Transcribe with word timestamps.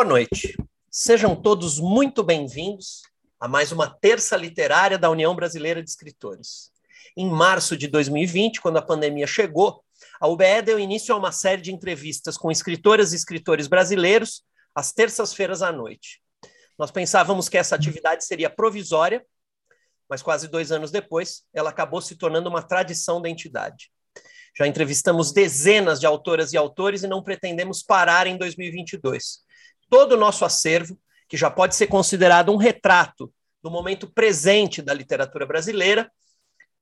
Boa 0.00 0.08
noite. 0.08 0.56
Sejam 0.90 1.36
todos 1.36 1.78
muito 1.78 2.22
bem-vindos 2.24 3.02
a 3.38 3.46
mais 3.46 3.70
uma 3.70 3.86
terça 3.86 4.34
literária 4.34 4.96
da 4.96 5.10
União 5.10 5.34
Brasileira 5.34 5.82
de 5.82 5.90
Escritores. 5.90 6.72
Em 7.14 7.28
março 7.28 7.76
de 7.76 7.86
2020, 7.86 8.62
quando 8.62 8.78
a 8.78 8.82
pandemia 8.82 9.26
chegou, 9.26 9.84
a 10.18 10.26
UBE 10.26 10.62
deu 10.64 10.80
início 10.80 11.14
a 11.14 11.18
uma 11.18 11.30
série 11.32 11.60
de 11.60 11.70
entrevistas 11.70 12.38
com 12.38 12.50
escritoras 12.50 13.12
e 13.12 13.16
escritores 13.16 13.68
brasileiros 13.68 14.42
às 14.74 14.90
terças-feiras 14.90 15.60
à 15.60 15.70
noite. 15.70 16.22
Nós 16.78 16.90
pensávamos 16.90 17.50
que 17.50 17.58
essa 17.58 17.74
atividade 17.74 18.24
seria 18.24 18.48
provisória, 18.48 19.22
mas 20.08 20.22
quase 20.22 20.48
dois 20.48 20.72
anos 20.72 20.90
depois, 20.90 21.42
ela 21.52 21.68
acabou 21.68 22.00
se 22.00 22.16
tornando 22.16 22.48
uma 22.48 22.62
tradição 22.62 23.20
da 23.20 23.28
entidade. 23.28 23.92
Já 24.56 24.66
entrevistamos 24.66 25.30
dezenas 25.30 26.00
de 26.00 26.06
autoras 26.06 26.54
e 26.54 26.56
autores 26.56 27.02
e 27.02 27.06
não 27.06 27.22
pretendemos 27.22 27.82
parar 27.82 28.26
em 28.26 28.38
2022. 28.38 29.49
Todo 29.90 30.12
o 30.12 30.16
nosso 30.16 30.44
acervo, 30.44 30.98
que 31.28 31.36
já 31.36 31.50
pode 31.50 31.76
ser 31.76 31.88
considerado 31.88 32.50
um 32.50 32.56
retrato 32.56 33.30
do 33.62 33.70
momento 33.70 34.10
presente 34.10 34.80
da 34.80 34.94
literatura 34.94 35.44
brasileira, 35.44 36.10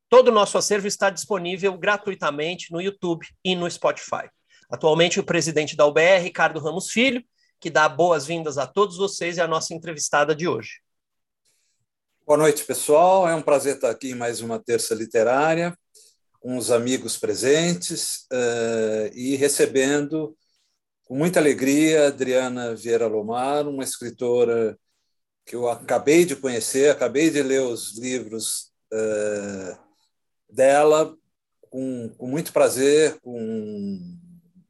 todo 0.08 0.28
o 0.28 0.32
nosso 0.32 0.56
acervo 0.56 0.86
está 0.86 1.10
disponível 1.10 1.76
gratuitamente 1.76 2.70
no 2.70 2.80
YouTube 2.80 3.26
e 3.44 3.56
no 3.56 3.68
Spotify. 3.68 4.30
Atualmente, 4.70 5.18
o 5.18 5.24
presidente 5.24 5.74
da 5.74 5.86
UBR, 5.86 6.22
Ricardo 6.22 6.60
Ramos 6.60 6.90
Filho, 6.90 7.24
que 7.58 7.70
dá 7.70 7.88
boas-vindas 7.88 8.58
a 8.58 8.66
todos 8.66 8.96
vocês 8.96 9.38
e 9.38 9.40
a 9.40 9.48
nossa 9.48 9.74
entrevistada 9.74 10.34
de 10.34 10.46
hoje. 10.46 10.80
Boa 12.24 12.38
noite, 12.38 12.64
pessoal. 12.64 13.26
É 13.26 13.34
um 13.34 13.42
prazer 13.42 13.76
estar 13.76 13.90
aqui 13.90 14.10
em 14.10 14.14
mais 14.14 14.40
uma 14.40 14.58
terça 14.58 14.94
literária 14.94 15.76
com 16.40 16.56
os 16.56 16.70
amigos 16.70 17.16
presentes 17.16 18.26
uh, 18.32 19.10
e 19.12 19.34
recebendo 19.36 20.36
com 21.08 21.16
muita 21.16 21.40
alegria 21.40 22.08
Adriana 22.08 22.74
Vieira 22.74 23.06
Lomar, 23.06 23.66
uma 23.66 23.82
escritora 23.82 24.78
que 25.46 25.56
eu 25.56 25.66
acabei 25.66 26.26
de 26.26 26.36
conhecer, 26.36 26.90
acabei 26.90 27.30
de 27.30 27.42
ler 27.42 27.62
os 27.62 27.96
livros 27.96 28.70
uh, 28.92 29.78
dela 30.50 31.16
com, 31.70 32.10
com 32.10 32.26
muito 32.26 32.52
prazer, 32.52 33.18
com 33.22 33.98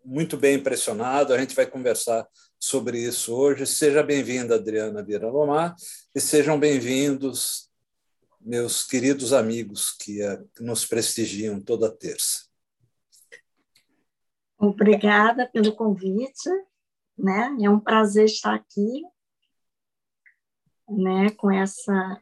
muito 0.04 0.36
bem 0.36 0.54
impressionado. 0.54 1.34
A 1.34 1.38
gente 1.38 1.56
vai 1.56 1.66
conversar 1.66 2.24
sobre 2.56 3.00
isso 3.00 3.34
hoje. 3.34 3.66
Seja 3.66 4.00
bem-vinda, 4.04 4.54
Adriana 4.54 5.02
Vieira 5.02 5.28
Lomar, 5.28 5.74
e 6.14 6.20
sejam 6.20 6.56
bem-vindos 6.56 7.68
meus 8.41 8.84
queridos 8.84 9.32
amigos 9.32 9.91
que 9.91 10.22
eh, 10.22 10.41
nos 10.60 10.86
prestigiam 10.86 11.60
toda 11.60 11.91
terça. 11.91 12.47
Obrigada 14.58 15.46
pelo 15.46 15.74
convite, 15.76 16.50
né? 17.16 17.56
É 17.62 17.70
um 17.70 17.78
prazer 17.78 18.24
estar 18.24 18.54
aqui, 18.54 19.02
né? 20.88 21.30
Com 21.30 21.50
essa, 21.50 22.20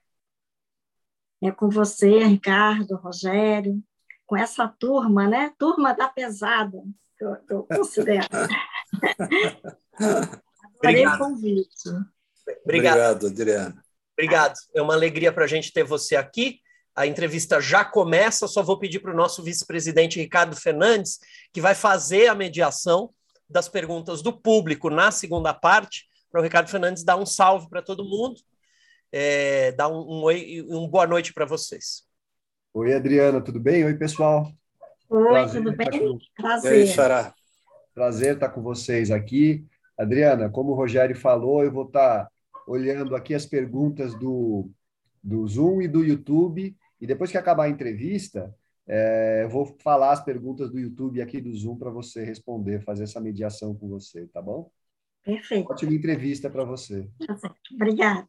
é 1.42 1.50
com 1.50 1.70
você, 1.70 2.24
Ricardo, 2.24 2.96
Rogério, 2.96 3.82
com 4.26 4.36
essa 4.36 4.68
turma, 4.68 5.26
né? 5.26 5.54
Turma 5.58 5.94
da 5.94 6.08
pesada, 6.08 6.82
que 7.16 7.24
eu, 7.24 7.36
eu 7.48 7.62
considero. 7.62 8.28
Adorei 10.78 11.06
o 11.06 11.18
convite. 11.18 11.88
Obrigado, 12.64 13.24
Obrigado 13.24 13.26
Adriana. 13.28 13.84
Obrigado. 14.12 14.54
É 14.74 14.82
uma 14.82 14.94
alegria 14.94 15.32
para 15.32 15.44
a 15.44 15.48
gente 15.48 15.72
ter 15.72 15.84
você 15.84 16.16
aqui. 16.16 16.60
A 16.96 17.06
entrevista 17.06 17.60
já 17.60 17.84
começa. 17.84 18.48
Só 18.48 18.62
vou 18.62 18.78
pedir 18.78 19.00
para 19.00 19.12
o 19.12 19.16
nosso 19.16 19.42
vice-presidente 19.42 20.18
Ricardo 20.18 20.56
Fernandes, 20.56 21.20
que 21.52 21.60
vai 21.60 21.74
fazer 21.74 22.28
a 22.28 22.34
mediação 22.34 23.10
das 23.48 23.68
perguntas 23.68 24.22
do 24.22 24.32
público 24.32 24.90
na 24.90 25.10
segunda 25.10 25.54
parte, 25.54 26.08
para 26.30 26.40
o 26.40 26.42
Ricardo 26.42 26.68
Fernandes 26.68 27.04
dar 27.04 27.16
um 27.16 27.26
salve 27.26 27.68
para 27.68 27.80
todo 27.80 28.04
mundo, 28.04 28.40
é, 29.12 29.72
dar 29.72 29.88
um, 29.88 30.00
um, 30.00 30.22
oi, 30.22 30.66
um 30.68 30.88
boa 30.88 31.06
noite 31.06 31.32
para 31.32 31.44
vocês. 31.44 32.02
Oi, 32.74 32.92
Adriana, 32.92 33.40
tudo 33.40 33.60
bem? 33.60 33.84
Oi, 33.84 33.94
pessoal. 33.94 34.50
Oi, 35.08 35.28
Prazer 35.28 35.62
tudo 35.62 35.76
bem? 35.76 35.90
Com... 35.90 36.18
Prazer. 36.36 36.72
E 36.72 36.82
aí, 36.82 36.86
Xará? 36.88 37.34
Prazer 37.94 38.34
estar 38.34 38.48
com 38.48 38.62
vocês 38.62 39.10
aqui. 39.10 39.64
Adriana, 39.96 40.50
como 40.50 40.72
o 40.72 40.74
Rogério 40.74 41.16
falou, 41.16 41.64
eu 41.64 41.72
vou 41.72 41.86
estar 41.86 42.28
olhando 42.66 43.14
aqui 43.14 43.32
as 43.32 43.46
perguntas 43.46 44.14
do, 44.14 44.68
do 45.22 45.46
Zoom 45.46 45.80
e 45.80 45.88
do 45.88 46.04
YouTube, 46.04 46.76
e 47.00 47.06
depois 47.06 47.30
que 47.30 47.38
acabar 47.38 47.64
a 47.64 47.68
entrevista, 47.68 48.54
é, 48.88 49.42
eu 49.42 49.48
vou 49.48 49.76
falar 49.80 50.12
as 50.12 50.24
perguntas 50.24 50.70
do 50.70 50.78
YouTube 50.78 51.18
e 51.18 51.22
aqui 51.22 51.40
do 51.40 51.52
Zoom 51.54 51.76
para 51.76 51.90
você 51.90 52.24
responder, 52.24 52.82
fazer 52.82 53.04
essa 53.04 53.20
mediação 53.20 53.74
com 53.74 53.88
você, 53.88 54.26
tá 54.26 54.40
bom? 54.40 54.70
Perfeito. 55.24 55.70
Ótima 55.70 55.92
entrevista 55.92 56.48
para 56.48 56.64
você. 56.64 57.08
Obrigada. 57.72 58.28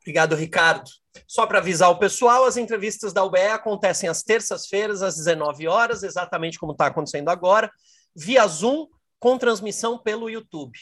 Obrigado, 0.00 0.34
Ricardo. 0.34 0.88
Só 1.26 1.46
para 1.46 1.58
avisar 1.58 1.90
o 1.90 1.98
pessoal, 1.98 2.44
as 2.44 2.56
entrevistas 2.56 3.12
da 3.12 3.24
UBE 3.24 3.38
acontecem 3.38 4.08
às 4.08 4.22
terças-feiras, 4.22 5.02
às 5.02 5.16
19 5.16 5.66
horas, 5.68 6.02
exatamente 6.02 6.58
como 6.58 6.72
está 6.72 6.86
acontecendo 6.86 7.28
agora, 7.28 7.70
via 8.14 8.46
Zoom, 8.46 8.86
com 9.18 9.38
transmissão 9.38 9.98
pelo 9.98 10.30
YouTube. 10.30 10.76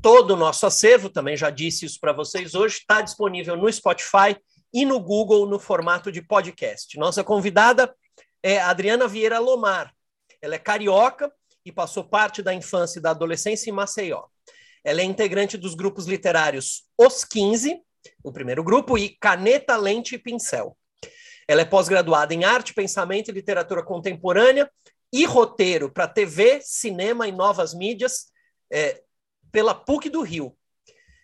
Todo 0.00 0.32
o 0.32 0.36
nosso 0.36 0.64
acervo, 0.66 1.10
também 1.10 1.36
já 1.36 1.50
disse 1.50 1.84
isso 1.84 1.98
para 2.00 2.12
vocês 2.12 2.54
hoje, 2.54 2.76
está 2.76 3.02
disponível 3.02 3.56
no 3.56 3.70
Spotify 3.70 4.36
e 4.72 4.84
no 4.84 5.00
Google 5.00 5.46
no 5.46 5.58
formato 5.58 6.10
de 6.10 6.22
podcast. 6.22 6.98
Nossa 6.98 7.24
convidada 7.24 7.94
é 8.42 8.60
Adriana 8.60 9.06
Vieira 9.06 9.38
Lomar. 9.38 9.94
Ela 10.40 10.54
é 10.54 10.58
carioca 10.58 11.32
e 11.64 11.70
passou 11.70 12.04
parte 12.04 12.42
da 12.42 12.54
infância 12.54 12.98
e 12.98 13.02
da 13.02 13.10
adolescência 13.10 13.70
em 13.70 13.72
Maceió. 13.72 14.24
Ela 14.82 15.02
é 15.02 15.04
integrante 15.04 15.56
dos 15.56 15.74
grupos 15.74 16.06
literários 16.06 16.84
Os 16.96 17.24
15, 17.24 17.82
o 18.24 18.32
primeiro 18.32 18.64
grupo, 18.64 18.96
e 18.96 19.10
Caneta, 19.20 19.76
Lente 19.76 20.14
e 20.14 20.18
Pincel. 20.18 20.76
Ela 21.46 21.62
é 21.62 21.64
pós-graduada 21.64 22.32
em 22.32 22.44
Arte, 22.44 22.72
Pensamento 22.72 23.28
e 23.28 23.34
Literatura 23.34 23.82
Contemporânea 23.82 24.70
e 25.12 25.24
Roteiro 25.24 25.90
para 25.90 26.06
TV, 26.06 26.60
Cinema 26.62 27.26
e 27.26 27.32
Novas 27.32 27.74
Mídias, 27.74 28.26
é, 28.72 29.02
pela 29.50 29.74
PUC 29.74 30.08
do 30.08 30.22
Rio. 30.22 30.56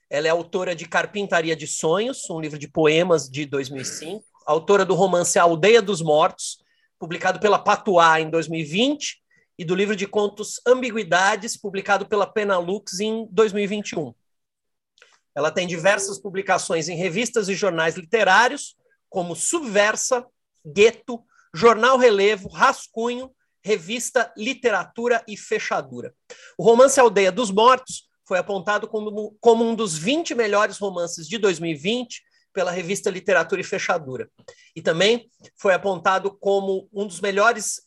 Ela 0.09 0.29
é 0.29 0.31
autora 0.31 0.75
de 0.75 0.87
Carpintaria 0.87 1.57
de 1.57 1.67
Sonhos, 1.67 2.29
um 2.31 2.41
livro 2.41 2.59
de 2.59 2.69
poemas 2.69 3.29
de 3.29 3.45
2005, 3.45 4.25
autora 4.47 4.85
do 4.85 4.95
romance 4.95 5.39
Aldeia 5.39 5.83
dos 5.83 6.01
Mortos, 6.01 6.59
publicado 6.99 7.41
pela 7.41 7.59
Patuá 7.59 8.21
em 8.21 8.31
2020, 8.31 9.21
e 9.59 9.65
do 9.65 9.75
livro 9.75 9.97
de 9.97 10.07
contos 10.07 10.61
Ambiguidades, 10.67 11.57
publicado 11.57 12.07
pela 12.07 12.27
Penalux 12.27 13.01
em 13.01 13.27
2021. 13.31 14.15
Ela 15.35 15.51
tem 15.51 15.67
diversas 15.67 16.19
publicações 16.19 16.89
em 16.89 16.97
revistas 16.97 17.49
e 17.49 17.55
jornais 17.55 17.97
literários, 17.97 18.77
como 19.09 19.35
Subversa, 19.35 20.27
Gueto, 20.65 21.23
Jornal 21.55 21.99
Relevo, 21.99 22.49
Rascunho, 22.49 23.31
Revista 23.63 24.33
Literatura 24.37 25.25
e 25.27 25.37
Fechadura. 25.37 26.15
O 26.57 26.63
romance 26.63 27.01
Aldeia 27.01 27.33
dos 27.33 27.51
Mortos 27.51 28.09
foi 28.27 28.39
apontado 28.39 28.89
como, 28.89 29.37
como 29.41 29.65
um 29.65 29.75
dos 29.75 29.97
20 29.97 30.35
melhores 30.35 30.79
romances 30.79 31.29
de 31.29 31.39
2020 31.39 32.23
pela 32.53 32.73
revista 32.73 33.09
Literatura 33.09 33.61
e 33.61 33.65
Fechadura. 33.65 34.29
E 34.75 34.83
também 34.83 35.31
foi 35.57 35.75
apontado 35.75 36.37
como 36.39 36.89
um 36.93 37.07
dos 37.07 37.21
melhores, 37.21 37.83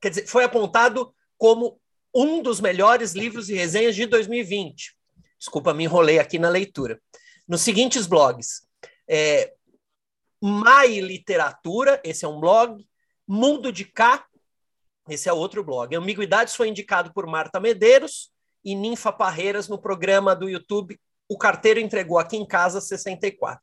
quer 0.00 0.08
dizer, 0.08 0.26
foi 0.26 0.44
apontado 0.44 1.14
como 1.38 1.80
um 2.14 2.42
dos 2.42 2.60
melhores 2.60 3.12
livros 3.12 3.48
e 3.48 3.54
resenhas 3.54 3.94
de 3.94 4.06
2020. 4.06 4.96
Desculpa, 5.38 5.72
me 5.72 5.84
enrolei 5.84 6.18
aqui 6.18 6.38
na 6.38 6.48
leitura. 6.48 7.00
Nos 7.46 7.60
seguintes 7.62 8.06
blogs. 8.06 8.62
É, 9.08 9.52
Mai 10.40 11.00
Literatura, 11.00 12.00
esse 12.04 12.24
é 12.24 12.28
um 12.28 12.40
blog. 12.40 12.84
Mundo 13.28 13.72
de 13.72 13.84
Cá, 13.84 14.26
esse 15.08 15.28
é 15.28 15.32
outro 15.32 15.62
blog. 15.62 15.94
Ambiguidades 15.94 16.56
foi 16.56 16.68
indicado 16.68 17.12
por 17.12 17.26
Marta 17.26 17.60
Medeiros 17.60 18.32
e 18.64 18.74
Ninfa 18.74 19.12
Parreiras 19.12 19.68
no 19.68 19.78
programa 19.78 20.34
do 20.34 20.48
YouTube 20.48 20.98
O 21.28 21.36
Carteiro 21.36 21.80
Entregou 21.80 22.18
Aqui 22.18 22.36
em 22.36 22.46
Casa 22.46 22.80
64. 22.80 23.60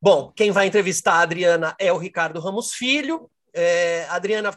Bom, 0.00 0.32
quem 0.36 0.50
vai 0.50 0.66
entrevistar 0.66 1.14
a 1.14 1.20
Adriana 1.20 1.74
é 1.78 1.92
o 1.92 1.96
Ricardo 1.96 2.40
Ramos 2.40 2.74
Filho. 2.74 3.30
É, 3.54 4.04
Adriana, 4.10 4.50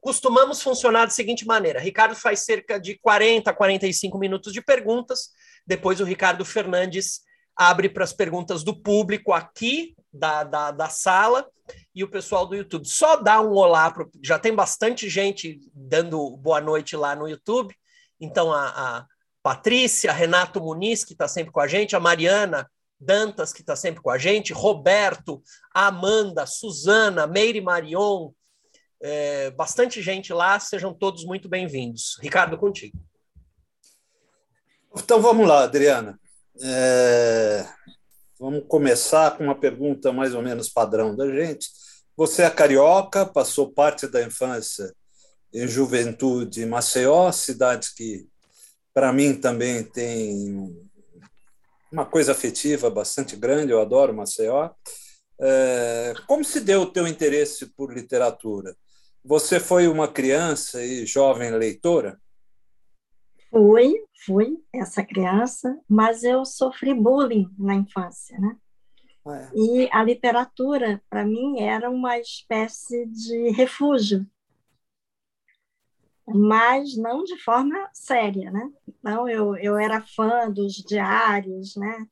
costumamos 0.00 0.62
funcionar 0.62 1.06
da 1.06 1.10
seguinte 1.10 1.44
maneira: 1.46 1.80
Ricardo 1.80 2.14
faz 2.14 2.40
cerca 2.40 2.78
de 2.78 2.98
40 2.98 3.50
a 3.50 3.54
45 3.54 4.18
minutos 4.18 4.52
de 4.52 4.62
perguntas, 4.62 5.30
depois 5.66 6.00
o 6.00 6.04
Ricardo 6.04 6.44
Fernandes 6.44 7.22
abre 7.56 7.88
para 7.88 8.04
as 8.04 8.12
perguntas 8.12 8.62
do 8.62 8.80
público 8.80 9.32
aqui 9.32 9.95
da, 10.18 10.44
da, 10.44 10.70
da, 10.70 10.88
sala 10.88 11.46
e 11.94 12.02
o 12.02 12.08
pessoal 12.08 12.46
do 12.46 12.54
YouTube. 12.54 12.86
Só 12.86 13.16
dá 13.16 13.40
um 13.40 13.52
olá, 13.52 13.90
pro, 13.90 14.10
já 14.22 14.38
tem 14.38 14.54
bastante 14.54 15.08
gente 15.08 15.60
dando 15.74 16.36
boa 16.36 16.60
noite 16.60 16.96
lá 16.96 17.14
no 17.14 17.28
YouTube. 17.28 17.74
Então, 18.20 18.52
a, 18.52 18.68
a 18.68 19.06
Patrícia, 19.42 20.12
Renato 20.12 20.60
Muniz, 20.60 21.04
que 21.04 21.12
está 21.12 21.28
sempre 21.28 21.52
com 21.52 21.60
a 21.60 21.66
gente, 21.66 21.94
a 21.94 22.00
Mariana 22.00 22.68
Dantas, 22.98 23.52
que 23.52 23.60
está 23.60 23.76
sempre 23.76 24.00
com 24.00 24.10
a 24.10 24.18
gente, 24.18 24.52
Roberto, 24.52 25.42
Amanda, 25.72 26.46
Suzana, 26.46 27.26
Meire 27.26 27.60
Marion, 27.60 28.30
é, 29.02 29.50
bastante 29.50 30.00
gente 30.00 30.32
lá, 30.32 30.58
sejam 30.58 30.94
todos 30.94 31.24
muito 31.24 31.48
bem-vindos. 31.48 32.18
Ricardo, 32.22 32.56
contigo. 32.56 32.98
Então 34.96 35.20
vamos 35.20 35.46
lá, 35.46 35.64
Adriana. 35.64 36.18
É... 36.62 37.66
Vamos 38.38 38.64
começar 38.68 39.36
com 39.36 39.44
uma 39.44 39.58
pergunta 39.58 40.12
mais 40.12 40.34
ou 40.34 40.42
menos 40.42 40.68
padrão 40.68 41.16
da 41.16 41.26
gente. 41.30 41.70
Você 42.14 42.42
é 42.42 42.50
carioca, 42.50 43.24
passou 43.24 43.72
parte 43.72 44.06
da 44.06 44.22
infância 44.22 44.94
e 45.50 45.66
juventude 45.66 46.62
em 46.62 46.66
Maceió, 46.66 47.32
cidade 47.32 47.94
que, 47.96 48.26
para 48.92 49.10
mim, 49.10 49.34
também 49.34 49.82
tem 49.82 50.86
uma 51.90 52.04
coisa 52.04 52.32
afetiva 52.32 52.90
bastante 52.90 53.36
grande, 53.36 53.72
eu 53.72 53.80
adoro 53.80 54.14
Maceió. 54.14 54.70
É... 55.40 56.12
Como 56.26 56.44
se 56.44 56.60
deu 56.60 56.82
o 56.82 56.92
teu 56.92 57.06
interesse 57.06 57.66
por 57.74 57.90
literatura? 57.90 58.76
Você 59.24 59.58
foi 59.58 59.88
uma 59.88 60.08
criança 60.08 60.84
e 60.84 61.06
jovem 61.06 61.50
leitora? 61.52 62.20
Fui, 63.56 64.04
fui 64.26 64.62
essa 64.70 65.02
criança, 65.02 65.80
mas 65.88 66.22
eu 66.22 66.44
sofri 66.44 66.92
bullying 66.92 67.50
na 67.58 67.74
infância, 67.74 68.38
né? 68.38 68.54
Ah, 69.24 69.38
é. 69.38 69.50
E 69.54 69.88
a 69.90 70.04
literatura, 70.04 71.02
para 71.08 71.24
mim, 71.24 71.58
era 71.60 71.88
uma 71.88 72.18
espécie 72.18 73.06
de 73.06 73.48
refúgio, 73.52 74.26
mas 76.26 76.98
não 76.98 77.24
de 77.24 77.42
forma 77.42 77.88
séria, 77.94 78.50
né? 78.50 78.70
Então, 78.86 79.26
eu, 79.26 79.56
eu 79.56 79.78
era 79.78 80.02
fã 80.02 80.50
dos 80.50 80.74
diários, 80.74 81.76
né? 81.76 82.06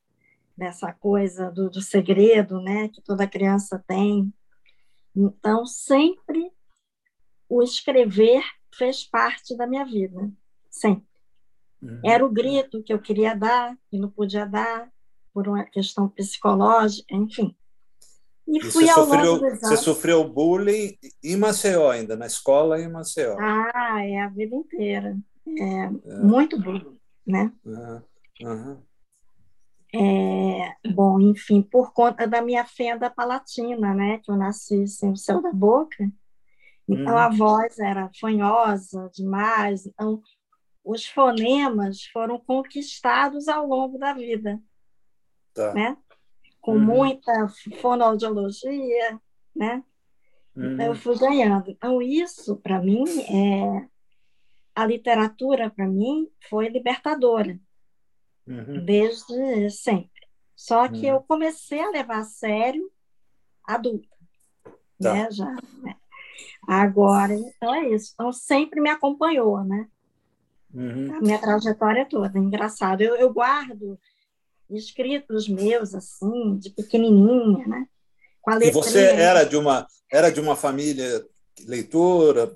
Dessa 0.57 0.95
coisa 0.95 1.51
do, 1.51 1.69
do 1.69 1.83
segredo, 1.83 2.59
né? 2.59 2.89
Que 2.89 3.03
toda 3.03 3.29
criança 3.29 3.85
tem. 3.87 4.33
Então, 5.15 5.67
sempre 5.67 6.51
o 7.51 7.63
escrever 7.63 8.43
fez 8.75 9.05
parte 9.05 9.55
da 9.55 9.67
minha 9.67 9.85
vida, 9.85 10.33
sempre. 10.71 11.14
Uhum. 11.85 12.01
Era 12.03 12.25
o 12.25 12.31
grito 12.31 12.83
que 12.83 12.93
eu 12.93 12.99
queria 12.99 13.35
dar 13.35 13.77
e 13.93 13.99
não 13.99 14.11
podia 14.11 14.47
dar 14.47 14.89
por 15.33 15.49
uma 15.49 15.65
questão 15.65 16.09
psicológica, 16.09 17.15
enfim. 17.15 17.55
E, 18.47 18.59
e 18.59 18.61
fui 18.61 18.89
ao 18.89 19.05
sofreu, 19.05 19.33
longo 19.35 19.51
Você 19.51 19.77
sofreu 19.77 20.29
bullying 20.29 20.97
em 21.23 21.37
Maceió 21.37 21.91
ainda, 21.91 22.17
na 22.17 22.27
escola 22.27 22.81
em 22.81 22.91
Maceió. 22.91 23.37
Ah, 23.39 24.05
é 24.05 24.21
a 24.21 24.29
vida 24.29 24.55
inteira. 24.55 25.17
É, 25.47 25.63
é. 25.63 25.91
Muito 26.23 26.61
bullying, 26.61 26.97
né? 27.27 27.53
Uhum. 27.65 28.03
Uhum. 28.43 28.79
É, 29.97 30.91
bom, 30.93 31.21
enfim, 31.21 31.63
por 31.63 31.93
conta 31.93 32.27
da 32.27 32.43
minha 32.43 32.65
fenda 32.65 33.09
palatina, 33.09 33.95
né? 33.95 34.19
Que 34.19 34.31
eu 34.31 34.37
nasci 34.37 34.89
sem 34.89 35.13
o 35.13 35.17
céu 35.17 35.41
da 35.41 35.53
boca. 35.53 36.11
Então, 36.89 37.17
a 37.17 37.29
uhum. 37.29 37.37
voz 37.37 37.79
era 37.79 38.11
fanhosa 38.21 39.11
demais. 39.15 39.87
Então, 39.87 40.21
os 40.85 41.07
fonemas 41.07 42.05
foram 42.05 42.39
conquistados 42.39 43.49
ao 43.49 43.67
longo 43.67 43.99
da 43.99 44.13
vida, 44.13 44.61
tá. 45.55 45.73
né? 45.73 45.97
com 46.65 46.73
uhum. 46.73 46.81
muita 46.81 47.47
fonoaudiologia, 47.83 49.21
né? 49.55 49.85
Uhum. 50.57 50.81
Eu 50.81 50.95
fui 50.95 51.19
ganhando. 51.19 51.71
Então, 51.71 52.01
isso, 52.01 52.57
para 52.57 52.81
mim, 52.81 53.05
é... 53.29 53.87
a 54.75 54.87
literatura, 54.87 55.69
para 55.69 55.87
mim, 55.87 56.27
foi 56.49 56.69
libertadora, 56.69 57.61
uhum. 58.47 58.83
desde 58.83 59.71
sempre. 59.71 60.11
Só 60.57 60.89
que 60.89 61.05
eu 61.05 61.17
uhum. 61.17 61.25
comecei 61.29 61.81
a 61.81 61.91
levar 61.91 62.21
a 62.21 62.25
sério 62.25 62.91
adulta, 63.63 64.17
tá. 64.99 65.13
né? 65.13 65.31
Já, 65.31 65.53
né? 65.83 65.97
Agora, 66.67 67.35
então 67.35 67.75
é 67.75 67.91
isso. 67.91 68.13
Então, 68.15 68.33
sempre 68.33 68.81
me 68.81 68.89
acompanhou, 68.89 69.63
né? 69.63 69.87
Uhum. 70.75 71.15
A 71.17 71.21
minha 71.21 71.39
trajetória 71.39 72.07
toda. 72.09 72.39
Engraçado. 72.39 73.01
Eu, 73.01 73.15
eu 73.15 73.33
guardo 73.33 73.99
escritos 74.69 75.49
meus, 75.49 75.95
assim, 75.95 76.57
de 76.57 76.71
pequenininha, 76.71 77.67
né? 77.67 77.87
Com 78.43 78.51
a 78.51 78.59
e 78.59 78.71
você 78.71 79.05
era 79.05 79.45
de 79.45 79.57
uma 79.57 79.87
era 80.11 80.31
de 80.31 80.41
uma 80.41 80.55
família 80.55 81.25
leitora, 81.67 82.53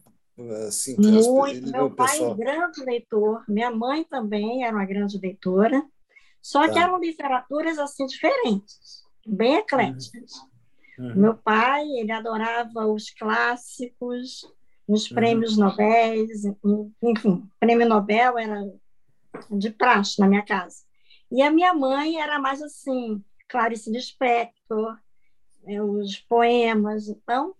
assim, 0.66 0.96
muito. 0.98 1.70
Meu 1.70 1.90
pai 1.90 2.10
pessoal... 2.10 2.34
grande 2.34 2.84
leitor, 2.84 3.44
minha 3.48 3.70
mãe 3.70 4.04
também 4.04 4.64
era 4.64 4.76
uma 4.76 4.84
grande 4.84 5.18
leitora, 5.18 5.82
só 6.42 6.66
tá. 6.66 6.72
que 6.72 6.78
eram 6.78 7.00
literaturas 7.00 7.78
assim 7.78 8.06
diferentes, 8.06 9.02
bem 9.26 9.56
ecléticas. 9.56 10.32
Uhum. 10.98 11.14
Meu 11.14 11.34
pai, 11.34 11.84
ele 11.96 12.12
adorava 12.12 12.86
os 12.86 13.10
clássicos, 13.10 14.42
os 14.88 15.08
uhum. 15.08 15.14
prêmios 15.14 15.58
uhum. 15.58 15.64
Nobel, 15.66 16.26
enfim, 17.02 17.48
prêmio 17.60 17.86
Nobel 17.86 18.38
era 18.38 18.64
de 19.50 19.70
praxe 19.70 20.18
na 20.18 20.26
minha 20.26 20.42
casa. 20.42 20.82
E 21.30 21.42
a 21.42 21.50
minha 21.50 21.74
mãe 21.74 22.18
era 22.20 22.38
mais 22.38 22.62
assim, 22.62 23.22
Clarice 23.48 23.90
Lispector, 23.90 24.96
é, 25.66 25.82
os 25.82 26.16
poemas. 26.20 27.06
Então, 27.08 27.54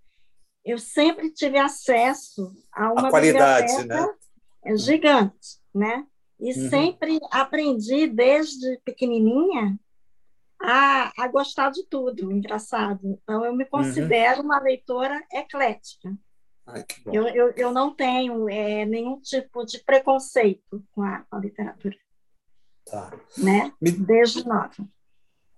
eu 0.65 0.79
sempre 0.79 1.31
tive 1.31 1.59
acesso 1.59 2.51
a 2.73 2.93
uma 2.93 3.09
a 3.09 3.11
qualidade, 3.11 3.85
né? 3.87 4.15
gigante, 4.77 5.59
né? 5.75 6.07
E 6.41 6.59
uhum. 6.59 6.71
sempre 6.71 7.19
aprendi 7.31 8.07
desde 8.07 8.79
pequenininha 8.85 9.79
a, 10.61 11.13
a 11.19 11.29
gostar 11.29 11.71
de 11.71 11.85
tudo, 11.85 12.33
engraçado. 12.33 13.01
Então, 13.05 13.45
eu 13.45 13.55
me 13.55 13.65
uhum. 13.65 13.71
considero 13.71 14.41
uhum. 14.41 14.47
uma 14.47 14.61
leitora 14.61 15.23
eclética. 15.31 16.17
Ai, 16.71 16.85
eu, 17.07 17.27
eu, 17.29 17.53
eu 17.57 17.73
não 17.73 17.95
tenho 17.95 18.49
é, 18.49 18.85
nenhum 18.85 19.19
tipo 19.21 19.65
de 19.65 19.79
preconceito 19.79 20.85
com 20.93 21.03
a, 21.03 21.25
com 21.29 21.37
a 21.37 21.41
literatura. 21.41 21.97
Tá. 22.85 23.11
Né? 23.39 23.73
Me, 23.81 23.91
Desde 23.91 24.47
nova. 24.47 24.77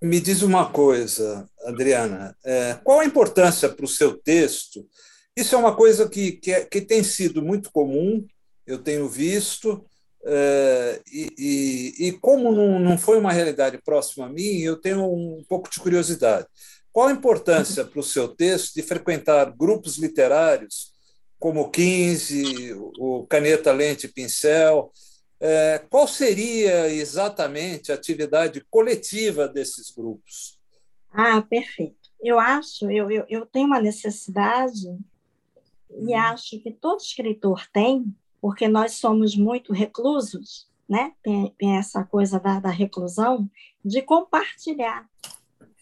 Me 0.01 0.21
diz 0.21 0.43
uma 0.43 0.71
coisa, 0.71 1.49
Adriana, 1.65 2.37
é, 2.45 2.79
qual 2.85 3.01
a 3.01 3.05
importância 3.05 3.69
para 3.69 3.85
o 3.85 3.89
seu 3.89 4.17
texto? 4.17 4.89
Isso 5.37 5.55
é 5.55 5.59
uma 5.59 5.75
coisa 5.75 6.09
que, 6.09 6.33
que, 6.33 6.53
é, 6.53 6.65
que 6.65 6.81
tem 6.81 7.03
sido 7.03 7.43
muito 7.43 7.73
comum, 7.73 8.25
eu 8.65 8.79
tenho 8.79 9.09
visto, 9.09 9.85
é, 10.25 11.03
e, 11.11 11.35
e, 11.37 12.09
e, 12.09 12.13
como 12.13 12.53
não, 12.53 12.79
não 12.79 12.97
foi 12.97 13.19
uma 13.19 13.33
realidade 13.33 13.79
próxima 13.83 14.27
a 14.27 14.29
mim, 14.29 14.61
eu 14.61 14.77
tenho 14.77 15.05
um 15.05 15.43
pouco 15.49 15.69
de 15.69 15.81
curiosidade. 15.81 16.47
Qual 16.93 17.09
a 17.09 17.13
importância 17.13 17.85
para 17.85 18.01
o 18.01 18.05
seu 18.05 18.29
texto 18.29 18.75
de 18.75 18.83
frequentar 18.83 19.51
grupos 19.57 19.97
literários 19.97 20.90
como 21.41 21.63
o 21.63 21.71
15, 21.71 22.75
o 22.99 23.27
Caneta 23.27 23.73
Lente 23.73 24.07
Pincel, 24.07 24.93
é, 25.41 25.79
qual 25.89 26.07
seria 26.07 26.93
exatamente 26.93 27.91
a 27.91 27.95
atividade 27.95 28.63
coletiva 28.71 29.49
desses 29.49 29.91
grupos? 29.91 30.61
Ah, 31.11 31.41
perfeito. 31.41 31.97
Eu 32.23 32.39
acho, 32.39 32.91
eu, 32.91 33.11
eu, 33.11 33.25
eu 33.27 33.47
tenho 33.47 33.67
uma 33.67 33.81
necessidade, 33.81 34.87
e 35.91 36.15
hum. 36.15 36.19
acho 36.19 36.61
que 36.61 36.71
todo 36.71 37.01
escritor 37.01 37.67
tem, 37.73 38.15
porque 38.39 38.69
nós 38.69 38.93
somos 38.93 39.35
muito 39.35 39.73
reclusos, 39.73 40.69
né? 40.87 41.15
Tem, 41.23 41.55
tem 41.59 41.79
essa 41.79 42.05
coisa 42.05 42.39
da, 42.39 42.61
da 42.61 42.71
reclusão, 42.71 43.51
de 43.83 44.03
compartilhar, 44.03 45.09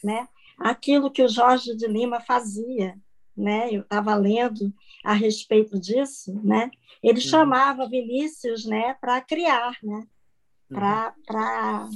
né? 0.04 0.28
Aquilo 0.56 1.10
que 1.10 1.22
o 1.22 1.28
Jorge 1.28 1.76
de 1.76 1.88
Lima 1.88 2.20
fazia, 2.20 2.96
né? 3.38 3.68
Eu 3.72 3.82
estava 3.82 4.14
lendo 4.14 4.72
a 5.04 5.12
respeito 5.12 5.78
disso, 5.78 6.38
né? 6.44 6.70
Ele 7.02 7.20
uhum. 7.20 7.26
chamava 7.26 7.88
Vinícius, 7.88 8.66
né, 8.66 8.94
para 9.00 9.20
criar, 9.20 9.76
né? 9.82 10.06
Para 10.68 11.14
uhum. 11.16 11.22
para 11.24 11.88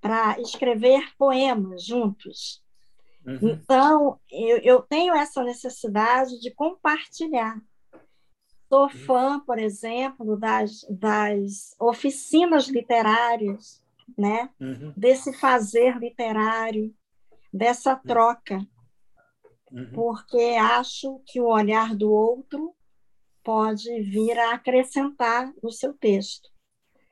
para 0.00 0.40
escrever 0.40 1.04
poemas 1.18 1.84
juntos. 1.84 2.62
Uhum. 3.26 3.50
Então, 3.50 4.18
eu, 4.30 4.56
eu 4.58 4.80
tenho 4.80 5.14
essa 5.14 5.44
necessidade 5.44 6.40
de 6.40 6.50
compartilhar. 6.52 7.60
Sou 8.66 8.84
uhum. 8.84 8.88
fã, 8.88 9.40
por 9.40 9.58
exemplo, 9.58 10.38
das, 10.38 10.86
das 10.88 11.76
oficinas 11.78 12.68
literárias, 12.68 13.82
né? 14.16 14.48
Uhum. 14.58 14.94
desse 14.96 15.34
fazer 15.34 15.98
literário, 15.98 16.94
dessa 17.52 17.92
uhum. 17.92 18.00
troca 18.06 18.66
uhum. 19.70 19.90
porque 19.92 20.56
acho 20.58 21.20
que 21.26 21.40
o 21.40 21.46
olhar 21.46 21.94
do 21.94 22.10
outro 22.10 22.74
pode 23.42 23.88
vir 24.02 24.38
a 24.38 24.54
acrescentar 24.54 25.52
no 25.62 25.70
seu 25.70 25.94
texto. 25.94 26.48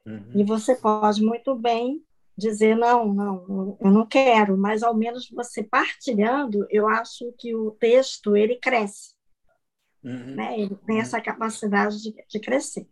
Uhum. 0.06 0.32
E 0.34 0.44
você 0.44 0.76
pode 0.76 1.22
muito 1.22 1.54
bem 1.54 2.02
dizer 2.36 2.76
não, 2.76 3.12
não, 3.12 3.76
eu 3.80 3.90
não 3.90 4.06
quero, 4.06 4.56
mas 4.56 4.82
ao 4.82 4.94
menos 4.94 5.28
você 5.28 5.62
partilhando, 5.62 6.66
eu 6.70 6.88
acho 6.88 7.32
que 7.36 7.54
o 7.54 7.72
texto 7.72 8.36
ele 8.36 8.56
cresce, 8.56 9.14
uhum. 10.04 10.36
né? 10.36 10.60
Ele 10.60 10.76
tem 10.86 10.96
uhum. 10.96 11.02
essa 11.02 11.20
capacidade 11.20 12.00
de, 12.00 12.14
de 12.28 12.40
crescer. 12.40 12.88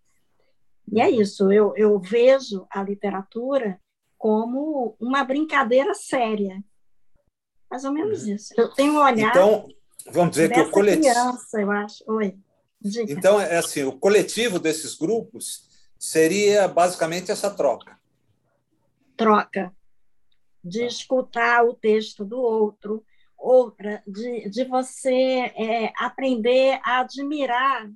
E 0.91 1.01
é 1.01 1.11
isso. 1.11 1.53
Eu, 1.53 1.73
eu 1.77 1.99
vejo 1.99 2.67
a 2.71 2.83
literatura 2.83 3.81
como 4.19 4.97
uma 5.01 5.25
brincadeira 5.25 5.95
séria 5.95 6.63
mais 7.71 7.85
ou 7.85 7.93
menos 7.93 8.25
uhum. 8.25 8.35
isso. 8.35 8.55
Eu 8.57 8.71
tenho 8.71 8.95
um 8.95 9.03
olhar. 9.03 9.31
Então, 9.31 9.69
vamos 10.11 10.31
dizer 10.31 10.53
que 10.53 10.61
o 10.61 10.71
coletivo. 10.71 11.13
Criança, 11.13 11.61
eu 11.61 11.71
acho. 11.71 12.05
Oi. 12.07 12.37
Diga. 12.81 13.13
Então, 13.13 13.41
é 13.41 13.57
assim: 13.57 13.85
o 13.85 13.99
coletivo 13.99 14.59
desses 14.59 14.95
grupos 14.95 15.69
seria 15.99 16.69
basicamente 16.69 17.31
essa 17.31 17.51
troca. 17.51 17.99
Troca. 19.17 19.75
De 20.63 20.81
tá. 20.81 20.87
escutar 20.87 21.65
o 21.65 21.75
texto 21.75 22.25
do 22.25 22.39
outro, 22.39 23.05
outra, 23.37 24.03
de, 24.07 24.49
de 24.49 24.65
você 24.65 25.53
é, 25.57 25.93
aprender 25.97 26.81
a 26.85 27.01
admirar 27.01 27.91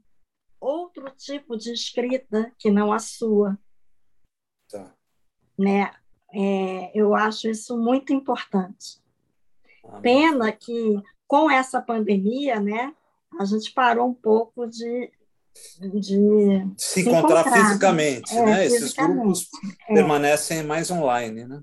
outro 0.60 1.10
tipo 1.10 1.56
de 1.56 1.72
escrita 1.72 2.52
que 2.58 2.70
não 2.70 2.92
a 2.92 2.98
sua. 2.98 3.58
Tá. 4.68 4.94
Né? 5.58 5.90
É, 6.32 6.92
eu 6.94 7.14
acho 7.14 7.48
isso 7.48 7.76
muito 7.76 8.12
importante. 8.12 8.99
Ah, 9.84 10.00
Pena 10.00 10.52
que, 10.52 11.02
com 11.26 11.50
essa 11.50 11.80
pandemia, 11.80 12.60
né, 12.60 12.94
a 13.38 13.44
gente 13.44 13.72
parou 13.72 14.08
um 14.08 14.14
pouco 14.14 14.66
de, 14.66 15.10
de 15.78 16.66
se, 16.76 17.00
encontrar, 17.00 17.40
encontrar, 17.40 17.52
fisicamente, 17.52 18.36
é, 18.36 18.44
né? 18.44 18.66
Esses 18.66 18.92
grupos 18.92 19.48
é. 19.88 19.94
permanecem 19.94 20.62
mais 20.62 20.90
online, 20.90 21.44
né? 21.44 21.62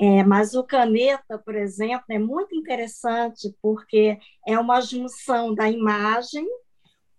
É, 0.00 0.24
mas 0.24 0.54
o 0.54 0.64
Caneta, 0.64 1.38
por 1.38 1.54
exemplo, 1.54 2.04
é 2.10 2.18
muito 2.18 2.54
interessante 2.56 3.54
porque 3.62 4.18
é 4.46 4.58
uma 4.58 4.80
junção 4.80 5.54
da 5.54 5.70
imagem 5.70 6.44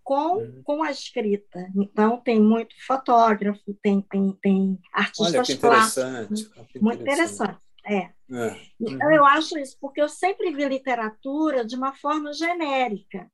com, 0.04 0.36
uhum. 0.36 0.62
com 0.62 0.82
a 0.82 0.90
escrita. 0.90 1.70
Então, 1.74 2.18
tem 2.18 2.40
muito 2.40 2.74
fotógrafo, 2.86 3.74
tem, 3.82 4.02
tem, 4.02 4.38
tem 4.42 4.78
artistas 4.92 5.54
plásticos. 5.54 6.50
Muito 6.80 7.02
interessante. 7.02 7.58
É. 7.88 7.96
é. 7.96 8.60
Então, 8.80 9.08
uhum. 9.08 9.14
eu 9.14 9.24
acho 9.24 9.58
isso, 9.58 9.76
porque 9.80 10.00
eu 10.00 10.08
sempre 10.08 10.52
vi 10.52 10.64
literatura 10.66 11.64
de 11.64 11.76
uma 11.76 11.92
forma 11.94 12.32
genérica. 12.32 13.30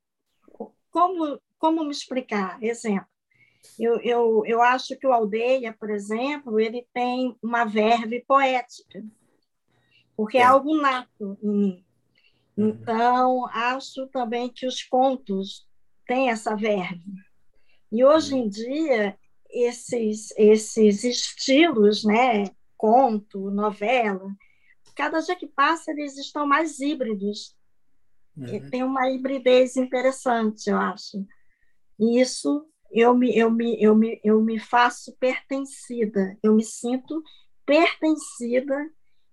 Como, 0.91 1.41
como 1.59 1.85
me 1.85 1.91
explicar? 1.91 2.63
Exemplo. 2.63 3.09
Eu, 3.79 3.99
eu, 4.01 4.43
eu 4.47 4.63
acho 4.63 4.97
que 4.99 5.07
o 5.07 5.13
Aldeia, 5.13 5.73
por 5.73 5.91
exemplo, 5.91 6.61
ele 6.61 6.87
tem 6.93 7.35
uma 7.43 7.65
verve 7.65 8.23
poética 8.27 9.03
porque 10.17 10.39
é, 10.39 10.43
é 10.43 10.45
algo 10.45 10.77
nato 10.77 11.39
em 11.43 11.49
mim. 11.49 11.85
Uhum. 12.57 12.69
Então, 12.69 13.47
acho 13.49 14.07
também 14.09 14.49
que 14.49 14.67
os 14.67 14.83
contos 14.83 15.67
têm 16.07 16.31
essa 16.31 16.55
verve. 16.55 17.03
E 17.91 18.05
hoje 18.05 18.37
em 18.37 18.49
dia, 18.49 19.17
esses, 19.51 20.33
esses 20.37 21.05
estilos, 21.05 22.05
né, 22.05 22.45
conto, 22.77 23.51
novela, 23.51 24.29
cada 24.95 25.21
dia 25.21 25.37
que 25.37 25.47
passa, 25.47 25.91
eles 25.91 26.17
estão 26.17 26.47
mais 26.47 26.81
híbridos. 26.81 27.57
Uhum. 28.37 28.71
Tem 28.71 28.83
uma 28.83 29.11
hibridez 29.11 29.77
interessante, 29.77 30.69
eu 30.69 30.77
acho. 30.77 31.25
E 31.99 32.21
isso 32.21 32.67
eu 32.91 33.15
me, 33.15 33.37
eu, 33.37 33.51
me, 33.51 33.83
eu, 33.83 33.95
me, 33.95 34.21
eu 34.23 34.41
me 34.41 34.59
faço 34.59 35.17
pertencida, 35.19 36.37
eu 36.43 36.55
me 36.55 36.65
sinto 36.65 37.23
pertencida 37.67 38.89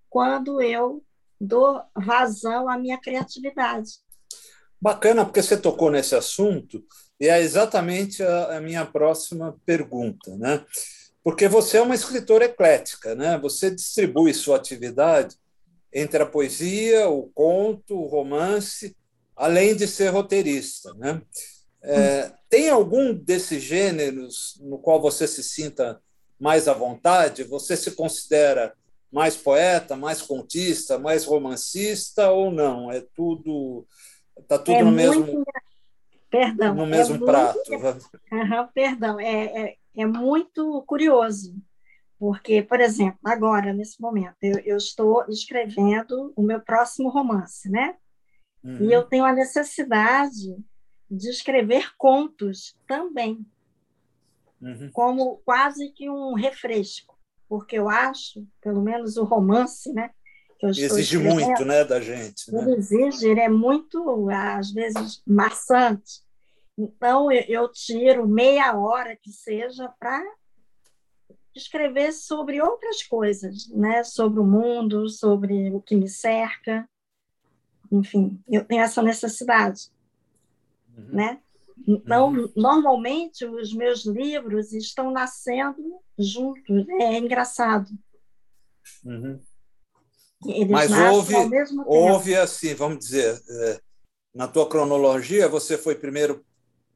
quando 0.09 0.61
eu 0.61 1.03
dou 1.39 1.81
vazão 1.95 2.67
à 2.67 2.77
minha 2.77 2.99
criatividade. 2.99 3.91
Bacana, 4.79 5.23
porque 5.23 5.43
você 5.43 5.55
tocou 5.55 5.91
nesse 5.91 6.15
assunto, 6.15 6.83
e 7.19 7.27
é 7.27 7.39
exatamente 7.39 8.23
a, 8.23 8.57
a 8.57 8.61
minha 8.61 8.83
próxima 8.83 9.55
pergunta, 9.63 10.35
né? 10.37 10.65
Porque 11.23 11.47
você 11.47 11.77
é 11.77 11.81
uma 11.81 11.93
escritora 11.93 12.45
eclética, 12.45 13.13
né? 13.13 13.37
Você 13.37 13.69
distribui 13.69 14.33
sua 14.33 14.57
atividade 14.57 15.35
entre 15.93 16.23
a 16.23 16.25
poesia, 16.25 17.09
o 17.09 17.29
conto, 17.33 17.95
o 17.95 18.07
romance, 18.07 18.95
além 19.35 19.75
de 19.75 19.87
ser 19.87 20.09
roteirista, 20.09 20.93
né? 20.95 21.21
É, 21.83 22.31
tem 22.47 22.69
algum 22.69 23.13
desses 23.13 23.61
gêneros 23.63 24.59
no 24.61 24.77
qual 24.77 25.01
você 25.01 25.27
se 25.27 25.43
sinta 25.43 25.99
mais 26.39 26.67
à 26.67 26.73
vontade? 26.73 27.43
Você 27.43 27.75
se 27.75 27.91
considera 27.91 28.73
mais 29.11 29.35
poeta, 29.35 29.95
mais 29.95 30.21
contista, 30.21 30.99
mais 30.99 31.25
romancista 31.25 32.29
ou 32.31 32.51
não? 32.51 32.91
É 32.91 33.03
tudo 33.15 33.85
está 34.39 34.57
tudo 34.57 34.77
é 34.77 34.83
no 34.83 34.91
mesmo 34.91 35.43
perdão 36.29 36.75
no 36.75 36.85
mesmo 36.85 37.15
é 37.15 37.19
prato. 37.19 37.59
Muito... 37.69 38.09
Uhum, 38.31 38.67
perdão, 38.73 39.19
é, 39.19 39.43
é, 39.43 39.75
é, 39.97 40.05
muito 40.05 40.83
curioso 40.87 41.53
porque, 42.21 42.61
por 42.61 42.79
exemplo, 42.79 43.17
agora 43.25 43.73
nesse 43.73 43.99
momento 43.99 44.37
eu, 44.43 44.59
eu 44.59 44.77
estou 44.77 45.25
escrevendo 45.27 46.31
o 46.35 46.43
meu 46.43 46.61
próximo 46.61 47.09
romance, 47.09 47.67
né? 47.67 47.97
Uhum. 48.63 48.85
E 48.85 48.93
eu 48.93 49.01
tenho 49.01 49.25
a 49.25 49.33
necessidade 49.33 50.55
de 51.09 51.29
escrever 51.31 51.95
contos 51.97 52.75
também, 52.87 53.43
uhum. 54.61 54.91
como 54.93 55.41
quase 55.43 55.89
que 55.89 56.07
um 56.11 56.35
refresco 56.35 57.19
porque 57.49 57.77
eu 57.77 57.89
acho, 57.89 58.47
pelo 58.61 58.81
menos 58.81 59.17
o 59.17 59.25
romance, 59.25 59.91
né? 59.91 60.11
exige 60.63 61.17
muito, 61.17 61.65
né, 61.65 61.83
da 61.83 61.99
gente. 61.99 62.49
Né? 62.49 62.61
Ele 62.61 62.75
exige, 62.75 63.27
ele 63.27 63.41
é 63.41 63.49
muito, 63.49 64.29
às 64.29 64.71
vezes, 64.71 65.21
maçante. 65.27 66.21
Então, 66.77 67.29
eu, 67.29 67.43
eu 67.49 67.71
tiro 67.73 68.25
meia 68.25 68.77
hora 68.77 69.17
que 69.17 69.31
seja 69.31 69.89
para 69.99 70.23
escrever 71.55 72.11
sobre 72.13 72.61
outras 72.61 73.03
coisas, 73.03 73.67
né? 73.69 74.03
Sobre 74.03 74.39
o 74.39 74.45
mundo, 74.45 75.09
sobre 75.09 75.71
o 75.71 75.81
que 75.81 75.95
me 75.95 76.07
cerca. 76.07 76.87
Enfim, 77.91 78.41
eu 78.49 78.63
tenho 78.63 78.81
essa 78.81 79.01
necessidade, 79.01 79.89
uhum. 80.97 81.09
né? 81.09 81.41
Então, 81.87 82.31
uhum. 82.31 82.51
normalmente, 82.55 83.45
os 83.45 83.73
meus 83.73 84.05
livros 84.05 84.71
estão 84.71 85.11
nascendo 85.11 85.99
juntos. 86.17 86.87
É 86.99 87.17
engraçado. 87.17 87.89
Uhum. 89.03 89.39
Mas 90.69 90.91
houve, 90.91 91.35
houve 91.85 92.35
assim, 92.35 92.73
vamos 92.73 92.99
dizer, 92.99 93.39
é, 93.47 93.79
na 94.33 94.47
tua 94.47 94.67
cronologia, 94.67 95.47
você 95.47 95.77
foi 95.77 95.95
primeiro 95.95 96.43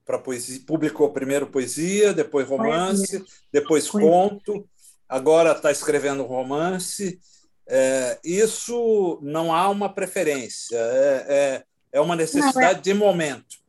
para 0.05 0.19
poesia, 0.19 0.62
publicou 0.65 1.12
primeiro 1.12 1.47
poesia, 1.47 2.13
depois 2.13 2.47
romance, 2.47 3.25
depois 3.51 3.89
conto, 3.89 4.67
agora 5.09 5.51
está 5.51 5.71
escrevendo 5.71 6.24
romance. 6.24 7.19
É, 7.67 8.19
isso 8.24 9.19
não 9.24 9.53
há 9.53 9.67
uma 9.69 9.91
preferência, 9.91 10.77
é, 10.77 11.25
é, 11.27 11.63
é 11.93 12.01
uma 12.01 12.15
necessidade 12.15 12.62
não, 12.62 12.79
é... 12.79 12.81
de 12.81 12.93
momento 12.93 13.65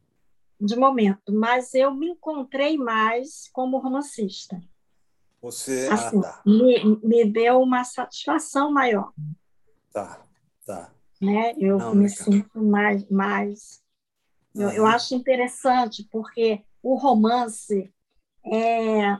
de 0.60 0.74
momento, 0.74 1.32
mas 1.32 1.74
eu 1.74 1.94
me 1.94 2.08
encontrei 2.08 2.78
mais 2.78 3.48
como 3.52 3.78
romancista. 3.78 4.60
Você 5.40 5.88
ah, 5.90 5.94
assim, 5.94 6.18
ah, 6.18 6.22
tá. 6.22 6.42
me, 6.44 6.98
me 7.02 7.24
deu 7.24 7.60
uma 7.60 7.84
satisfação 7.84 8.72
maior. 8.72 9.12
Tá, 9.92 10.20
tá. 10.64 10.90
Né? 11.20 11.54
Eu 11.58 11.78
Não, 11.78 11.94
me 11.94 12.08
sinto 12.08 12.62
mais. 12.62 13.08
mais 13.08 13.84
eu, 14.56 14.70
eu 14.70 14.86
acho 14.86 15.14
interessante, 15.14 16.06
porque 16.10 16.62
o 16.82 16.94
romance 16.94 17.92
é, 18.44 19.18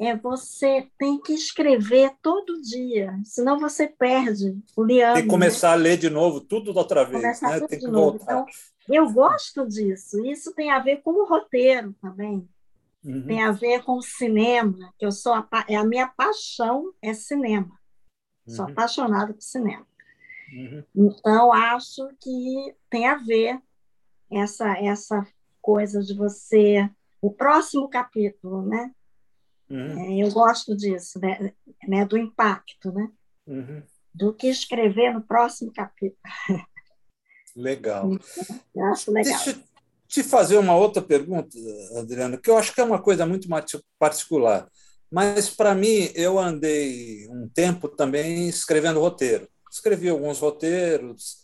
é 0.00 0.16
você 0.16 0.88
tem 0.98 1.20
que 1.20 1.32
escrever 1.32 2.12
todo 2.20 2.60
dia, 2.60 3.18
senão 3.24 3.58
você 3.58 3.86
perde 3.86 4.58
o 4.76 4.82
liame. 4.82 5.14
Tem 5.14 5.22
que 5.22 5.28
começar 5.28 5.68
né? 5.68 5.74
a 5.74 5.76
ler 5.76 5.96
de 5.96 6.10
novo 6.10 6.40
tudo 6.40 6.76
outra 6.76 7.04
vez, 7.04 7.22
começar 7.22 7.60
né? 7.60 7.66
tem 7.66 7.78
que 7.78 7.88
voltar. 7.88 8.24
Então, 8.24 8.46
eu 8.88 9.10
gosto 9.12 9.66
disso. 9.66 10.24
Isso 10.26 10.52
tem 10.54 10.70
a 10.70 10.80
ver 10.80 11.02
com 11.02 11.12
o 11.12 11.24
roteiro 11.24 11.94
também. 12.00 12.48
Uhum. 13.04 13.26
Tem 13.26 13.42
a 13.42 13.52
ver 13.52 13.82
com 13.82 13.96
o 13.96 14.02
cinema, 14.02 14.92
que 14.98 15.06
eu 15.06 15.12
sou 15.12 15.34
a, 15.34 15.48
é 15.68 15.76
a 15.76 15.84
minha 15.84 16.08
paixão 16.08 16.92
é 17.00 17.14
cinema. 17.14 17.70
Uhum. 18.46 18.54
Sou 18.54 18.64
apaixonada 18.64 19.32
por 19.32 19.42
cinema. 19.42 19.86
Uhum. 20.52 20.84
Então 20.94 21.52
acho 21.52 22.08
que 22.20 22.74
tem 22.90 23.06
a 23.06 23.16
ver 23.16 23.58
essa 24.30 24.76
essa 24.78 25.26
coisa 25.60 26.02
de 26.02 26.14
você 26.14 26.88
o 27.20 27.32
próximo 27.32 27.88
capítulo, 27.88 28.62
né? 28.62 28.92
Uhum. 29.70 29.98
É, 29.98 30.24
eu 30.24 30.30
gosto 30.30 30.76
disso, 30.76 31.18
né? 31.18 31.52
né? 31.88 32.04
do 32.04 32.18
impacto, 32.18 32.92
né? 32.92 33.08
Uhum. 33.46 33.82
Do 34.12 34.34
que 34.34 34.48
escrever 34.48 35.14
no 35.14 35.22
próximo 35.22 35.72
capítulo. 35.72 36.18
Legal. 37.56 38.10
Eu 38.74 38.84
acho 38.86 39.10
legal. 39.10 39.32
Deixa 39.32 39.62
te 40.08 40.22
fazer 40.22 40.58
uma 40.58 40.74
outra 40.74 41.00
pergunta, 41.00 41.56
Adriano, 41.98 42.38
que 42.38 42.50
eu 42.50 42.58
acho 42.58 42.74
que 42.74 42.80
é 42.82 42.84
uma 42.84 43.00
coisa 43.00 43.24
muito 43.24 43.48
particular. 43.98 44.68
Mas, 45.10 45.48
para 45.48 45.74
mim, 45.74 46.10
eu 46.14 46.38
andei 46.38 47.26
um 47.30 47.48
tempo 47.48 47.88
também 47.88 48.46
escrevendo 48.46 49.00
roteiro. 49.00 49.48
Escrevi 49.72 50.10
alguns 50.10 50.38
roteiros 50.38 51.42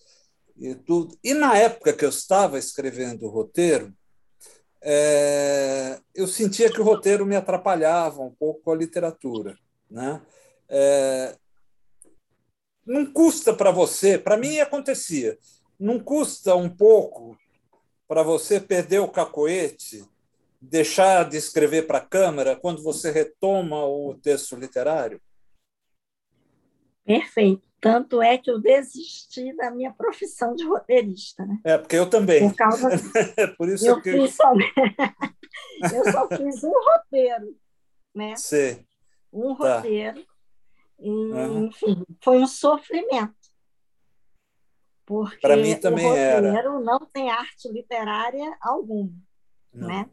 e 0.54 0.74
tudo. 0.74 1.18
E, 1.24 1.32
na 1.32 1.56
época 1.56 1.94
que 1.94 2.04
eu 2.04 2.10
estava 2.10 2.58
escrevendo 2.58 3.24
o 3.24 3.30
roteiro, 3.30 3.94
é, 4.82 5.98
eu 6.14 6.26
sentia 6.26 6.70
que 6.70 6.80
o 6.80 6.84
roteiro 6.84 7.24
me 7.24 7.34
atrapalhava 7.34 8.20
um 8.20 8.34
pouco 8.34 8.60
com 8.60 8.72
a 8.72 8.76
literatura. 8.76 9.56
Né? 9.90 10.20
É, 10.68 11.38
não 12.84 13.10
custa 13.10 13.54
para 13.54 13.70
você, 13.70 14.18
para 14.18 14.36
mim 14.36 14.60
acontecia, 14.60 15.38
não 15.80 15.98
custa 15.98 16.54
um 16.54 16.68
pouco 16.68 17.34
para 18.06 18.22
você 18.22 18.60
perder 18.60 18.98
o 18.98 19.08
cacoete 19.08 20.04
deixar 20.60 21.28
de 21.28 21.36
escrever 21.36 21.86
para 21.86 21.98
a 21.98 22.06
câmera 22.06 22.56
quando 22.56 22.82
você 22.82 23.10
retoma 23.10 23.86
o 23.86 24.14
texto 24.14 24.56
literário? 24.56 25.20
Perfeito. 27.04 27.67
Tanto 27.80 28.20
é 28.20 28.36
que 28.36 28.50
eu 28.50 28.60
desisti 28.60 29.54
da 29.56 29.70
minha 29.70 29.92
profissão 29.92 30.54
de 30.54 30.64
roteirista. 30.64 31.46
Né? 31.46 31.60
É, 31.64 31.78
porque 31.78 31.96
eu 31.96 32.10
também. 32.10 32.48
Por 32.48 32.56
causa... 32.56 32.88
Por 33.56 33.68
isso 33.68 33.86
eu, 33.86 34.02
que... 34.02 34.12
fiz 34.12 34.34
só... 34.34 34.52
eu 35.94 36.12
só 36.12 36.28
fiz 36.28 36.64
um 36.64 36.72
roteiro. 36.72 37.56
Né? 38.14 38.34
Sim. 38.36 38.84
Um 39.32 39.54
tá. 39.54 39.76
roteiro. 39.76 40.24
E, 40.98 41.08
uhum. 41.08 41.66
Enfim, 41.66 42.04
foi 42.20 42.38
um 42.38 42.46
sofrimento. 42.46 43.34
Porque 45.06 45.56
mim 45.56 45.74
também 45.76 46.04
o 46.04 46.08
roteiro 46.08 46.46
era. 46.48 46.80
não 46.80 46.98
tem 46.98 47.30
arte 47.30 47.68
literária 47.72 48.56
alguma. 48.60 49.10
Não. 49.72 49.88
Né? 49.88 50.10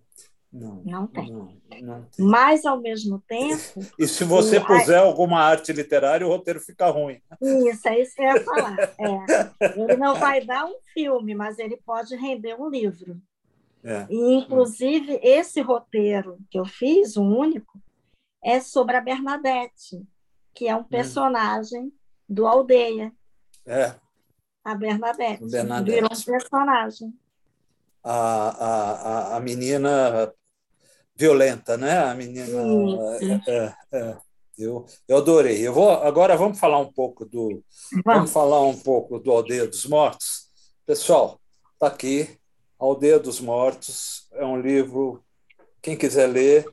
Não, 0.58 0.82
não, 0.86 1.06
tem. 1.06 1.30
Não, 1.34 1.54
não 1.82 2.04
tem. 2.04 2.26
Mas, 2.26 2.66
ao 2.66 2.80
mesmo 2.80 3.22
tempo. 3.28 3.86
E 4.00 4.08
se 4.08 4.24
você 4.24 4.58
puser 4.58 5.00
alguma 5.00 5.42
arte 5.42 5.74
literária, 5.74 6.26
o 6.26 6.30
roteiro 6.30 6.62
fica 6.62 6.90
ruim. 6.90 7.22
Isso, 7.42 7.86
é 7.90 8.00
isso 8.00 8.16
que 8.16 8.22
eu 8.22 8.26
ia 8.26 8.42
falar. 8.42 8.78
É. 8.80 9.78
Ele 9.78 9.98
não 9.98 10.16
vai 10.16 10.46
dar 10.46 10.66
um 10.66 10.78
filme, 10.94 11.36
mas 11.36 11.60
ele 11.60 11.76
pode 11.76 12.16
render 12.16 12.56
um 12.56 12.70
livro. 12.70 13.22
É. 13.84 14.08
E, 14.10 14.34
inclusive, 14.36 15.20
esse 15.22 15.60
roteiro 15.60 16.38
que 16.50 16.58
eu 16.58 16.66
fiz, 16.66 17.18
o 17.18 17.24
único, 17.24 17.78
é 18.42 18.62
sobre 18.62 18.96
a 18.96 19.02
Bernadette, 19.02 20.02
que 20.54 20.70
é 20.70 20.76
um 20.76 20.80
hum. 20.80 20.86
personagem 20.86 21.92
do 22.30 22.48
Aldeia. 22.48 23.12
É. 23.66 23.94
A 24.64 24.74
Bernadette. 24.74 25.46
Bernadette. 25.52 25.96
Virou 25.96 26.10
um 26.14 26.22
personagem. 26.22 27.14
A, 28.02 29.34
a, 29.34 29.36
a 29.36 29.40
menina 29.42 30.34
violenta, 31.16 31.78
né? 31.78 31.98
A 32.00 32.14
menina. 32.14 32.48
É, 33.22 33.52
é, 33.52 33.76
é, 33.94 34.18
eu, 34.58 34.86
eu 35.08 35.18
adorei. 35.18 35.66
Eu 35.66 35.74
vou 35.74 35.90
agora 35.90 36.36
vamos 36.36 36.60
falar 36.60 36.80
um 36.80 36.92
pouco 36.92 37.26
do 37.26 37.64
vamos, 37.92 38.04
vamos 38.06 38.32
falar 38.32 38.62
um 38.62 38.78
pouco 38.78 39.20
do 39.20 39.32
Aldeia 39.32 39.68
dos 39.68 39.86
Mortos. 39.86 40.50
Pessoal, 40.86 41.40
está 41.74 41.88
aqui 41.88 42.38
Aldeia 42.78 43.20
dos 43.20 43.40
Mortos 43.40 44.28
é 44.34 44.46
um 44.46 44.60
livro 44.60 45.24
quem 45.82 45.96
quiser 45.96 46.28
ler 46.28 46.66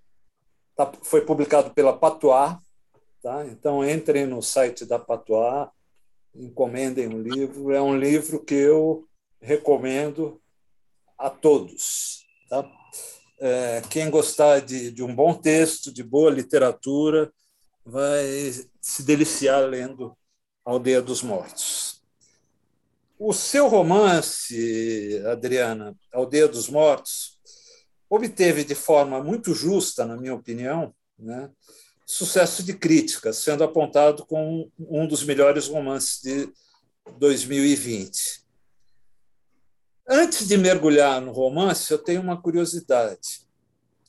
tá, 0.74 0.90
foi 1.02 1.20
publicado 1.20 1.70
pela 1.74 1.96
Patois, 1.96 2.56
tá? 3.22 3.46
Então 3.46 3.88
entrem 3.88 4.26
no 4.26 4.42
site 4.42 4.86
da 4.86 4.98
Patois, 4.98 5.68
encomendem 6.34 7.08
o 7.08 7.16
um 7.16 7.22
livro. 7.22 7.72
É 7.72 7.80
um 7.80 7.96
livro 7.96 8.42
que 8.42 8.54
eu 8.54 9.06
recomendo 9.40 10.40
a 11.18 11.28
todos, 11.28 12.24
tá? 12.48 12.68
É, 13.44 13.82
quem 13.90 14.08
gostar 14.08 14.60
de, 14.60 14.92
de 14.92 15.02
um 15.02 15.12
bom 15.12 15.34
texto, 15.34 15.92
de 15.92 16.04
boa 16.04 16.30
literatura, 16.30 17.28
vai 17.84 18.24
se 18.80 19.02
deliciar 19.02 19.68
lendo 19.68 20.16
Aldeia 20.64 21.02
dos 21.02 21.24
Mortos. 21.24 22.00
O 23.18 23.32
seu 23.32 23.66
romance, 23.66 25.20
Adriana, 25.26 25.92
Aldeia 26.12 26.46
dos 26.46 26.68
Mortos, 26.68 27.36
obteve 28.08 28.62
de 28.62 28.76
forma 28.76 29.20
muito 29.20 29.52
justa, 29.52 30.04
na 30.04 30.16
minha 30.16 30.34
opinião, 30.34 30.94
né, 31.18 31.50
sucesso 32.06 32.62
de 32.62 32.74
crítica, 32.74 33.32
sendo 33.32 33.64
apontado 33.64 34.24
como 34.24 34.70
um 34.78 35.04
dos 35.04 35.24
melhores 35.24 35.66
romances 35.66 36.20
de 36.22 36.48
2020. 37.18 38.41
Antes 40.08 40.48
de 40.48 40.56
mergulhar 40.56 41.20
no 41.20 41.32
romance, 41.32 41.90
eu 41.90 41.98
tenho 41.98 42.20
uma 42.20 42.40
curiosidade. 42.40 43.42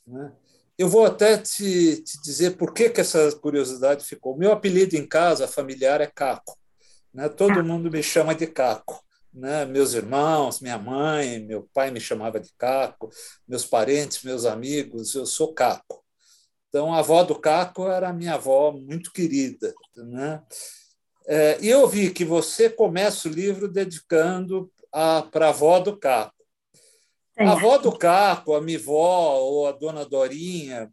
Né? 0.07 0.31
Eu 0.77 0.89
vou 0.89 1.05
até 1.05 1.37
te, 1.37 2.01
te, 2.01 2.21
dizer 2.23 2.57
por 2.57 2.73
que, 2.73 2.89
que 2.89 3.01
essa 3.01 3.31
curiosidade 3.33 4.03
ficou. 4.03 4.37
Meu 4.37 4.51
apelido 4.51 4.95
em 4.95 5.07
casa 5.07 5.47
familiar 5.47 6.01
é 6.01 6.07
Caco. 6.07 6.57
Né? 7.13 7.29
Todo 7.29 7.63
mundo 7.63 7.91
me 7.91 8.01
chama 8.01 8.33
de 8.33 8.47
Caco. 8.47 9.03
Né? 9.31 9.65
Meus 9.65 9.93
irmãos, 9.93 10.59
minha 10.61 10.79
mãe, 10.79 11.39
meu 11.39 11.69
pai 11.73 11.91
me 11.91 11.99
chamava 11.99 12.39
de 12.39 12.51
Caco, 12.57 13.09
meus 13.47 13.65
parentes, 13.65 14.23
meus 14.23 14.45
amigos, 14.45 15.13
eu 15.13 15.25
sou 15.25 15.53
Caco. 15.53 16.03
Então, 16.69 16.91
a 16.91 16.99
avó 16.99 17.23
do 17.23 17.35
Caco 17.35 17.87
era 17.87 18.11
minha 18.11 18.33
avó 18.33 18.71
muito 18.71 19.11
querida. 19.11 19.73
Né? 19.95 20.41
É, 21.27 21.57
e 21.61 21.69
eu 21.69 21.87
vi 21.87 22.09
que 22.09 22.25
você 22.25 22.67
começa 22.67 23.27
o 23.27 23.31
livro 23.31 23.67
dedicando 23.67 24.71
para 25.31 25.47
a 25.47 25.49
avó 25.49 25.79
do 25.79 25.97
Caco. 25.97 26.33
A 27.37 27.51
avó 27.51 27.79
do 27.79 27.97
Caco, 27.97 28.53
a 28.53 28.61
Mivó 28.61 29.39
ou 29.39 29.67
a 29.67 29.71
Dona 29.71 30.05
Dorinha, 30.05 30.91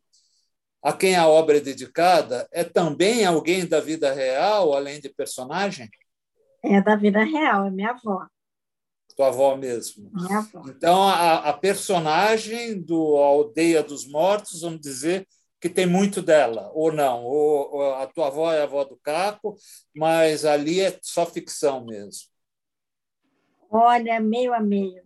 a 0.83 0.93
quem 0.93 1.15
a 1.15 1.29
obra 1.29 1.59
é 1.59 1.61
dedicada, 1.61 2.49
é 2.51 2.65
também 2.65 3.27
alguém 3.27 3.67
da 3.67 3.81
vida 3.81 4.13
real, 4.13 4.73
além 4.73 5.01
de 5.01 5.11
personagem? 5.11 5.89
É 6.63 6.81
da 6.81 6.97
vida 6.97 7.23
real, 7.23 7.67
é 7.67 7.71
minha 7.71 7.91
avó. 7.91 8.27
Tua 9.15 9.29
avó 9.29 9.55
mesmo. 9.57 10.11
Minha 10.15 10.39
avó. 10.39 10.63
Então, 10.67 11.03
a, 11.03 11.51
a 11.51 11.53
personagem 11.53 12.81
do 12.81 13.17
Aldeia 13.17 13.83
dos 13.83 14.09
Mortos, 14.09 14.63
vamos 14.63 14.81
dizer 14.81 15.27
que 15.61 15.69
tem 15.69 15.85
muito 15.85 16.23
dela, 16.23 16.71
ou 16.73 16.91
não? 16.91 17.23
Ou, 17.25 17.75
ou 17.75 17.95
a 17.97 18.07
tua 18.07 18.29
avó 18.29 18.51
é 18.51 18.61
a 18.61 18.65
avó 18.65 18.83
do 18.83 18.99
Caco, 19.03 19.55
mas 19.95 20.47
ali 20.47 20.81
é 20.81 20.99
só 21.03 21.27
ficção 21.27 21.85
mesmo. 21.85 22.31
Olha, 23.71 24.21
meio 24.21 24.53
a 24.53 24.61
meio. 24.61 25.03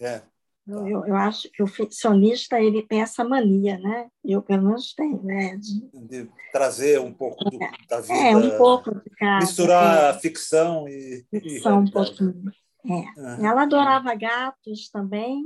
É. 0.00 0.22
Eu, 0.66 0.88
eu, 0.88 1.06
eu, 1.06 1.14
acho 1.14 1.50
que 1.50 1.62
o 1.62 1.66
ficcionista 1.66 2.58
ele 2.58 2.82
tem 2.82 3.02
essa 3.02 3.22
mania, 3.22 3.78
né? 3.78 4.08
Eu 4.24 4.40
pelo 4.40 4.62
menos 4.62 4.94
tenho, 4.94 5.22
né? 5.22 5.58
De, 5.58 5.90
de 5.92 6.30
trazer 6.50 6.98
um 6.98 7.12
pouco 7.12 7.44
do, 7.44 7.58
da 7.86 8.00
vida. 8.00 8.14
É, 8.14 8.34
um 8.34 8.56
pouco 8.56 8.94
de 8.94 9.10
casa, 9.10 9.46
Misturar 9.46 10.14
é. 10.14 10.18
ficção 10.18 10.88
e. 10.88 11.22
Ficção 11.30 11.84
e 11.84 11.88
um 11.88 11.90
pouquinho. 11.90 12.52
É. 12.86 13.20
Uhum. 13.20 13.46
Ela 13.46 13.62
adorava 13.62 14.14
gatos 14.14 14.88
também, 14.88 15.44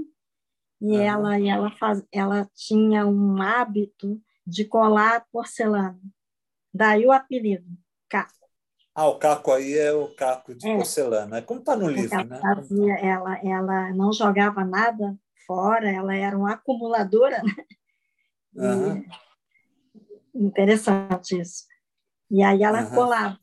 e 0.80 0.92
uhum. 0.92 1.00
ela, 1.00 1.40
e 1.40 1.48
ela, 1.48 1.70
faz, 1.72 2.04
ela 2.12 2.48
tinha 2.54 3.04
um 3.04 3.42
hábito 3.42 4.20
de 4.46 4.64
colar 4.64 5.26
porcelana. 5.32 6.00
Daí 6.72 7.04
o 7.04 7.12
apelido, 7.12 7.66
Caco. 8.08 8.37
Ah, 8.98 9.06
o 9.06 9.16
caco 9.16 9.52
aí 9.52 9.78
é 9.78 9.92
o 9.92 10.12
caco 10.12 10.52
de 10.56 10.68
é. 10.68 10.74
porcelana. 10.74 11.38
É 11.38 11.40
como 11.40 11.60
está 11.60 11.76
no 11.76 11.88
livro, 11.88 12.12
ela 12.12 12.24
né? 12.24 12.40
Fazia, 12.40 12.94
ela, 12.94 13.38
ela 13.44 13.94
não 13.94 14.12
jogava 14.12 14.64
nada 14.64 15.16
fora, 15.46 15.88
ela 15.88 16.16
era 16.16 16.36
uma 16.36 16.54
acumuladora. 16.54 17.40
Né? 18.52 18.74
Uhum. 18.74 19.04
Interessante 20.34 21.38
isso. 21.38 21.64
E 22.28 22.42
aí 22.42 22.64
ela 22.64 22.82
uhum. 22.82 22.90
colava. 22.90 23.38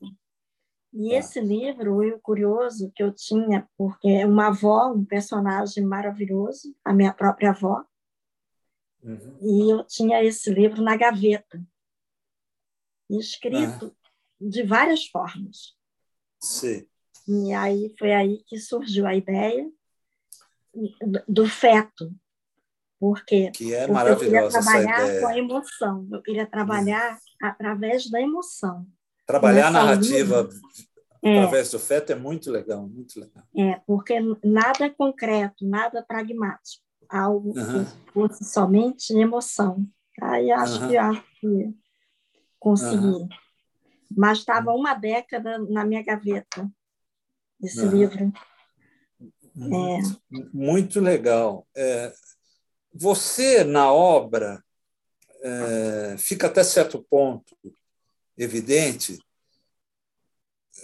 E 0.92 1.08
tá. 1.08 1.16
esse 1.16 1.40
livro, 1.40 2.06
o 2.06 2.20
curioso 2.20 2.92
que 2.94 3.02
eu 3.02 3.10
tinha, 3.14 3.66
porque 3.78 4.08
é 4.08 4.26
uma 4.26 4.48
avó, 4.48 4.92
um 4.92 5.06
personagem 5.06 5.86
maravilhoso, 5.86 6.76
a 6.84 6.92
minha 6.92 7.14
própria 7.14 7.52
avó, 7.52 7.82
uhum. 9.02 9.38
e 9.40 9.72
eu 9.72 9.84
tinha 9.84 10.22
esse 10.22 10.52
livro 10.52 10.82
na 10.82 10.98
gaveta, 10.98 11.62
escrito 13.08 13.96
de 14.40 14.62
várias 14.62 15.06
formas. 15.06 15.74
Sim. 16.40 16.86
E 17.26 17.52
aí 17.52 17.92
foi 17.98 18.12
aí 18.12 18.42
que 18.46 18.58
surgiu 18.58 19.06
a 19.06 19.14
ideia 19.14 19.68
do 21.26 21.48
feto, 21.48 22.12
porque, 23.00 23.50
que 23.50 23.74
é 23.74 23.86
porque 23.86 24.10
eu 24.10 24.16
queria 24.16 24.48
trabalhar 24.48 25.20
com 25.20 25.26
a 25.26 25.38
emoção, 25.38 26.08
eu 26.12 26.22
queria 26.22 26.46
trabalhar 26.46 27.14
hum. 27.14 27.46
através 27.46 28.08
da 28.10 28.20
emoção. 28.20 28.86
Trabalhar 29.26 29.68
a 29.68 29.70
narrativa 29.70 30.48
é, 31.22 31.38
através 31.38 31.70
do 31.70 31.80
feto 31.80 32.12
é 32.12 32.14
muito 32.14 32.50
legal, 32.50 32.86
muito 32.86 33.18
legal. 33.18 33.42
É, 33.56 33.80
porque 33.86 34.20
nada 34.44 34.84
é 34.84 34.90
concreto, 34.90 35.66
nada 35.66 36.04
pragmático, 36.06 36.84
algo 37.08 37.58
uhum. 37.58 37.84
que 37.84 38.12
fosse 38.12 38.44
somente 38.44 39.12
emoção. 39.14 39.84
Aí 40.22 40.52
acho 40.52 40.82
uhum. 40.82 40.88
que 40.88 40.96
acho 40.96 41.24
que 41.40 41.74
consegui. 42.60 43.06
Uhum 43.06 43.28
mas 44.10 44.38
estava 44.38 44.72
uma 44.72 44.94
década 44.94 45.58
na 45.58 45.84
minha 45.84 46.02
gaveta 46.02 46.68
esse 47.62 47.80
uhum. 47.80 47.90
livro. 47.90 48.32
Muito, 49.54 50.22
é. 50.34 50.38
muito 50.52 51.00
legal. 51.00 51.66
É, 51.74 52.12
você, 52.92 53.64
na 53.64 53.92
obra, 53.92 54.62
é, 55.42 56.16
fica 56.18 56.46
até 56.46 56.62
certo 56.62 57.04
ponto 57.08 57.56
evidente, 58.36 59.18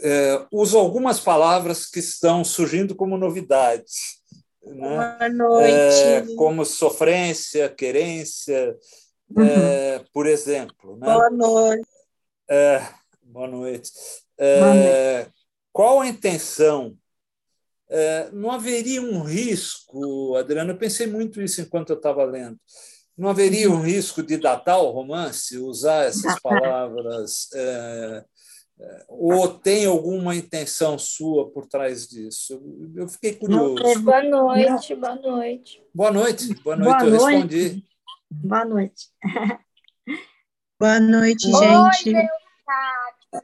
é, 0.00 0.46
usa 0.50 0.78
algumas 0.78 1.20
palavras 1.20 1.86
que 1.86 1.98
estão 1.98 2.42
surgindo 2.42 2.94
como 2.94 3.18
novidades. 3.18 4.22
Né? 4.64 5.16
Boa 5.18 5.28
noite. 5.28 5.74
É, 5.74 6.34
como 6.36 6.64
sofrência, 6.64 7.68
querência, 7.68 8.76
uhum. 9.30 9.44
É, 9.44 10.04
por 10.12 10.26
exemplo. 10.26 10.96
Né? 10.96 11.12
Boa 11.12 11.30
noite. 11.30 11.88
É, 12.48 12.82
Boa 13.32 13.48
noite. 13.48 13.90
É, 14.38 15.26
qual 15.72 16.02
a 16.02 16.06
intenção? 16.06 16.94
É, 17.88 18.30
não 18.30 18.50
haveria 18.50 19.00
um 19.00 19.22
risco, 19.22 20.36
Adriano? 20.36 20.72
Eu 20.72 20.76
pensei 20.76 21.06
muito 21.06 21.40
isso 21.40 21.62
enquanto 21.62 21.90
eu 21.90 21.96
estava 21.96 22.24
lendo. 22.24 22.58
Não 23.16 23.30
haveria 23.30 23.70
um 23.70 23.80
risco 23.80 24.22
de 24.22 24.36
datar 24.36 24.82
o 24.82 24.90
romance, 24.90 25.56
usar 25.56 26.04
essas 26.04 26.38
palavras? 26.40 27.48
É, 27.54 28.24
ou 29.08 29.48
tem 29.48 29.86
alguma 29.86 30.36
intenção 30.36 30.98
sua 30.98 31.50
por 31.50 31.66
trás 31.66 32.06
disso? 32.06 32.62
Eu 32.94 33.08
fiquei 33.08 33.34
curioso. 33.34 34.02
Boa 34.02 34.22
noite, 34.22 34.94
boa 34.94 35.14
noite. 35.16 35.82
Boa 35.94 36.10
noite, 36.10 36.54
boa 36.62 36.76
noite, 36.76 36.98
boa 36.98 37.04
eu 37.04 37.10
noite. 37.10 37.32
respondi. 37.32 37.84
Boa 38.30 38.64
noite. 38.66 39.08
Boa 40.78 40.98
noite, 40.98 41.46
gente. 41.46 42.12
Oi, 42.12 42.26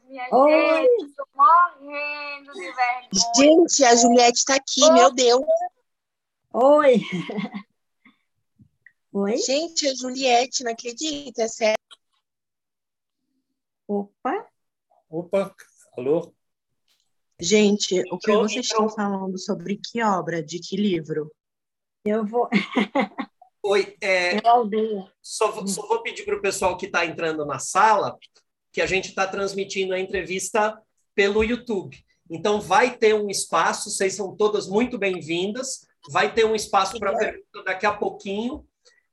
minha 0.07 0.29
Oi. 0.33 0.51
gente, 0.51 1.15
tô 1.15 1.27
morrendo 1.35 2.53
de 2.53 2.61
vergonha. 2.61 3.09
Gente, 3.37 3.85
a 3.85 3.95
Juliette 3.95 4.39
está 4.39 4.57
aqui, 4.57 4.85
Oi. 4.85 4.93
meu 4.93 5.13
Deus. 5.13 5.45
Oi. 6.53 7.01
Oi? 9.13 9.37
Gente, 9.39 9.89
a 9.89 9.95
Juliette, 9.95 10.65
não 10.65 10.73
acredita, 10.73 11.43
é 11.43 11.49
sério. 11.49 11.79
Opa. 13.87 14.47
Opa, 15.09 15.55
alô? 15.97 16.35
Gente, 17.41 18.01
o 18.13 18.19
que 18.19 18.33
vocês 18.33 18.67
estão 18.67 18.89
falando 18.89 19.39
sobre 19.39 19.77
que 19.79 20.03
obra, 20.03 20.43
de 20.43 20.59
que 20.59 20.77
livro? 20.77 21.33
Eu 22.05 22.27
vou. 22.27 22.49
Oi, 23.63 23.97
é, 24.01 24.41
só, 25.23 25.67
só 25.67 25.87
vou 25.87 26.03
pedir 26.03 26.25
para 26.25 26.37
o 26.37 26.41
pessoal 26.41 26.77
que 26.77 26.87
está 26.87 27.05
entrando 27.05 27.45
na 27.45 27.59
sala 27.59 28.19
que 28.73 28.81
a 28.81 28.87
gente 28.87 29.09
está 29.09 29.27
transmitindo 29.27 29.95
a 29.95 30.01
entrevista 30.01 30.81
pelo 31.15 31.43
YouTube. 31.43 31.97
Então, 32.31 32.61
vai 32.61 32.97
ter 32.97 33.15
um 33.15 33.31
espaço, 33.31 33.91
vocês 33.91 34.15
são 34.15 34.37
todas 34.37 34.69
muito 34.69 34.99
bem-vindas, 34.99 35.87
vai 36.11 36.33
ter 36.33 36.45
um 36.45 36.55
espaço 36.55 36.99
para 36.99 37.17
pergunta 37.17 37.65
daqui 37.65 37.87
a 37.87 37.93
pouquinho. 37.93 38.65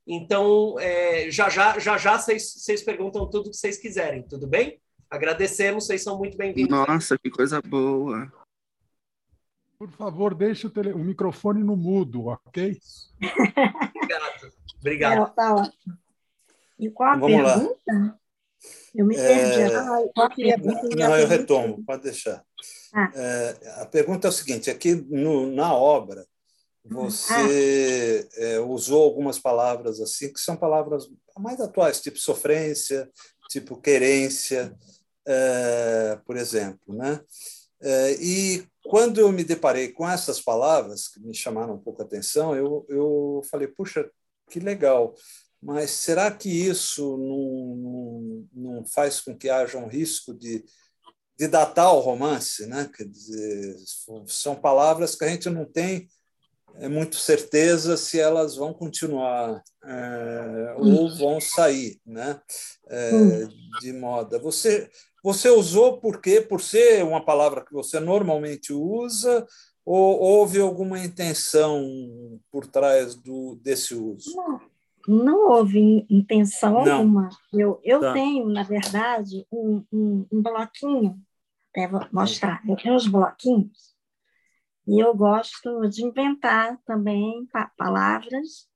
Então, 0.06 0.78
é, 0.78 1.30
já 1.30 1.48
já, 1.48 1.78
já, 1.78 1.96
já 1.96 2.18
vocês, 2.18 2.52
vocês 2.52 2.82
perguntam 2.82 3.28
tudo 3.28 3.50
que 3.50 3.56
vocês 3.56 3.78
quiserem, 3.78 4.22
tudo 4.22 4.46
bem? 4.46 4.78
Agradecemos, 5.10 5.86
vocês 5.86 6.02
são 6.02 6.18
muito 6.18 6.36
bem-vindos. 6.36 6.70
Nossa, 6.70 7.18
que 7.18 7.30
coisa 7.30 7.60
boa. 7.62 8.30
Por 9.78 9.90
favor, 9.92 10.34
deixe 10.34 10.66
o, 10.66 10.70
tele... 10.70 10.92
o 10.92 10.98
microfone 10.98 11.62
no 11.62 11.76
mudo, 11.76 12.26
ok? 12.28 12.78
Obrigado. 13.96 14.52
Obrigado. 14.80 15.22
É, 15.22 15.34
tá 15.34 15.54
ótimo. 15.54 15.98
E 16.78 16.90
qual 16.90 17.10
a 17.10 17.16
Vamos 17.16 17.36
pergunta? 17.36 17.82
Lá. 17.88 18.18
Eu 18.94 19.04
me 19.04 19.14
perdi. 19.14 19.60
É... 19.60 19.76
Ah, 19.76 20.30
pergunta? 20.34 20.96
Não, 20.96 21.18
eu 21.18 21.26
retomo, 21.26 21.84
pode 21.84 22.02
deixar. 22.02 22.42
Ah. 22.94 23.10
É, 23.14 23.56
a 23.82 23.86
pergunta 23.86 24.26
é 24.26 24.30
o 24.30 24.32
seguinte: 24.32 24.70
aqui 24.70 24.94
no, 24.94 25.52
na 25.52 25.74
obra, 25.74 26.26
você 26.84 28.26
ah. 28.32 28.40
é, 28.42 28.60
usou 28.60 29.02
algumas 29.02 29.38
palavras 29.38 30.00
assim, 30.00 30.32
que 30.32 30.40
são 30.40 30.56
palavras 30.56 31.08
mais 31.38 31.60
atuais, 31.60 32.00
tipo 32.00 32.18
sofrência, 32.18 33.10
tipo 33.50 33.80
querência, 33.80 34.74
é, 35.26 36.18
por 36.24 36.36
exemplo. 36.36 36.94
Né? 36.94 37.20
É, 37.82 38.12
e 38.20 38.66
quando 38.84 39.20
eu 39.20 39.30
me 39.32 39.44
deparei 39.44 39.92
com 39.92 40.08
essas 40.08 40.40
palavras, 40.40 41.08
que 41.08 41.20
me 41.20 41.34
chamaram 41.34 41.74
um 41.74 41.80
pouco 41.80 42.02
a 42.02 42.04
atenção, 42.04 42.54
eu, 42.54 42.86
eu 42.88 43.42
falei, 43.50 43.68
puxa, 43.68 44.08
que 44.48 44.60
legal, 44.60 45.14
mas 45.62 45.90
será 45.90 46.30
que 46.30 46.48
isso 46.48 47.16
não, 47.16 47.76
não, 47.76 48.74
não 48.74 48.86
faz 48.86 49.20
com 49.20 49.36
que 49.36 49.48
haja 49.48 49.78
um 49.78 49.88
risco 49.88 50.34
de, 50.34 50.64
de 51.38 51.48
datar 51.48 51.94
o 51.94 52.00
romance? 52.00 52.66
Né? 52.66 52.90
Quer 52.94 53.04
dizer, 53.04 53.76
são 54.26 54.54
palavras 54.54 55.14
que 55.14 55.24
a 55.24 55.28
gente 55.28 55.48
não 55.50 55.64
tem 55.64 56.08
é 56.78 56.88
muito 56.88 57.16
certeza 57.16 57.96
se 57.96 58.20
elas 58.20 58.56
vão 58.56 58.72
continuar 58.72 59.62
é, 59.84 60.74
ou 60.76 61.14
vão 61.16 61.40
sair 61.40 61.98
né, 62.04 62.40
é, 62.88 63.10
de 63.80 63.92
moda. 63.92 64.38
Você, 64.38 64.90
você 65.22 65.48
usou 65.48 65.98
por 66.00 66.20
quê? 66.20 66.40
Por 66.40 66.60
ser 66.60 67.02
uma 67.02 67.24
palavra 67.24 67.64
que 67.64 67.72
você 67.72 67.98
normalmente 67.98 68.72
usa 68.72 69.46
ou 69.84 70.18
houve 70.18 70.60
alguma 70.60 70.98
intenção 70.98 71.82
por 72.50 72.66
trás 72.66 73.14
do, 73.14 73.56
desse 73.62 73.94
uso? 73.94 74.34
Não, 74.36 74.60
não 75.06 75.50
houve 75.50 76.06
intenção 76.10 76.84
não. 76.84 76.98
alguma. 76.98 77.28
Eu, 77.52 77.80
eu 77.84 78.00
tá. 78.00 78.12
tenho, 78.12 78.48
na 78.48 78.62
verdade, 78.62 79.46
um, 79.50 79.84
um, 79.92 80.26
um 80.32 80.42
bloquinho, 80.42 81.20
até 81.70 81.88
vou 81.88 82.06
mostrar, 82.12 82.62
eu 82.68 82.76
tenho 82.76 82.94
uns 82.94 83.06
bloquinhos 83.06 83.94
e 84.86 85.02
eu 85.02 85.14
gosto 85.14 85.88
de 85.88 86.04
inventar 86.04 86.78
também 86.84 87.46
pa 87.52 87.70
palavras. 87.76 88.68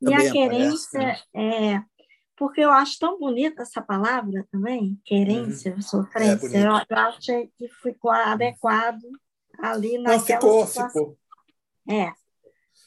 Também 0.00 0.18
e 0.18 0.28
a 0.28 0.32
querência 0.32 1.00
aparece, 1.00 1.24
né? 1.34 1.74
é 1.76 1.94
porque 2.36 2.60
eu 2.60 2.70
acho 2.70 2.98
tão 2.98 3.18
bonita 3.18 3.62
essa 3.62 3.80
palavra 3.80 4.46
também, 4.50 5.00
querência, 5.04 5.74
uhum. 5.74 5.82
sofrência. 5.82 6.56
É 6.56 6.66
eu, 6.66 6.72
eu 6.72 6.98
achei 6.98 7.50
que 7.56 7.68
ficou 7.68 8.10
adequado 8.10 9.02
ali 9.58 9.98
naquela 9.98 10.18
não, 10.18 10.24
ficou, 10.24 10.66
situação. 10.66 10.88
Ficou. 10.88 11.18
É. 11.88 12.12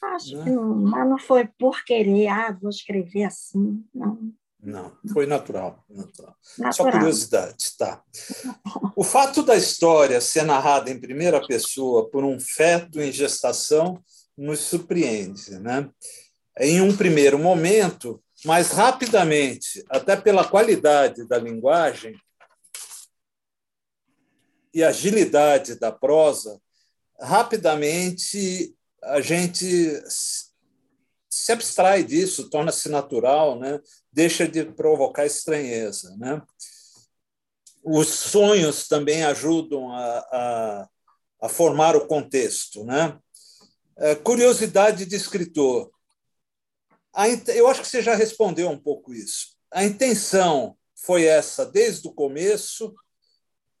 Acho. 0.02 0.36
Né? 0.36 0.44
que 0.44 0.50
não, 0.50 0.74
mas 0.74 1.08
não 1.08 1.18
foi 1.18 1.46
por 1.58 1.84
querer, 1.84 2.28
ah, 2.28 2.56
vou 2.60 2.70
escrever 2.70 3.24
assim, 3.24 3.84
não. 3.94 4.32
Não, 4.60 4.92
foi 5.12 5.24
natural, 5.24 5.84
natural. 5.88 6.36
natural. 6.58 6.72
Só 6.72 6.90
curiosidade, 6.90 7.76
tá. 7.76 8.02
O 8.96 9.04
fato 9.04 9.42
da 9.44 9.56
história 9.56 10.20
ser 10.20 10.42
narrada 10.42 10.90
em 10.90 10.98
primeira 10.98 11.44
pessoa 11.46 12.08
por 12.10 12.24
um 12.24 12.40
feto 12.40 13.00
em 13.00 13.12
gestação 13.12 14.02
nos 14.36 14.58
surpreende, 14.60 15.58
né? 15.60 15.88
Em 16.58 16.80
um 16.80 16.96
primeiro 16.96 17.38
momento, 17.38 18.20
mas 18.44 18.72
rapidamente, 18.72 19.84
até 19.88 20.16
pela 20.16 20.44
qualidade 20.44 21.26
da 21.28 21.38
linguagem 21.38 22.14
e 24.74 24.82
agilidade 24.82 25.76
da 25.76 25.92
prosa, 25.92 26.60
rapidamente 27.20 28.74
a 29.02 29.20
gente 29.20 30.02
se 31.28 31.52
abstrai 31.52 32.02
disso, 32.02 32.50
torna-se 32.50 32.88
natural, 32.88 33.58
né? 33.58 33.80
deixa 34.12 34.46
de 34.48 34.64
provocar 34.64 35.26
estranheza. 35.26 36.16
Né? 36.16 36.42
Os 37.82 38.08
sonhos 38.08 38.88
também 38.88 39.24
ajudam 39.24 39.92
a, 39.92 40.18
a, 40.18 40.88
a 41.42 41.48
formar 41.48 41.96
o 41.96 42.06
contexto. 42.06 42.84
Né? 42.84 43.18
É, 43.96 44.14
curiosidade 44.14 45.04
de 45.06 45.16
escritor. 45.16 45.90
eu 47.54 47.68
acho 47.68 47.82
que 47.82 47.88
você 47.88 48.02
já 48.02 48.14
respondeu 48.14 48.68
um 48.70 48.78
pouco 48.78 49.14
isso. 49.14 49.56
A 49.70 49.84
intenção 49.84 50.76
foi 50.94 51.24
essa 51.24 51.64
desde 51.64 52.08
o 52.08 52.12
começo, 52.12 52.94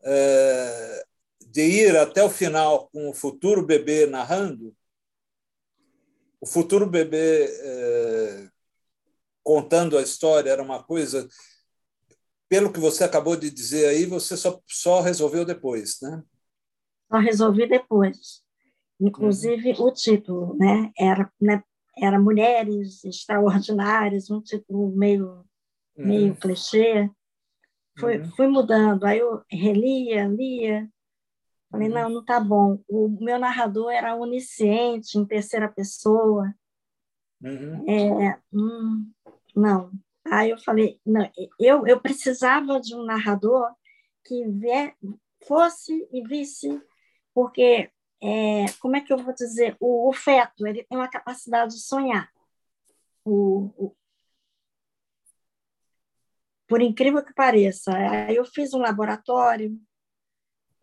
é, 0.02 1.04
de 1.50 1.62
ir 1.62 1.96
até 1.96 2.22
o 2.22 2.30
final 2.30 2.88
com 2.90 3.08
o 3.08 3.14
futuro 3.14 3.64
bebê 3.64 4.06
narrando? 4.06 4.76
O 6.40 6.46
futuro 6.46 6.86
bebê 6.86 7.46
é, 7.46 8.48
contando 9.42 9.96
a 9.96 10.02
história 10.02 10.50
era 10.50 10.62
uma 10.62 10.82
coisa. 10.82 11.28
Pelo 12.48 12.72
que 12.72 12.80
você 12.80 13.04
acabou 13.04 13.36
de 13.36 13.50
dizer 13.50 13.86
aí, 13.86 14.06
você 14.06 14.36
só, 14.36 14.60
só 14.66 15.00
resolveu 15.00 15.44
depois, 15.44 15.98
né? 16.00 16.22
Só 17.10 17.18
resolvi 17.18 17.68
depois. 17.68 18.42
Inclusive, 19.00 19.72
uhum. 19.72 19.86
o 19.86 19.92
título 19.92 20.56
né, 20.56 20.90
era, 20.98 21.30
né, 21.40 21.62
era 21.96 22.18
Mulheres 22.18 23.04
Extraordinárias, 23.04 24.30
um 24.30 24.40
título 24.40 24.94
meio, 24.96 25.44
uhum. 25.96 26.06
meio 26.06 26.36
clichê. 26.36 27.10
Fui, 27.98 28.18
uhum. 28.18 28.30
fui 28.32 28.48
mudando. 28.48 29.04
Aí 29.04 29.18
eu 29.18 29.42
relia, 29.50 30.26
lia. 30.26 30.88
Falei, 31.70 31.88
uhum. 31.88 31.94
não, 31.94 32.08
não 32.10 32.20
está 32.20 32.40
bom. 32.40 32.82
O 32.88 33.08
meu 33.20 33.38
narrador 33.38 33.90
era 33.90 34.16
onisciente, 34.16 35.18
em 35.18 35.24
terceira 35.24 35.68
pessoa. 35.68 36.54
Uhum. 37.42 37.84
É, 37.88 38.38
hum, 38.52 39.12
não. 39.54 39.90
Aí 40.24 40.50
eu 40.50 40.58
falei, 40.58 41.00
não, 41.04 41.30
eu, 41.58 41.86
eu 41.86 42.00
precisava 42.00 42.80
de 42.80 42.94
um 42.94 43.04
narrador 43.04 43.74
que 44.24 44.46
vier, 44.48 44.94
fosse 45.46 46.06
e 46.12 46.22
visse, 46.26 46.82
porque, 47.32 47.90
é, 48.22 48.66
como 48.80 48.96
é 48.96 49.00
que 49.00 49.12
eu 49.12 49.18
vou 49.18 49.34
dizer, 49.34 49.76
o, 49.80 50.08
o, 50.08 50.12
feto, 50.12 50.66
ele 50.66 50.84
tem 50.84 50.98
uma 50.98 51.08
capacidade 51.08 51.74
de 51.74 51.80
sonhar. 51.80 52.30
O, 53.24 53.70
o, 53.76 53.96
por 56.66 56.82
incrível 56.82 57.24
que 57.24 57.32
pareça. 57.32 57.92
Aí 57.96 58.36
eu 58.36 58.44
fiz 58.44 58.74
um 58.74 58.78
laboratório 58.78 59.78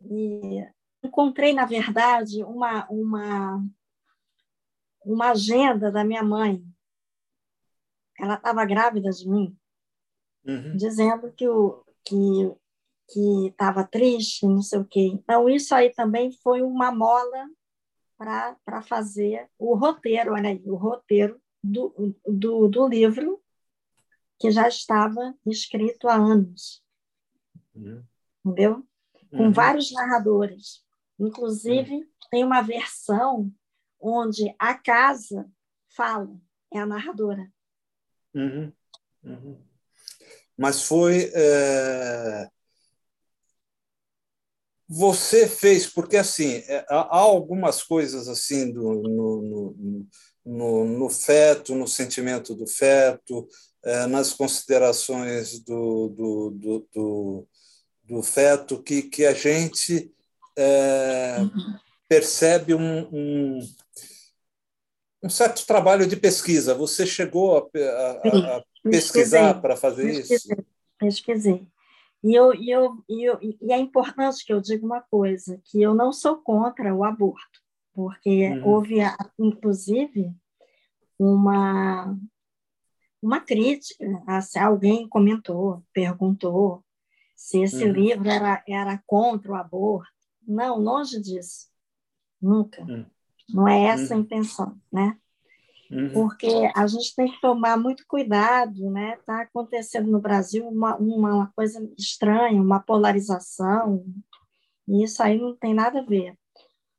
e 0.01 0.65
encontrei, 1.05 1.53
na 1.53 1.65
verdade, 1.65 2.43
uma, 2.43 2.87
uma, 2.89 3.65
uma 5.03 5.31
agenda 5.31 5.91
da 5.91 6.03
minha 6.03 6.23
mãe, 6.23 6.63
ela 8.19 8.35
estava 8.35 8.65
grávida 8.65 9.09
de 9.09 9.29
mim, 9.29 9.57
uhum. 10.45 10.75
dizendo 10.77 11.31
que 11.31 11.47
o 11.47 11.83
que 12.03 12.55
que 13.07 13.47
estava 13.47 13.83
triste, 13.83 14.47
não 14.47 14.61
sei 14.61 14.79
o 14.79 14.85
quê. 14.85 15.11
Então 15.13 15.49
isso 15.49 15.73
aí 15.75 15.93
também 15.93 16.31
foi 16.31 16.61
uma 16.61 16.91
mola 16.91 17.49
para 18.17 18.81
fazer 18.81 19.49
o 19.59 19.75
roteiro, 19.75 20.33
olha 20.33 20.49
aí, 20.49 20.63
o 20.65 20.75
roteiro 20.75 21.39
do, 21.63 22.15
do, 22.25 22.67
do 22.67 22.87
livro 22.87 23.41
que 24.39 24.51
já 24.51 24.67
estava 24.67 25.33
escrito 25.45 26.07
há 26.07 26.15
anos. 26.15 26.83
Uhum. 27.73 28.03
Entendeu? 28.45 28.85
Com 29.29 29.45
uhum. 29.45 29.51
vários 29.51 29.91
narradores. 29.91 30.84
Inclusive, 31.19 31.95
uhum. 31.95 32.07
tem 32.29 32.43
uma 32.43 32.61
versão 32.61 33.51
onde 33.99 34.53
a 34.59 34.73
casa 34.73 35.49
fala, 35.95 36.29
é 36.73 36.79
a 36.79 36.85
narradora. 36.85 37.51
Uhum. 38.33 38.71
uhum. 39.23 39.57
Mas 40.57 40.83
foi. 40.83 41.31
É... 41.33 42.47
Você 44.87 45.47
fez, 45.47 45.87
porque 45.87 46.15
assim, 46.15 46.57
é, 46.67 46.85
há 46.87 47.17
algumas 47.17 47.81
coisas 47.81 48.27
assim 48.27 48.71
do, 48.71 49.01
no, 49.01 49.41
no, 49.41 50.07
no, 50.45 50.85
no 50.85 51.09
feto, 51.09 51.73
no 51.73 51.87
sentimento 51.87 52.53
do 52.53 52.67
feto, 52.67 53.47
é, 53.83 54.05
nas 54.05 54.31
considerações 54.31 55.59
do, 55.59 56.09
do, 56.09 56.51
do, 56.51 56.89
do, 56.93 57.47
do 58.03 58.21
feto, 58.21 58.83
que, 58.83 59.01
que 59.01 59.25
a 59.25 59.33
gente 59.33 60.13
é, 60.57 61.37
percebe 62.07 62.73
um, 62.73 63.07
um, 63.11 63.59
um, 65.23 65.29
certo 65.29 65.65
trabalho 65.65 66.07
de 66.07 66.15
pesquisa. 66.15 66.73
Você 66.73 67.05
chegou 67.05 67.57
a, 67.57 67.61
a, 67.61 68.57
a 68.57 68.63
pesquisar 68.83 69.61
para 69.61 69.75
fazer 69.75 70.03
pesquisei, 70.03 70.35
isso? 70.35 70.65
Pesquisei. 70.97 71.67
E, 72.23 72.33
eu, 72.33 72.53
e, 72.55 72.71
eu, 72.71 73.03
e, 73.07 73.23
eu, 73.23 73.39
e 73.41 73.71
é 73.71 73.77
importante 73.77 74.43
que 74.43 74.51
eu 74.51 74.59
diga 74.59 74.83
uma 74.85 75.01
coisa, 75.01 75.61
que 75.65 75.81
eu 75.81 75.93
não 75.93 76.11
sou 76.11 76.37
contra 76.37 76.93
o 76.93 77.03
aborto, 77.03 77.61
porque 77.93 78.49
uhum. 78.49 78.67
houve, 78.67 78.95
inclusive, 79.37 80.33
uma, 81.19 82.17
uma 83.21 83.39
crítica, 83.39 84.03
assim, 84.25 84.57
alguém 84.57 85.07
comentou, 85.07 85.83
perguntou 85.93 86.83
se 87.35 87.61
esse 87.61 87.83
uhum. 87.83 87.91
livro 87.91 88.27
era, 88.27 88.63
era 88.67 89.03
contra 89.05 89.51
o 89.51 89.55
aborto. 89.55 90.14
Não, 90.47 90.79
longe 90.79 91.19
disso. 91.19 91.67
Nunca. 92.41 92.81
Uhum. 92.83 93.05
Não 93.49 93.67
é 93.67 93.85
essa 93.85 94.13
a 94.13 94.17
uhum. 94.17 94.23
intenção, 94.23 94.79
né? 94.91 95.17
Uhum. 95.91 96.11
Porque 96.13 96.71
a 96.75 96.87
gente 96.87 97.15
tem 97.15 97.31
que 97.31 97.39
tomar 97.39 97.77
muito 97.77 98.05
cuidado, 98.07 98.89
né? 98.89 99.15
Está 99.15 99.41
acontecendo 99.41 100.09
no 100.09 100.19
Brasil 100.19 100.67
uma, 100.67 100.95
uma 100.97 101.51
coisa 101.55 101.87
estranha, 101.97 102.61
uma 102.61 102.79
polarização, 102.79 104.03
e 104.87 105.03
isso 105.03 105.21
aí 105.21 105.39
não 105.39 105.55
tem 105.55 105.73
nada 105.73 105.99
a 105.99 106.05
ver. 106.05 106.37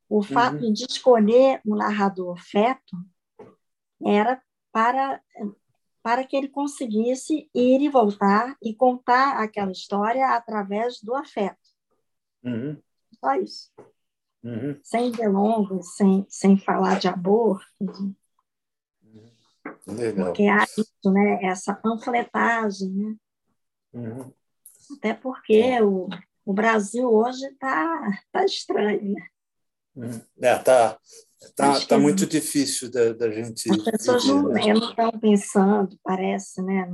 O 0.08 0.22
fato 0.22 0.64
uhum. 0.64 0.72
de 0.72 0.84
escolher 0.88 1.60
um 1.66 1.74
narrador 1.74 2.36
feto 2.38 2.96
era 4.04 4.40
para 4.72 5.20
para 6.02 6.22
que 6.22 6.36
ele 6.36 6.46
conseguisse 6.46 7.50
ir 7.52 7.80
e 7.80 7.88
voltar 7.88 8.56
e 8.62 8.72
contar 8.72 9.42
aquela 9.42 9.72
história 9.72 10.36
através 10.36 11.00
do 11.02 11.12
afeto. 11.16 11.58
Uhum. 12.44 12.80
Só 13.26 13.34
isso. 13.34 13.72
Uhum. 14.44 14.78
Sem 14.84 15.10
delongas, 15.10 15.96
sem, 15.96 16.24
sem 16.28 16.56
falar 16.56 17.00
de 17.00 17.08
aborto. 17.08 18.14
Legal. 19.84 20.26
Porque 20.26 20.44
há 20.44 20.62
isso, 20.62 21.12
né? 21.12 21.42
essa 21.42 21.74
panfletagem. 21.74 22.88
Né? 22.88 23.16
Uhum. 23.94 24.32
Até 24.96 25.12
porque 25.14 25.54
é. 25.54 25.82
o, 25.82 26.08
o 26.44 26.52
Brasil 26.52 27.12
hoje 27.12 27.44
está 27.46 28.22
tá 28.30 28.44
estranho. 28.44 29.14
Né? 29.14 29.28
Uhum. 29.96 30.20
É, 30.40 30.58
tá, 30.58 30.96
tá, 31.56 31.80
tá 31.80 31.98
muito 31.98 32.26
difícil 32.26 32.92
da, 32.92 33.12
da 33.12 33.28
gente. 33.32 33.68
As 33.72 33.82
pessoas 33.82 34.24
viver, 34.24 34.40
não 34.42 34.50
né? 34.50 34.72
estão 34.72 35.10
pensando, 35.18 35.98
parece, 36.04 36.62
né? 36.62 36.88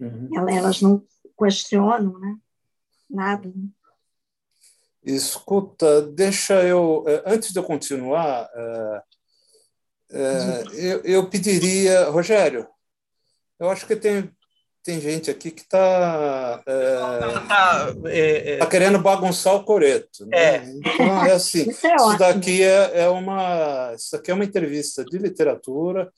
Uhum. 0.00 0.48
Elas 0.48 0.80
não 0.80 1.04
questionam, 1.36 2.18
né? 2.18 2.36
Nada. 3.10 3.48
Né? 3.48 3.68
Escuta, 5.04 6.02
deixa 6.02 6.62
eu. 6.62 7.04
Eh, 7.06 7.22
antes 7.26 7.52
de 7.52 7.58
eu 7.58 7.64
continuar, 7.64 8.48
é, 8.54 9.02
é, 10.12 10.62
eu, 10.74 11.00
eu 11.04 11.30
pediria. 11.30 12.08
Rogério, 12.10 12.68
eu 13.58 13.68
acho 13.70 13.86
que 13.86 13.96
tem 13.96 14.32
tem 14.84 15.00
gente 15.00 15.30
aqui 15.30 15.50
que 15.50 15.62
está 15.62 16.60
é, 16.66 16.96
tá, 17.46 17.94
é, 18.06 18.54
é, 18.54 18.56
tá 18.58 18.66
querendo 18.66 18.98
bagunçar 18.98 19.54
o 19.54 19.64
coreto. 19.64 20.26
Né? 20.26 20.36
É. 20.36 20.64
Então, 20.66 21.24
é 21.24 21.32
assim, 21.32 21.62
isso, 21.70 21.86
é 21.86 21.94
isso 21.94 22.18
daqui 22.18 22.62
é, 22.62 23.02
é, 23.02 23.08
uma 23.08 23.92
isso 23.94 24.10
daqui 24.12 24.30
é 24.30 24.34
uma 24.34 24.44
entrevista 24.44 25.04
de 25.04 25.18
literatura. 25.18 26.12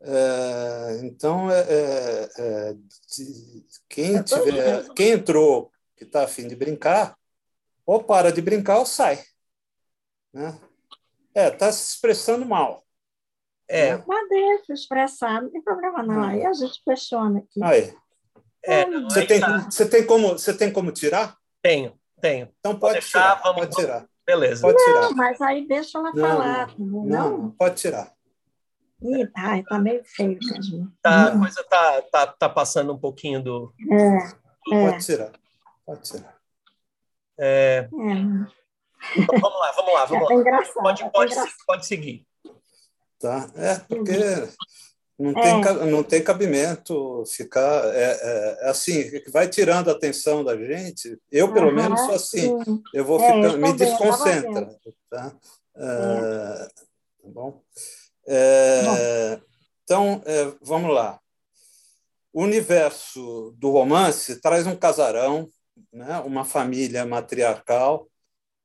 É, 0.00 1.00
então, 1.02 1.50
é, 1.50 2.74
de, 3.14 3.64
quem 3.88 4.22
tiver, 4.22 4.88
quem 4.94 5.10
entrou 5.10 5.70
que 5.96 6.04
está 6.04 6.24
afim 6.24 6.48
de 6.48 6.56
brincar, 6.56 7.14
ou 7.88 8.04
para 8.04 8.30
de 8.30 8.42
brincar 8.42 8.80
ou 8.80 8.84
sai. 8.84 9.18
Né? 10.30 10.60
É, 11.34 11.48
está 11.48 11.72
se 11.72 11.94
expressando 11.94 12.44
mal. 12.44 12.84
É. 13.66 13.96
Mas 14.06 14.28
deixa 14.28 14.74
expressar, 14.74 15.40
não 15.40 15.50
tem 15.50 15.62
problema 15.62 16.02
não. 16.02 16.22
Aí 16.22 16.44
a 16.44 16.52
gente 16.52 16.82
questiona 16.84 17.38
aqui. 17.38 17.62
Aí. 17.62 17.96
É, 18.62 18.84
você, 18.84 19.26
tem, 19.26 19.40
tá. 19.40 19.58
você, 19.70 19.88
tem 19.88 20.06
como, 20.06 20.28
você 20.32 20.52
tem 20.52 20.70
como 20.70 20.92
tirar? 20.92 21.34
Tenho, 21.62 21.98
tenho. 22.20 22.50
Então 22.58 22.78
pode, 22.78 22.96
pode 22.96 23.06
tirar, 23.06 23.40
vamos, 23.42 23.60
pode 23.62 23.76
tirar. 23.76 24.06
Beleza. 24.26 24.60
Pode 24.60 24.84
tirar. 24.84 25.00
Não, 25.00 25.14
mas 25.14 25.40
aí 25.40 25.66
deixa 25.66 25.96
ela 25.96 26.12
não, 26.12 26.28
falar. 26.28 26.74
Não, 26.78 27.04
não, 27.04 27.50
pode 27.52 27.76
tirar. 27.76 28.12
Ih, 29.00 29.26
tá, 29.28 29.62
tá 29.66 29.78
meio 29.78 30.02
feio 30.04 30.38
mesmo. 30.42 30.92
Tá, 31.00 31.28
a 31.28 31.38
coisa 31.38 31.64
tá, 31.64 32.02
tá, 32.02 32.26
tá 32.26 32.48
passando 32.50 32.92
um 32.92 32.98
pouquinho 32.98 33.42
do. 33.42 33.72
É, 33.90 34.74
é. 34.74 34.90
Pode 34.90 35.06
tirar. 35.06 35.32
Pode 35.86 36.02
tirar. 36.02 36.37
É... 37.38 37.88
é. 37.88 38.58
Então, 39.16 39.38
vamos 39.38 39.60
lá, 39.60 39.72
vamos 39.72 39.94
lá. 39.94 40.04
Vamos 40.06 40.30
é, 40.30 40.34
lá. 40.34 40.40
engraçado, 40.40 40.74
pode, 40.74 41.10
pode, 41.12 41.34
pode 41.66 41.86
seguir. 41.86 42.26
Tá? 43.20 43.48
É, 43.56 43.78
porque 43.80 44.12
não 45.18 45.34
tem, 45.34 45.64
é. 45.64 45.86
não 45.86 46.02
tem 46.04 46.22
cabimento 46.22 47.24
ficar. 47.26 47.84
É, 47.92 48.12
é, 48.12 48.58
é, 48.60 48.70
assim, 48.70 49.10
vai 49.32 49.48
tirando 49.48 49.88
a 49.88 49.92
atenção 49.92 50.44
da 50.44 50.56
gente. 50.56 51.18
Eu, 51.30 51.52
pelo 51.52 51.68
uhum, 51.68 51.74
menos, 51.74 52.00
sou 52.00 52.14
assim. 52.14 52.64
Sim. 52.64 52.82
Eu 52.94 53.04
vou 53.04 53.20
é, 53.20 53.26
ficando, 53.26 53.58
me 53.58 53.72
desconcentra. 53.72 54.68
Tá? 55.10 55.32
É. 55.76 55.80
tá 55.80 56.68
bom? 57.24 57.50
bom? 57.50 57.62
Então, 59.84 60.22
vamos 60.62 60.94
lá. 60.94 61.18
O 62.32 62.42
universo 62.42 63.52
do 63.58 63.70
romance 63.70 64.40
traz 64.40 64.66
um 64.66 64.76
casarão, 64.76 65.48
né? 65.92 66.18
uma 66.20 66.44
família 66.44 67.04
matriarcal, 67.04 68.08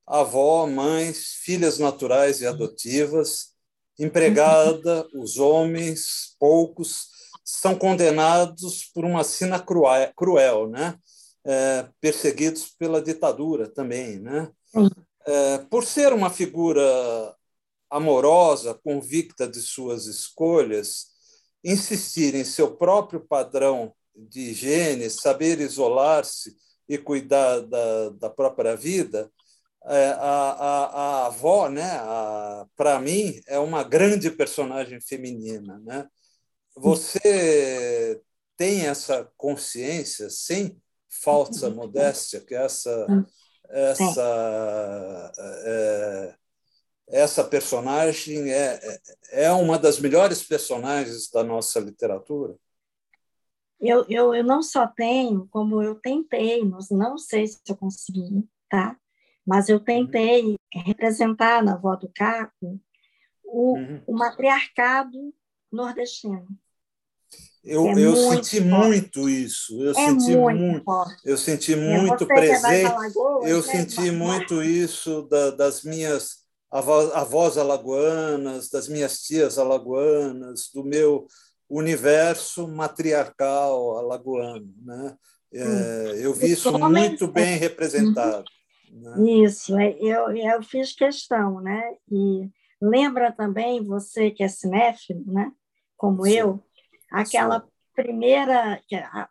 avó, 0.06 0.68
mães, 0.68 1.34
filhas 1.44 1.80
naturais 1.80 2.42
e 2.42 2.48
adotivas 2.48 3.54
empregada, 3.98 5.08
os 5.14 5.38
homens, 5.38 6.36
poucos, 6.40 7.08
são 7.44 7.76
condenados 7.76 8.90
por 8.94 9.06
uma 9.06 9.24
sina 9.24 9.64
cruel, 10.16 10.70
né? 10.70 10.98
É, 11.46 11.90
perseguidos 12.00 12.74
pela 12.80 13.02
ditadura 13.02 13.68
também. 13.68 14.18
Né? 14.18 14.50
É, 15.26 15.58
por 15.70 15.86
ser 15.86 16.14
uma 16.14 16.30
figura 16.30 17.36
amorosa, 17.90 18.80
convicta 18.82 19.46
de 19.46 19.60
suas 19.60 20.06
escolhas, 20.06 21.08
insistir 21.62 22.34
em 22.34 22.46
seu 22.46 22.78
próprio 22.78 23.20
padrão 23.20 23.94
de 24.16 24.52
higiene, 24.52 25.10
saber 25.10 25.60
isolar-se 25.60 26.56
e 26.88 26.98
cuidar 26.98 27.62
da, 27.62 28.10
da 28.10 28.30
própria 28.30 28.76
vida, 28.76 29.32
é, 29.86 30.12
a, 30.12 30.20
a, 30.20 30.86
a 30.86 31.26
avó, 31.28 31.70
né, 31.70 31.90
para 32.76 33.00
mim, 33.00 33.42
é 33.48 33.60
uma 33.60 33.84
grande 33.84 34.32
personagem 34.32 35.02
feminina. 35.02 35.80
Né? 35.80 36.08
Você 36.76 38.22
tem 38.56 38.88
essa 38.88 39.30
consciência, 39.38 40.30
sem 40.30 40.82
falsa 41.22 41.70
modéstia, 41.72 42.40
que 42.40 42.56
essa, 42.56 43.08
essa, 43.70 45.34
é, 45.66 46.36
essa 47.10 47.44
personagem 47.44 48.52
é, 48.52 48.80
é 49.32 49.52
uma 49.52 49.78
das 49.78 50.00
melhores 50.00 50.44
personagens 50.44 51.30
da 51.30 51.44
nossa 51.44 51.80
literatura? 51.80 52.56
Eu, 53.84 54.06
eu, 54.08 54.34
eu 54.34 54.44
não 54.44 54.64
só 54.64 54.88
tenho, 54.88 55.48
como 55.52 55.82
eu 55.82 55.96
tentei, 55.96 56.64
mas 56.64 56.90
não 56.90 57.18
sei 57.18 57.48
se 57.48 57.60
eu 57.68 57.76
consegui, 57.76 58.48
tá? 58.70 58.98
mas 59.46 59.70
eu 59.70 59.80
tentei 59.80 60.56
representar 60.74 61.64
na 61.64 61.76
Vó 61.76 61.96
do 61.96 62.10
Caco 62.14 62.80
o, 63.44 63.78
uhum. 63.78 64.02
o 64.08 64.14
matriarcado 64.14 65.34
nordestino. 65.72 66.48
Eu, 67.64 67.88
é 67.88 67.92
eu 67.92 68.12
muito 68.12 68.46
senti 68.46 68.70
forte. 68.70 68.88
muito 68.88 69.30
isso. 69.30 69.82
Eu 69.82 69.92
é 69.92 69.94
senti 69.94 70.36
muito, 70.36 70.60
muito 70.60 71.06
eu 71.24 71.38
senti 71.38 71.76
muito 71.76 72.28
presente. 72.28 72.86
Alagoas, 72.86 73.50
eu 73.50 73.58
né? 73.58 73.64
senti 73.64 74.12
muito 74.12 74.64
isso 74.64 75.24
da, 75.24 75.52
das 75.52 75.84
minhas 75.84 76.44
avós 76.72 77.58
alagoanas, 77.58 78.70
das 78.70 78.88
minhas 78.88 79.22
tias 79.22 79.60
alagoanas, 79.60 80.70
do 80.74 80.84
meu 80.84 81.28
universo 81.78 82.68
matriarcal 82.68 83.98
alagoano. 83.98 84.74
Né? 84.84 85.18
É, 85.54 86.26
eu 86.26 86.34
vi 86.34 86.52
isso 86.52 86.72
muito 86.78 87.28
bem 87.28 87.58
representado. 87.58 88.46
Né? 88.92 89.44
Isso, 89.44 89.78
é, 89.78 89.92
eu, 90.00 90.36
eu 90.36 90.62
fiz 90.62 90.94
questão, 90.94 91.60
né? 91.62 91.96
E 92.12 92.50
lembra 92.80 93.32
também 93.32 93.84
você 93.84 94.30
que 94.30 94.44
é 94.44 94.48
cinéfilo, 94.48 95.24
né? 95.26 95.52
Como 95.98 96.24
Sim. 96.26 96.34
eu, 96.34 96.64
aquela 97.12 97.62
Sim. 97.62 97.68
primeira, 97.96 98.80
a, 99.12 99.30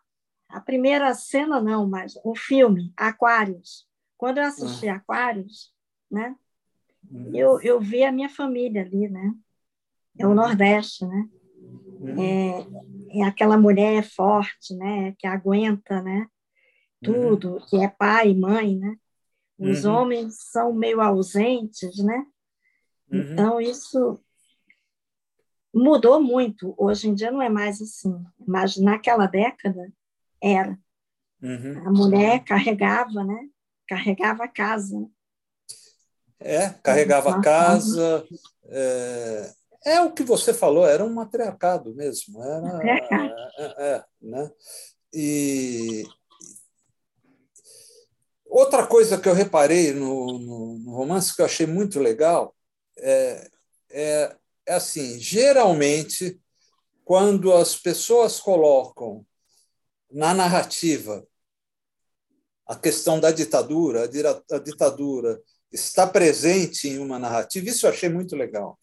a, 0.49 0.59
primeira 0.59 1.13
cena 1.13 1.61
não, 1.61 1.87
mas 1.87 2.13
o 2.25 2.35
filme 2.35 2.91
Aquários. 2.97 3.87
Quando 4.17 4.39
eu 4.39 4.45
assisti 4.45 4.87
ah. 4.89 4.95
Aquários, 4.95 5.71
né? 6.11 6.35
Uhum. 7.09 7.31
Eu, 7.33 7.61
eu 7.61 7.79
vi 7.79 8.03
a 8.03 8.11
minha 8.11 8.29
família 8.29 8.81
ali, 8.81 9.07
né? 9.07 9.33
É 10.17 10.25
o 10.25 10.29
uhum. 10.29 10.35
Nordeste, 10.35 11.05
né? 11.05 11.29
Uhum. 12.03 12.21
É, 12.21 13.19
é 13.19 13.23
aquela 13.23 13.57
mulher 13.57 14.03
forte, 14.03 14.75
né? 14.75 15.15
Que 15.17 15.25
aguenta, 15.25 16.01
né? 16.01 16.27
Tudo, 17.01 17.53
uhum. 17.53 17.65
que 17.65 17.77
é 17.77 17.87
pai 17.87 18.31
e 18.31 18.39
mãe, 18.39 18.77
né? 18.77 18.95
Os 19.57 19.85
uhum. 19.85 19.93
homens 19.93 20.35
são 20.51 20.73
meio 20.73 20.99
ausentes, 20.99 21.97
né? 22.03 22.25
Uhum. 23.09 23.19
Então, 23.19 23.61
isso 23.61 24.19
mudou 25.73 26.21
muito. 26.21 26.73
Hoje 26.77 27.07
em 27.07 27.15
dia 27.15 27.31
não 27.31 27.41
é 27.41 27.49
mais 27.49 27.81
assim, 27.81 28.13
mas 28.45 28.75
naquela 28.77 29.25
década 29.25 29.91
era. 30.41 30.77
Uhum. 31.41 31.87
A 31.87 31.91
mulher 31.91 32.43
carregava, 32.43 33.23
né? 33.23 33.47
Carregava 33.87 34.43
a 34.43 34.47
casa. 34.47 35.09
É, 36.39 36.69
carregava 36.83 37.37
a 37.37 37.41
casa. 37.41 38.27
É, 38.65 39.53
é, 39.85 40.01
o 40.01 40.11
que 40.11 40.23
você 40.23 40.53
falou, 40.53 40.85
era 40.85 41.03
um 41.03 41.13
matriarcado 41.13 41.93
mesmo. 41.95 42.41
Era, 42.43 42.61
matriarcado. 42.61 43.33
É, 43.55 43.85
é, 43.85 44.03
né? 44.21 44.51
E, 45.13 46.03
Outra 48.53 48.85
coisa 48.85 49.19
que 49.19 49.27
eu 49.27 49.33
reparei 49.33 49.93
no, 49.93 50.37
no, 50.37 50.77
no 50.77 50.91
romance 50.91 51.35
que 51.35 51.41
eu 51.41 51.45
achei 51.45 51.65
muito 51.65 51.99
legal 51.99 52.55
é, 52.99 53.49
é, 53.89 54.35
é 54.67 54.73
assim: 54.75 55.19
geralmente, 55.19 56.39
quando 57.03 57.51
as 57.51 57.75
pessoas 57.75 58.39
colocam 58.39 59.25
na 60.11 60.35
narrativa 60.35 61.25
a 62.67 62.75
questão 62.75 63.19
da 63.19 63.31
ditadura, 63.31 64.03
a 64.03 64.59
ditadura 64.59 65.41
está 65.71 66.05
presente 66.05 66.87
em 66.87 66.99
uma 66.99 67.17
narrativa, 67.17 67.67
isso 67.67 67.87
eu 67.87 67.89
achei 67.89 68.07
muito 68.07 68.35
legal. 68.35 68.77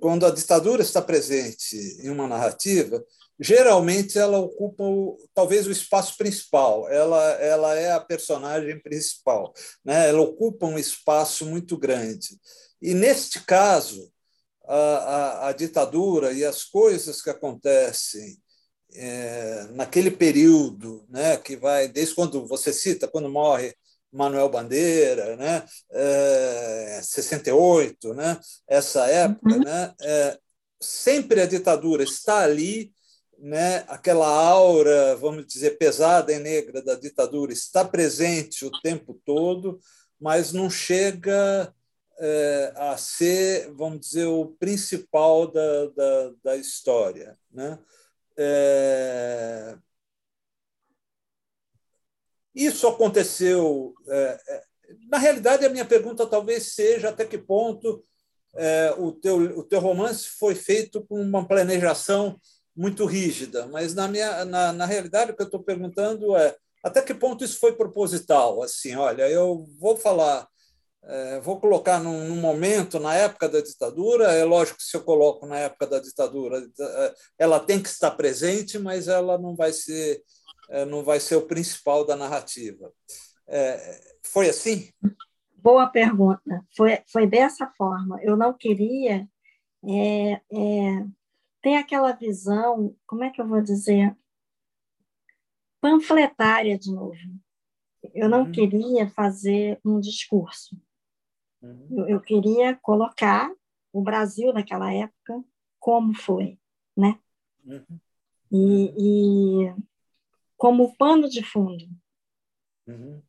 Quando 0.00 0.26
a 0.26 0.30
ditadura 0.30 0.82
está 0.82 1.02
presente 1.02 1.76
em 2.00 2.08
uma 2.08 2.28
narrativa, 2.28 3.04
geralmente 3.38 4.18
ela 4.18 4.38
ocupa 4.38 4.84
o, 4.84 5.18
talvez 5.34 5.66
o 5.66 5.72
espaço 5.72 6.16
principal, 6.16 6.88
ela, 6.88 7.22
ela 7.32 7.74
é 7.74 7.92
a 7.92 8.00
personagem 8.00 8.80
principal, 8.80 9.52
né? 9.84 10.08
ela 10.08 10.20
ocupa 10.20 10.66
um 10.66 10.78
espaço 10.78 11.44
muito 11.46 11.76
grande. 11.76 12.38
E, 12.80 12.94
neste 12.94 13.40
caso, 13.44 14.12
a, 14.64 14.76
a, 14.76 15.48
a 15.48 15.52
ditadura 15.52 16.32
e 16.32 16.44
as 16.44 16.64
coisas 16.64 17.20
que 17.20 17.30
acontecem 17.30 18.38
é, 18.94 19.66
naquele 19.70 20.10
período, 20.10 21.04
né, 21.08 21.36
que 21.36 21.56
vai 21.56 21.88
desde 21.88 22.14
quando 22.14 22.46
você 22.46 22.72
cita, 22.72 23.08
quando 23.08 23.28
morre 23.28 23.74
Manuel 24.12 24.48
Bandeira, 24.48 25.36
né, 25.36 25.64
é, 25.90 27.00
68, 27.02 28.14
né, 28.14 28.38
essa 28.68 29.06
época, 29.06 29.54
uhum. 29.54 29.60
né, 29.60 29.94
é, 30.00 30.38
sempre 30.80 31.40
a 31.40 31.46
ditadura 31.46 32.02
está 32.02 32.40
ali 32.40 32.92
né, 33.38 33.84
aquela 33.88 34.28
aura, 34.28 35.16
vamos 35.16 35.46
dizer, 35.46 35.76
pesada 35.76 36.32
e 36.32 36.38
negra 36.38 36.80
da 36.80 36.94
ditadura 36.94 37.52
está 37.52 37.84
presente 37.84 38.64
o 38.64 38.70
tempo 38.82 39.20
todo, 39.24 39.80
mas 40.20 40.52
não 40.52 40.70
chega 40.70 41.74
é, 42.20 42.72
a 42.76 42.96
ser, 42.96 43.72
vamos 43.72 44.00
dizer, 44.00 44.26
o 44.26 44.46
principal 44.60 45.50
da, 45.50 45.86
da, 45.86 46.32
da 46.44 46.56
história. 46.56 47.36
Né? 47.50 47.78
É... 48.36 49.76
Isso 52.54 52.86
aconteceu. 52.86 53.94
É, 54.08 54.40
é 54.48 54.62
na 55.08 55.18
realidade, 55.18 55.64
a 55.64 55.70
minha 55.70 55.84
pergunta 55.84 56.26
talvez 56.26 56.74
seja 56.74 57.08
até 57.08 57.24
que 57.24 57.38
ponto 57.38 58.04
é, 58.54 58.94
o, 58.98 59.12
teu, 59.12 59.36
o 59.58 59.64
teu 59.64 59.80
romance 59.80 60.28
foi 60.38 60.54
feito 60.54 61.02
com 61.06 61.20
uma 61.20 61.46
planejação 61.46 62.38
muito 62.76 63.04
rígida, 63.04 63.66
mas 63.66 63.94
na 63.94 64.08
minha 64.08 64.44
na, 64.44 64.72
na 64.72 64.86
realidade 64.86 65.30
o 65.30 65.36
que 65.36 65.42
eu 65.42 65.46
estou 65.46 65.62
perguntando 65.62 66.34
é 66.36 66.56
até 66.82 67.00
que 67.00 67.14
ponto 67.14 67.44
isso 67.44 67.60
foi 67.60 67.72
proposital? 67.72 68.62
Assim, 68.62 68.96
olha, 68.96 69.28
eu 69.30 69.64
vou 69.78 69.96
falar, 69.96 70.48
é, 71.04 71.40
vou 71.40 71.60
colocar 71.60 72.00
num, 72.00 72.26
num, 72.26 72.36
momento 72.36 72.98
na 72.98 73.14
época 73.14 73.48
da 73.48 73.60
ditadura. 73.60 74.32
É 74.32 74.42
lógico 74.42 74.78
que 74.78 74.84
se 74.84 74.96
eu 74.96 75.02
coloco 75.02 75.46
na 75.46 75.58
época 75.58 75.86
da 75.86 76.00
ditadura, 76.00 76.58
é, 76.58 77.14
ela 77.38 77.60
tem 77.60 77.80
que 77.80 77.88
estar 77.88 78.10
presente, 78.12 78.80
mas 78.80 79.06
ela 79.06 79.38
não 79.38 79.54
vai 79.54 79.72
ser 79.72 80.20
não 80.86 81.04
vai 81.04 81.20
ser 81.20 81.36
o 81.36 81.46
principal 81.46 82.06
da 82.06 82.16
narrativa. 82.16 82.92
É, 83.46 84.00
foi 84.22 84.48
assim? 84.48 84.90
Boa 85.56 85.86
pergunta. 85.88 86.64
Foi 86.76 86.98
foi 87.10 87.26
dessa 87.26 87.66
forma. 87.76 88.20
Eu 88.22 88.36
não 88.36 88.52
queria 88.52 89.28
é, 89.84 90.32
é 90.32 91.06
tem 91.62 91.76
aquela 91.76 92.12
visão, 92.12 92.94
como 93.06 93.22
é 93.22 93.30
que 93.30 93.40
eu 93.40 93.46
vou 93.46 93.62
dizer, 93.62 94.16
panfletária 95.80 96.76
de 96.76 96.92
novo. 96.92 97.16
Eu 98.12 98.28
não 98.28 98.44
uhum. 98.44 98.52
queria 98.52 99.08
fazer 99.10 99.80
um 99.84 100.00
discurso. 100.00 100.76
Uhum. 101.62 101.86
Eu, 101.90 102.08
eu, 102.08 102.20
queria 102.20 102.74
colocar 102.82 103.48
o 103.92 104.02
Brasil 104.02 104.52
naquela 104.52 104.92
época 104.92 105.42
como 105.78 106.12
foi, 106.14 106.58
né? 106.96 107.16
Uhum. 107.64 108.00
E, 108.50 108.94
e, 108.98 109.74
como 110.62 110.94
pano 110.94 111.28
de 111.28 111.42
fundo. 111.42 111.84
Uhum. 112.86 113.20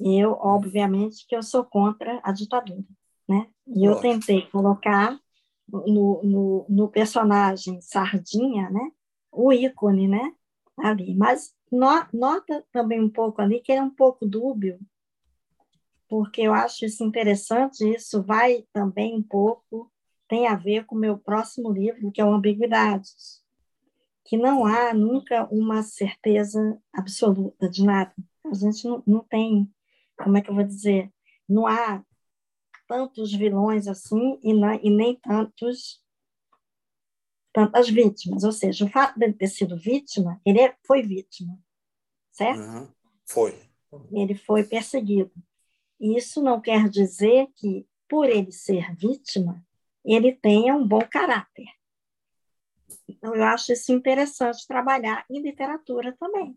Eu, 0.00 0.32
obviamente, 0.32 1.26
que 1.28 1.36
eu 1.36 1.42
sou 1.42 1.62
contra 1.62 2.18
a 2.24 2.32
ditadura, 2.32 2.86
né? 3.28 3.50
E 3.66 3.84
eu 3.84 4.00
tentei 4.00 4.46
colocar 4.46 5.20
no, 5.68 6.22
no, 6.22 6.66
no, 6.66 6.88
personagem 6.88 7.82
Sardinha, 7.82 8.70
né? 8.70 8.90
O 9.30 9.52
ícone, 9.52 10.08
né? 10.08 10.34
Ali. 10.78 11.14
Mas 11.14 11.54
no, 11.70 11.86
nota 12.14 12.64
também 12.72 12.98
um 12.98 13.10
pouco 13.10 13.42
ali 13.42 13.60
que 13.60 13.70
é 13.70 13.82
um 13.82 13.90
pouco 13.90 14.26
dúbio, 14.26 14.80
porque 16.08 16.40
eu 16.40 16.54
acho 16.54 16.86
isso 16.86 17.04
interessante, 17.04 17.86
isso 17.94 18.22
vai 18.22 18.64
também 18.72 19.14
um 19.14 19.22
pouco, 19.22 19.92
tem 20.26 20.46
a 20.46 20.56
ver 20.56 20.86
com 20.86 20.96
o 20.96 20.98
meu 20.98 21.18
próximo 21.18 21.70
livro, 21.70 22.10
que 22.10 22.22
é 22.22 22.24
o 22.24 22.32
Ambiguidades, 22.32 23.43
que 24.24 24.36
não 24.36 24.64
há 24.64 24.94
nunca 24.94 25.46
uma 25.50 25.82
certeza 25.82 26.80
absoluta 26.92 27.68
de 27.68 27.84
nada. 27.84 28.14
A 28.44 28.54
gente 28.54 28.86
não, 28.86 29.02
não 29.06 29.20
tem, 29.24 29.70
como 30.16 30.36
é 30.36 30.40
que 30.40 30.50
eu 30.50 30.54
vou 30.54 30.64
dizer, 30.64 31.12
não 31.48 31.66
há 31.66 32.02
tantos 32.88 33.32
vilões 33.32 33.86
assim 33.86 34.38
e, 34.42 34.52
e 34.82 34.90
nem 34.90 35.16
tantos 35.16 36.02
tantas 37.52 37.88
vítimas. 37.88 38.42
Ou 38.42 38.52
seja, 38.52 38.84
o 38.84 38.90
fato 38.90 39.18
de 39.18 39.26
ele 39.26 39.34
ter 39.34 39.46
sido 39.46 39.78
vítima, 39.78 40.40
ele 40.44 40.60
é, 40.60 40.76
foi 40.84 41.02
vítima, 41.02 41.56
certo? 42.32 42.60
Uhum. 42.60 42.88
Foi. 43.26 43.58
Ele 44.12 44.34
foi 44.34 44.64
perseguido. 44.64 45.32
E 46.00 46.16
isso 46.16 46.42
não 46.42 46.60
quer 46.60 46.88
dizer 46.88 47.46
que, 47.54 47.86
por 48.08 48.28
ele 48.28 48.50
ser 48.50 48.94
vítima, 48.96 49.64
ele 50.04 50.32
tenha 50.32 50.74
um 50.74 50.86
bom 50.86 51.00
caráter. 51.08 51.68
Então, 53.08 53.34
eu 53.34 53.44
acho 53.44 53.72
isso 53.72 53.92
interessante 53.92 54.66
trabalhar 54.66 55.24
em 55.30 55.42
literatura 55.42 56.16
também. 56.18 56.56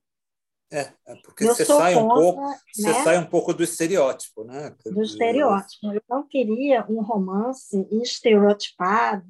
É, 0.69 0.91
é 1.05 1.15
porque 1.23 1.45
eu 1.45 1.55
você 1.55 1.63
sai 1.63 1.93
contra, 1.93 2.05
um 2.05 2.19
pouco, 2.19 2.41
né? 2.41 2.59
você 2.73 2.93
sai 3.03 3.17
um 3.17 3.25
pouco 3.25 3.53
do 3.53 3.63
estereótipo, 3.63 4.43
né? 4.43 4.75
Do 4.85 5.01
estereótipo. 5.01 5.93
Eu 5.93 6.01
não 6.09 6.27
queria 6.27 6.85
um 6.89 7.01
romance 7.01 7.87
estereotipado, 7.89 9.25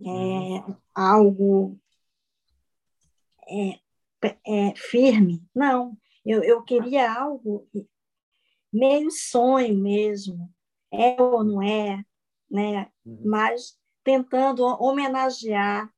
é, 0.00 0.08
uhum. 0.08 0.76
algo 0.94 1.78
é, 3.46 3.78
é, 4.46 4.74
firme. 4.76 5.42
Não, 5.54 5.96
eu, 6.24 6.42
eu 6.42 6.62
queria 6.62 7.12
algo 7.12 7.68
meio 8.72 9.10
sonho 9.10 9.76
mesmo, 9.76 10.50
é 10.90 11.20
ou 11.20 11.44
não 11.44 11.62
é, 11.62 12.02
né? 12.50 12.90
Uhum. 13.04 13.20
Mas 13.26 13.78
tentando 14.02 14.64
homenagear, 14.64 15.93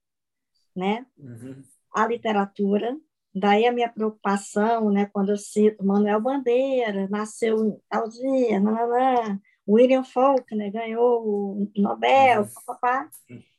né? 0.77 1.07
Uhum. 1.19 1.63
A 1.93 2.07
literatura 2.07 2.97
Daí 3.39 3.67
a 3.67 3.73
minha 3.73 3.93
preocupação, 3.93 4.91
né, 4.91 5.05
quando 5.13 5.29
eu 5.29 5.37
cito 5.37 5.85
Manuel 5.85 6.23
Bandeira, 6.23 7.07
nasceu 7.11 7.83
tal 7.87 8.09
dia, 8.09 8.59
nananã, 8.59 9.39
William 9.69 10.03
Faulkner 10.03 10.73
ganhou 10.73 11.23
o 11.23 11.73
Nobel, 11.77 12.45
uhum. 12.45 12.49
papá, 12.65 13.11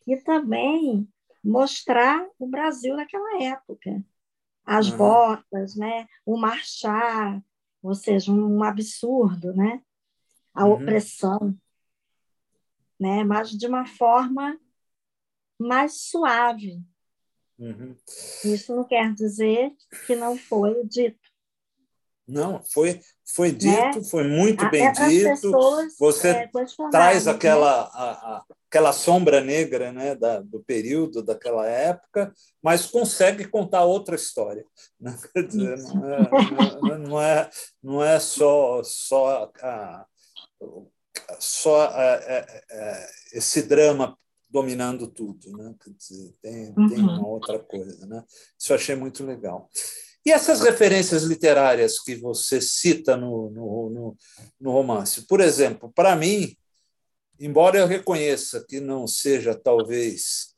e 0.08 0.18
também 0.18 1.08
mostrar 1.44 2.28
o 2.40 2.48
Brasil 2.48 2.96
naquela 2.96 3.44
época. 3.44 4.04
As 4.66 4.90
uhum. 4.90 4.98
botas, 4.98 5.76
né? 5.76 6.08
o 6.26 6.38
marchar, 6.38 7.40
ou 7.84 7.94
seja, 7.94 8.32
um 8.32 8.64
absurdo, 8.64 9.54
né? 9.54 9.84
a 10.56 10.66
uhum. 10.66 10.72
opressão, 10.72 11.56
né? 13.00 13.24
mas 13.24 13.52
de 13.52 13.68
uma 13.68 13.86
forma 13.86 14.60
mais 15.60 16.02
suave. 16.10 16.82
Uhum. 17.60 17.96
Isso 18.44 18.76
não 18.76 18.84
quer 18.84 19.14
dizer 19.14 19.72
que 20.06 20.16
não 20.16 20.38
foi 20.38 20.84
dito. 20.86 21.28
Não, 22.28 22.62
foi, 22.62 23.00
foi 23.24 23.54
né? 23.54 23.58
dito, 23.58 24.00
né? 24.00 24.04
foi 24.04 24.28
muito 24.28 24.70
bem 24.70 24.86
As 24.86 24.98
dito. 24.98 25.30
Pessoas, 25.30 25.96
Você 25.98 26.28
é, 26.30 26.50
traz 26.92 27.26
né? 27.26 27.32
aquela, 27.32 27.84
né? 27.84 27.90
a, 27.94 28.04
a, 28.12 28.46
aquela 28.70 28.92
sombra 28.92 29.40
negra 29.42 29.94
né, 29.94 30.14
da, 30.14 30.42
do 30.42 30.60
período, 30.60 31.24
daquela 31.24 31.66
época, 31.66 32.34
mas 32.62 32.86
consegue 32.86 33.48
contar 33.48 33.86
outra 33.86 34.16
história. 34.16 34.66
Né? 35.00 35.16
Quer 35.32 35.44
dizer, 35.44 35.78
não, 35.94 36.12
é, 36.12 36.30
não, 36.82 36.94
é, 36.94 36.98
não, 36.98 37.22
é, 37.22 37.50
não 37.84 38.04
é 38.04 38.20
só, 38.20 38.82
só, 38.84 39.52
a, 39.62 40.06
só 41.40 41.82
a, 41.82 42.16
a, 42.16 43.08
esse 43.32 43.62
drama 43.62 44.18
dominando 44.50 45.08
tudo. 45.08 45.52
Né? 45.58 45.76
Dizer, 45.98 46.34
tem, 46.42 46.74
uhum. 46.78 46.90
tem 46.90 47.00
uma 47.00 47.28
outra 47.28 47.60
coisa. 47.60 48.06
Né? 48.06 48.24
Isso 48.58 48.72
eu 48.72 48.76
achei 48.76 48.96
muito 48.96 49.26
legal. 49.26 49.70
E 50.26 50.32
essas 50.32 50.60
referências 50.62 51.24
literárias 51.24 52.00
que 52.00 52.16
você 52.16 52.60
cita 52.60 53.16
no, 53.16 53.50
no, 53.50 53.90
no, 53.90 54.18
no 54.60 54.72
romance? 54.72 55.26
Por 55.26 55.40
exemplo, 55.40 55.92
para 55.96 56.16
mim, 56.16 56.56
embora 57.40 57.78
eu 57.78 57.88
reconheça 57.88 58.66
que 58.68 58.80
não 58.80 59.08
seja 59.08 59.56
talvez 59.56 60.56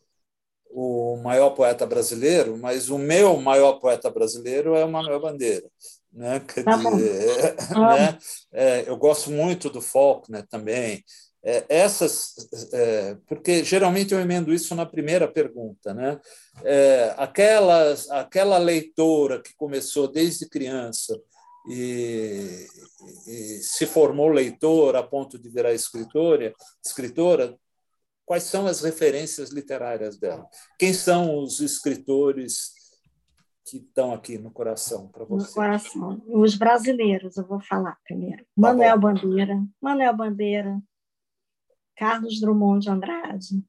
o 0.72 1.18
maior 1.18 1.52
poeta 1.52 1.86
brasileiro, 1.86 2.58
mas 2.58 2.90
o 2.90 2.98
meu 2.98 3.38
maior 3.38 3.74
poeta 3.74 4.10
brasileiro 4.10 4.76
é 4.76 4.86
o 4.86 4.92
Manuel 4.92 5.20
Bandeira. 5.20 5.70
Né? 6.12 6.40
Quer 6.40 6.64
tá 6.64 6.76
dizer, 6.76 7.56
né? 7.78 8.18
É, 8.52 8.90
eu 8.90 8.98
gosto 8.98 9.32
muito 9.32 9.70
do 9.70 9.82
Faulkner 9.82 10.48
também. 10.48 11.04
É, 11.42 11.66
essas, 11.70 12.36
é, 12.74 13.18
porque 13.26 13.64
geralmente 13.64 14.14
eu 14.14 14.20
emendo 14.20 14.54
isso 14.54 14.76
na 14.76 14.86
primeira 14.86 15.26
pergunta, 15.26 15.94
né? 15.94 16.20
É, 16.64 17.14
aquelas, 17.18 18.10
aquela 18.12 18.58
leitora 18.58 19.42
que 19.42 19.56
começou 19.56 20.12
desde 20.12 20.50
criança 20.50 21.18
e, 21.70 22.68
e, 23.28 23.60
se 23.62 23.86
formou 23.86 24.28
leitora 24.28 25.00
a 25.00 25.04
ponto 25.04 25.40
de 25.40 25.50
virar 25.50 25.74
escritora, 25.74 26.54
escritora, 26.84 27.58
quais 28.26 28.44
são 28.44 28.68
as 28.68 28.82
referências 28.82 29.50
literárias 29.50 30.18
dela? 30.18 30.46
Quem 30.78 30.94
são 30.94 31.40
os 31.42 31.62
escritores 31.62 32.74
que 33.66 33.78
estão 33.78 34.14
aqui 34.14 34.38
no 34.38 34.52
coração 34.52 35.08
para 35.08 35.24
você? 35.24 35.48
No 35.48 35.54
coração, 35.54 36.22
os 36.28 36.56
brasileiros, 36.56 37.38
eu 37.38 37.48
vou 37.48 37.62
falar 37.62 37.98
primeiro. 38.04 38.44
Tá 38.44 38.50
Manuel 38.58 39.00
Bandeira, 39.00 39.64
Manuel 39.82 40.18
Bandeira, 40.18 40.82
Carlos 42.00 42.40
Drummond 42.40 42.86
de 42.86 42.90
Andrade, 42.90 43.62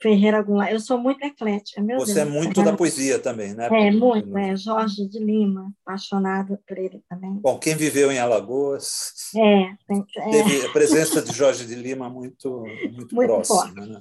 Ferreira 0.00 0.42
Goulart. 0.42 0.70
Eu 0.70 0.78
sou 0.78 0.98
muito 0.98 1.24
eclética, 1.24 1.80
meu 1.80 1.98
Você 1.98 2.12
Deus. 2.14 2.26
é 2.26 2.30
muito 2.30 2.62
da 2.62 2.76
poesia 2.76 3.18
também, 3.18 3.54
né? 3.54 3.66
É, 3.72 3.90
muito. 3.90 4.36
É. 4.36 4.54
Jorge 4.54 5.08
de 5.08 5.18
Lima, 5.18 5.72
apaixonada 5.82 6.60
por 6.68 6.76
ele 6.76 7.02
também. 7.08 7.32
Bom, 7.32 7.58
quem 7.58 7.74
viveu 7.74 8.12
em 8.12 8.18
Alagoas 8.18 9.14
é, 9.34 9.74
tem, 9.86 10.04
é. 10.18 10.30
teve 10.30 10.66
a 10.66 10.70
presença 10.70 11.22
de 11.22 11.32
Jorge 11.32 11.64
de 11.64 11.74
Lima 11.74 12.10
muito, 12.10 12.60
muito, 12.60 12.94
muito 12.94 13.16
próxima. 13.16 13.56
Forte. 13.62 13.80
Né? 13.80 14.00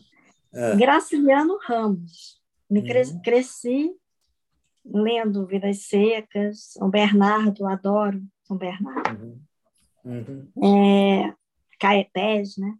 É. 0.53 0.75
Graciliano 0.75 1.57
Ramos. 1.65 2.41
Me 2.69 2.81
uhum. 2.81 3.21
cresci 3.23 3.91
lendo 4.83 5.47
Vidas 5.47 5.83
Secas, 5.83 6.73
São 6.73 6.89
Bernardo, 6.89 7.65
adoro 7.65 8.21
São 8.43 8.57
Bernardo. 8.57 9.39
Uhum. 10.03 10.51
Uhum. 10.57 11.23
É, 11.23 11.33
Caetés, 11.79 12.57
né? 12.57 12.73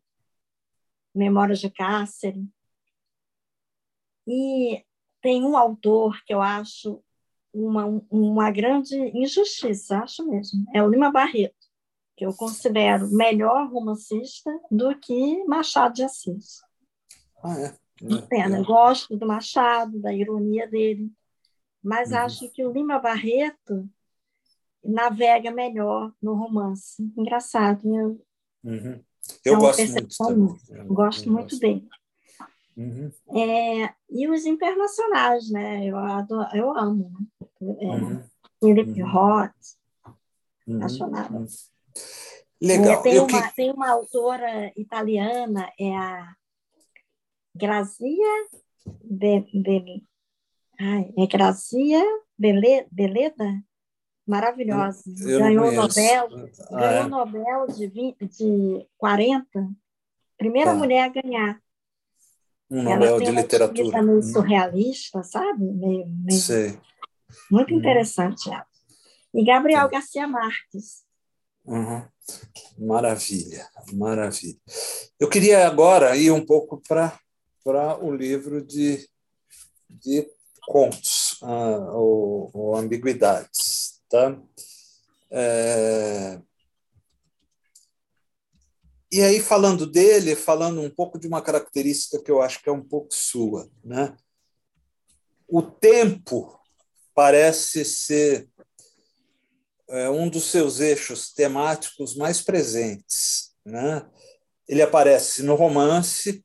Memórias 1.18 1.60
de 1.60 1.70
Cárcere. 1.70 2.48
E 4.28 4.84
tem 5.22 5.44
um 5.44 5.58
autor 5.58 6.22
que 6.26 6.34
eu 6.34 6.42
acho 6.42 7.02
uma, 7.54 7.86
uma 8.10 8.52
grande 8.52 8.96
injustiça, 9.18 10.00
acho 10.00 10.26
mesmo, 10.30 10.66
é 10.74 10.84
o 10.84 10.90
Lima 10.90 11.12
Barreto, 11.12 11.56
que 12.16 12.26
eu 12.26 12.34
considero 12.34 13.10
melhor 13.10 13.70
romancista 13.72 14.52
do 14.70 14.98
que 15.00 15.44
Machado 15.46 15.96
de 15.96 16.04
Assis. 16.04 16.62
Ah, 17.44 17.60
é? 17.60 17.78
Pena, 18.30 18.60
é. 18.60 18.64
gosto 18.64 19.18
do 19.18 19.26
Machado, 19.26 20.00
da 20.00 20.14
ironia 20.14 20.68
dele, 20.68 21.12
mas 21.82 22.12
uhum. 22.12 22.18
acho 22.18 22.52
que 22.52 22.64
o 22.64 22.72
Lima 22.72 23.00
Barreto 23.00 23.90
navega 24.84 25.52
melhor 25.52 26.14
no 26.22 26.34
romance. 26.36 27.02
Engraçado, 27.18 27.82
eu, 27.88 28.26
uhum. 28.64 29.04
Eu 29.46 29.56
é 29.56 29.58
gosto 29.58 29.92
muito 29.92 30.18
também. 30.18 30.60
Eu, 30.70 30.86
gosto 30.86 31.26
eu 31.26 31.32
muito 31.32 31.50
gosto. 31.50 31.60
dele. 31.60 31.88
Uhum. 32.78 33.12
É, 33.36 33.94
e 34.10 34.28
os 34.28 34.46
internacionais, 34.46 35.50
né? 35.50 35.86
Eu, 35.86 35.98
adoro, 35.98 36.50
eu 36.56 36.78
amo. 36.78 37.12
Né? 37.40 37.76
É, 37.82 37.88
uhum. 37.88 38.24
Uhum. 38.62 39.12
Roth, 39.12 39.52
uhum. 40.68 40.78
apaixonada. 40.78 41.38
Uhum. 41.38 41.48
Legal. 42.62 42.94
É, 42.94 43.02
tem, 43.02 43.20
uma, 43.20 43.50
que... 43.50 43.56
tem 43.56 43.72
uma 43.72 43.90
autora 43.90 44.72
italiana, 44.76 45.72
é 45.80 45.96
a 45.96 46.36
Grazia 47.56 48.48
Be, 49.04 49.46
Be, 49.54 50.04
ai, 50.80 51.12
é 51.18 51.28
Grazia 51.28 52.04
Bele, 52.38 52.88
Beleda? 52.92 53.64
Maravilhosa. 54.28 55.04
Eu 55.22 55.40
ganhou 55.40 55.72
Nobel, 55.72 56.28
ah, 56.72 56.80
ganhou 56.80 57.06
é? 57.06 57.08
Nobel 57.08 57.68
de, 57.68 57.88
20, 57.88 58.26
de 58.28 58.86
40, 58.98 59.70
primeira 60.38 60.72
tá. 60.72 60.76
mulher 60.76 61.04
a 61.06 61.22
ganhar. 61.22 61.62
Um 62.70 62.84
Nobel 62.84 63.22
de 63.22 63.32
literatura. 63.32 64.02
meio 64.02 64.22
surrealista, 64.22 65.24
sabe? 65.24 65.64
Meio, 65.64 66.06
meio... 66.10 66.40
Sei. 66.40 66.78
Muito 67.50 67.72
uhum. 67.72 67.80
interessante 67.80 68.50
ela. 68.50 68.66
E 69.34 69.46
Gabriel 69.46 69.84
tá. 69.84 69.88
Garcia 69.88 70.28
Marques. 70.28 71.06
Uhum. 71.66 72.04
Maravilha, 72.78 73.66
maravilha. 73.94 74.60
Eu 75.18 75.30
queria 75.30 75.66
agora 75.66 76.18
ir 76.18 76.32
um 76.32 76.46
pouco 76.46 76.82
para 76.86 77.98
o 78.02 78.14
livro 78.14 78.62
de, 78.62 79.08
de 79.90 80.30
contos, 80.68 81.42
uh, 81.42 81.96
ou, 81.96 82.50
ou 82.54 82.76
ambiguidades. 82.76 83.97
Tá? 84.10 84.42
É, 85.30 86.42
e 89.10 89.22
aí, 89.22 89.40
falando 89.40 89.88
dele, 89.88 90.36
falando 90.36 90.82
um 90.82 90.90
pouco 90.90 91.18
de 91.18 91.28
uma 91.28 91.42
característica 91.42 92.22
que 92.22 92.30
eu 92.30 92.42
acho 92.42 92.62
que 92.62 92.68
é 92.68 92.72
um 92.72 92.84
pouco 92.84 93.14
sua. 93.14 93.70
Né? 93.84 94.16
O 95.48 95.62
tempo 95.62 96.60
parece 97.16 97.86
ser 97.86 98.50
é, 99.90 100.10
um 100.10 100.30
dos 100.30 100.52
seus 100.52 100.82
eixos 100.82 101.32
temáticos 101.34 102.18
mais 102.18 102.42
presentes. 102.42 103.56
Né? 103.64 104.06
Ele 104.68 104.82
aparece 104.82 105.42
no 105.42 105.56
romance, 105.56 106.44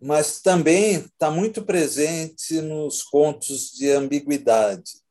mas 0.00 0.40
também 0.40 1.00
está 1.00 1.30
muito 1.30 1.62
presente 1.62 2.62
nos 2.62 3.02
contos 3.02 3.72
de 3.72 3.90
ambiguidade. 3.90 5.05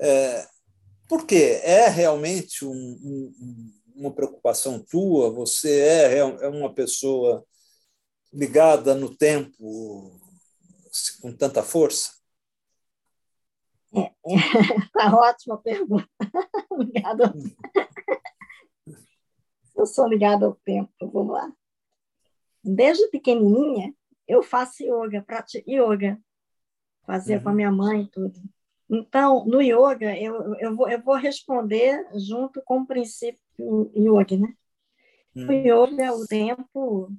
É, 0.00 0.46
por 1.08 1.26
quê? 1.26 1.60
É 1.62 1.88
realmente 1.88 2.64
um, 2.64 2.72
um 2.72 3.80
uma 4.00 4.10
preocupação 4.12 4.82
tua? 4.82 5.30
Você 5.30 5.80
é, 5.80 6.18
é 6.18 6.48
uma 6.48 6.72
pessoa 6.72 7.44
ligada 8.32 8.94
no 8.94 9.14
tempo 9.14 10.18
com 11.20 11.36
tanta 11.36 11.62
força? 11.62 12.12
É, 13.94 14.00
é, 14.24 14.88
tá 14.92 15.14
ótima 15.14 15.58
pergunta. 15.58 16.08
Ligado. 16.78 17.34
Eu 19.76 19.86
sou 19.86 20.06
ligada 20.06 20.46
ao 20.46 20.54
tempo, 20.54 20.92
vamos 21.00 21.32
lá. 21.32 21.52
Desde 22.62 23.08
pequenininha, 23.08 23.94
eu 24.28 24.42
faço 24.42 24.82
yoga, 24.82 25.22
pratico 25.22 25.70
yoga. 25.70 26.18
Fazia 27.04 27.38
uhum. 27.38 27.42
com 27.42 27.48
a 27.48 27.54
minha 27.54 27.72
mãe 27.72 28.06
tudo. 28.12 28.40
Então, 28.90 29.44
no 29.44 29.62
yoga, 29.62 30.18
eu, 30.18 30.54
eu, 30.56 30.74
vou, 30.74 30.88
eu 30.88 31.00
vou 31.00 31.14
responder 31.14 32.04
junto 32.16 32.60
com 32.62 32.80
o 32.80 32.86
princípio 32.86 33.40
yoga, 33.96 34.36
né? 34.36 34.54
Hum. 35.36 35.46
O 35.46 35.52
yoga 35.52 36.04
é 36.04 36.10
o 36.10 36.26
tempo, 36.26 37.12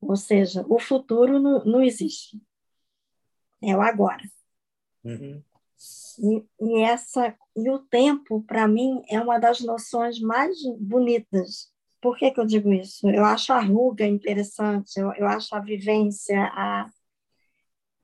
ou 0.00 0.16
seja, 0.16 0.64
o 0.68 0.78
futuro 0.78 1.38
não, 1.38 1.62
não 1.64 1.82
existe. 1.82 2.40
É 3.62 3.76
o 3.76 3.82
agora. 3.82 4.22
Uhum. 5.04 5.42
E, 6.18 6.44
e, 6.60 6.82
essa, 6.82 7.36
e 7.54 7.70
o 7.70 7.78
tempo, 7.78 8.42
para 8.42 8.66
mim, 8.66 9.02
é 9.10 9.20
uma 9.20 9.38
das 9.38 9.60
noções 9.60 10.18
mais 10.18 10.56
bonitas 10.80 11.70
Por 12.00 12.16
que, 12.16 12.30
que 12.30 12.40
eu 12.40 12.46
digo 12.46 12.72
isso? 12.72 13.08
Eu 13.10 13.24
acho 13.24 13.52
a 13.52 13.60
ruga 13.60 14.06
interessante, 14.06 14.98
eu, 14.98 15.12
eu 15.14 15.26
acho 15.26 15.54
a 15.54 15.60
vivência, 15.60 16.40
a... 16.54 16.88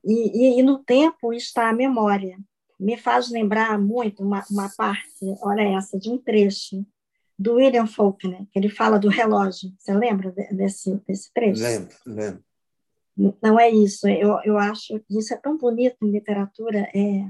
E, 0.03 0.57
e, 0.57 0.59
e, 0.59 0.63
no 0.63 0.83
tempo 0.83 1.33
está 1.33 1.69
a 1.69 1.73
memória. 1.73 2.37
Me 2.79 2.97
faz 2.97 3.29
lembrar 3.29 3.79
muito 3.79 4.23
uma, 4.23 4.43
uma 4.49 4.69
parte, 4.75 5.25
olha 5.41 5.77
essa, 5.77 5.97
de 5.97 6.09
um 6.09 6.17
trecho 6.17 6.85
do 7.37 7.55
William 7.55 7.87
Faulkner, 7.87 8.45
que 8.51 8.59
ele 8.59 8.69
fala 8.69 8.99
do 8.99 9.09
relógio. 9.09 9.73
Você 9.77 9.93
lembra 9.93 10.31
desse, 10.51 10.95
desse 11.07 11.31
trecho? 11.33 11.61
Lembro, 11.61 11.95
lembro. 12.05 12.43
Não 13.41 13.59
é 13.59 13.69
isso. 13.69 14.07
Eu, 14.07 14.39
eu 14.43 14.57
acho 14.57 14.99
que 15.01 15.17
isso 15.17 15.33
é 15.33 15.37
tão 15.37 15.57
bonito 15.57 15.97
em 16.01 16.11
literatura. 16.11 16.89
É... 16.95 17.29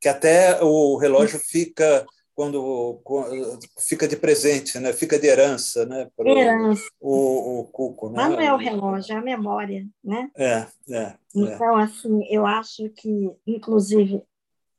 Que 0.00 0.08
até 0.08 0.62
o 0.62 0.96
relógio 0.96 1.38
fica 1.38 2.06
quando, 2.36 3.00
quando, 3.02 3.58
fica 3.80 4.06
de 4.06 4.14
presente, 4.14 4.78
né? 4.78 4.92
Fica 4.92 5.18
de 5.18 5.26
herança, 5.26 5.86
né? 5.86 6.06
Herança. 6.18 6.86
O, 7.00 7.60
o 7.60 7.64
Cuco, 7.64 8.10
né? 8.10 8.16
Mas 8.16 8.30
não 8.30 8.40
é 8.40 8.52
o 8.52 8.58
relógio, 8.58 9.14
é 9.14 9.16
a 9.16 9.22
memória, 9.22 9.88
né? 10.04 10.30
É, 10.36 10.66
é. 10.86 10.96
é. 10.96 11.18
Então, 11.34 11.80
é. 11.80 11.84
assim, 11.84 12.22
eu 12.30 12.44
acho 12.44 12.90
que, 12.90 13.34
inclusive, 13.46 14.22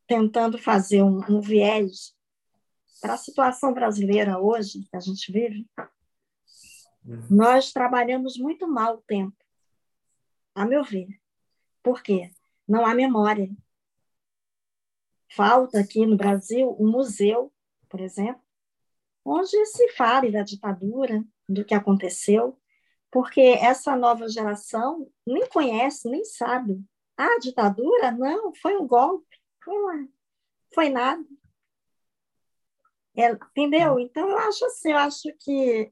tentando 0.06 0.60
fazer 0.60 1.02
um, 1.02 1.20
um 1.28 1.42
viés 1.42 2.14
para 3.02 3.16
a 3.16 3.18
situação 3.18 3.74
brasileira 3.74 4.40
hoje 4.40 4.88
que 4.92 4.96
a 4.96 5.00
gente 5.00 5.32
vive, 5.32 5.66
uhum. 7.04 7.26
nós 7.28 7.74
trabalhamos 7.74 8.38
muito 8.38 8.68
mal 8.68 8.98
o 8.98 9.04
tempo, 9.08 9.36
a 10.54 10.64
meu 10.64 10.84
ver. 10.84 11.08
Por 11.82 12.04
quê? 12.04 12.30
Não 12.68 12.86
há 12.86 12.94
memória. 12.94 13.50
Falta 15.36 15.80
aqui 15.80 16.06
no 16.06 16.18
Brasil 16.18 16.76
um 16.80 16.90
museu, 16.90 17.52
por 17.90 18.00
exemplo, 18.00 18.42
onde 19.24 19.66
se 19.66 19.90
fale 19.90 20.32
da 20.32 20.42
ditadura, 20.42 21.24
do 21.48 21.64
que 21.64 21.74
aconteceu, 21.74 22.58
porque 23.12 23.42
essa 23.42 23.96
nova 23.96 24.28
geração 24.28 25.10
nem 25.26 25.48
conhece, 25.48 26.10
nem 26.10 26.24
sabe. 26.24 26.82
Ah, 27.18 27.40
ditadura? 27.40 28.12
Não, 28.12 28.54
foi 28.56 28.78
um 28.78 28.88
golpe, 28.88 29.26
foi, 29.64 29.74
uma, 29.74 30.08
foi 30.74 30.90
nada. 30.90 31.24
É, 33.16 33.32
entendeu? 33.32 34.00
Então, 34.00 34.30
eu 34.30 34.38
acho 34.38 34.66
assim, 34.66 34.92
eu 34.92 34.98
acho 34.98 35.24
que 35.40 35.92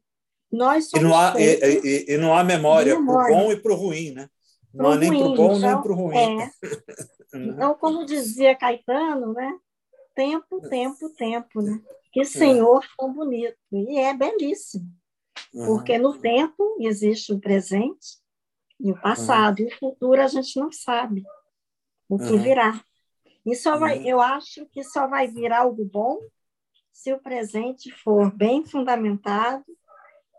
nós 0.52 0.90
somos. 0.90 1.06
E 1.06 1.10
não 1.10 1.18
há, 1.18 1.34
e, 1.40 1.80
e, 1.84 2.14
e, 2.14 2.18
não 2.18 2.36
há 2.36 2.44
memória, 2.44 2.94
memória. 2.96 3.28
para 3.28 3.36
o 3.36 3.44
bom 3.44 3.52
e 3.52 3.56
para 3.58 3.74
o 3.74 3.76
ruim, 3.76 4.12
né? 4.12 4.30
Não 4.76 4.92
há 4.92 4.96
nem 4.98 5.10
para 5.10 5.28
o 5.28 5.36
bom 5.36 5.56
então, 5.56 5.60
nem 5.60 5.82
para 5.82 5.92
o 5.92 5.96
ruim. 5.96 6.42
É. 6.42 6.52
Então, 7.38 7.76
como 7.76 8.06
dizia 8.06 8.56
Caetano, 8.56 9.34
né? 9.34 9.60
Tempo, 10.16 10.62
tempo, 10.70 11.10
tempo, 11.10 11.62
né? 11.62 11.82
Que 12.14 12.24
Senhor 12.24 12.82
é. 12.82 12.88
tão 12.98 13.14
bonito. 13.14 13.58
E 13.74 14.00
é 14.00 14.14
belíssimo. 14.14 14.86
Uhum. 15.54 15.66
Porque 15.66 15.98
no 15.98 16.18
tempo 16.18 16.78
existe 16.80 17.34
o 17.34 17.40
presente 17.42 18.22
e 18.80 18.90
o 18.90 19.02
passado. 19.02 19.60
Uhum. 19.60 19.66
E 19.66 19.74
o 19.74 19.78
futuro 19.78 20.22
a 20.22 20.28
gente 20.28 20.58
não 20.58 20.72
sabe 20.72 21.26
o 22.08 22.18
que 22.18 22.32
uhum. 22.32 22.42
virá. 22.42 22.82
E 23.46 23.54
só 23.54 23.78
vai, 23.78 24.02
eu 24.08 24.22
acho 24.22 24.66
que 24.68 24.82
só 24.82 25.06
vai 25.06 25.28
vir 25.28 25.52
algo 25.52 25.84
bom 25.84 26.20
se 26.94 27.12
o 27.12 27.20
presente 27.20 27.92
for 27.92 28.34
bem 28.34 28.64
fundamentado 28.66 29.66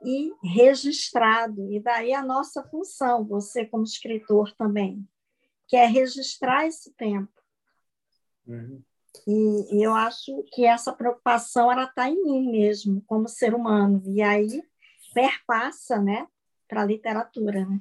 e 0.05 0.33
registrado. 0.43 1.73
E 1.73 1.81
daí 1.81 2.13
a 2.13 2.23
nossa 2.23 2.63
função, 2.65 3.25
você 3.25 3.65
como 3.65 3.85
escritor 3.85 4.53
também, 4.57 5.07
que 5.67 5.77
é 5.77 5.87
registrar 5.87 6.67
esse 6.67 6.93
tempo. 6.95 7.33
Uhum. 8.47 8.83
E, 9.27 9.77
e, 9.77 9.83
eu 9.83 9.95
acho 9.95 10.45
que 10.53 10.65
essa 10.65 10.93
preocupação 10.93 11.71
ela 11.73 11.85
está 11.85 12.09
em 12.09 12.23
mim 12.23 12.51
mesmo, 12.51 13.03
como 13.07 13.29
ser 13.29 13.55
humano. 13.55 14.03
E 14.07 14.23
aí 14.23 14.63
perpassa 15.15 15.99
né, 16.01 16.27
para 16.69 16.83
a 16.83 16.85
literatura. 16.85 17.65
Né? 17.65 17.81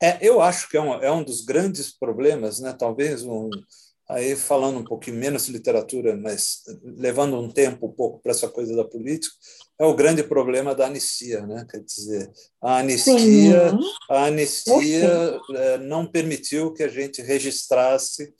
É, 0.00 0.26
eu 0.26 0.40
acho 0.40 0.68
que 0.68 0.76
é 0.76 0.80
um, 0.80 0.94
é 0.94 1.10
um 1.10 1.24
dos 1.24 1.44
grandes 1.44 1.92
problemas, 1.92 2.60
né? 2.60 2.72
talvez 2.72 3.24
um, 3.24 3.50
aí 4.08 4.36
falando 4.36 4.78
um 4.78 4.84
pouquinho 4.84 5.16
menos 5.16 5.46
de 5.46 5.52
literatura, 5.52 6.16
mas 6.16 6.62
levando 6.82 7.38
um 7.38 7.50
tempo 7.50 7.86
um 7.86 7.92
pouco 7.92 8.20
para 8.20 8.32
essa 8.32 8.48
coisa 8.48 8.74
da 8.76 8.84
política, 8.84 9.34
é 9.78 9.84
o 9.84 9.94
grande 9.94 10.22
problema 10.22 10.74
da 10.74 10.86
anistia, 10.86 11.46
né? 11.46 11.66
Quer 11.68 11.80
dizer, 11.80 12.30
a 12.62 12.78
anistia, 12.78 13.72
a 14.10 14.24
anistia 14.26 15.40
é, 15.54 15.78
não 15.78 16.06
permitiu 16.06 16.72
que 16.72 16.82
a 16.82 16.88
gente 16.88 17.22
registrasse 17.22 18.32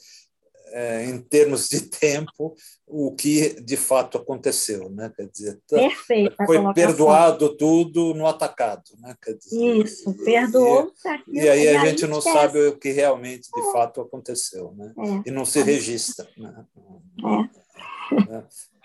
é, 0.74 1.04
em 1.04 1.20
termos 1.20 1.68
de 1.68 1.82
tempo 1.88 2.56
o 2.84 3.14
que 3.14 3.60
de 3.62 3.76
fato 3.76 4.18
aconteceu, 4.18 4.90
né? 4.90 5.10
Quer 5.16 5.28
dizer, 5.28 5.60
tá, 5.68 5.76
Perfeita 5.76 6.44
foi 6.44 6.74
perdoado 6.74 7.56
tudo 7.56 8.12
no 8.12 8.26
atacado, 8.26 8.82
né? 8.98 9.16
Quer 9.22 9.34
dizer, 9.34 9.56
Isso, 9.56 10.12
perdoou. 10.24 10.92
E, 11.28 11.38
e 11.38 11.48
aí 11.48 11.68
a 11.68 11.86
gente 11.86 12.06
não 12.08 12.18
esquece. 12.18 12.36
sabe 12.36 12.58
o 12.66 12.76
que 12.76 12.90
realmente 12.90 13.48
de 13.54 13.72
fato 13.72 14.00
aconteceu, 14.00 14.74
né? 14.76 14.92
É. 14.98 15.28
E 15.28 15.30
não 15.30 15.44
se 15.44 15.62
registra, 15.62 16.28
né? 16.36 16.66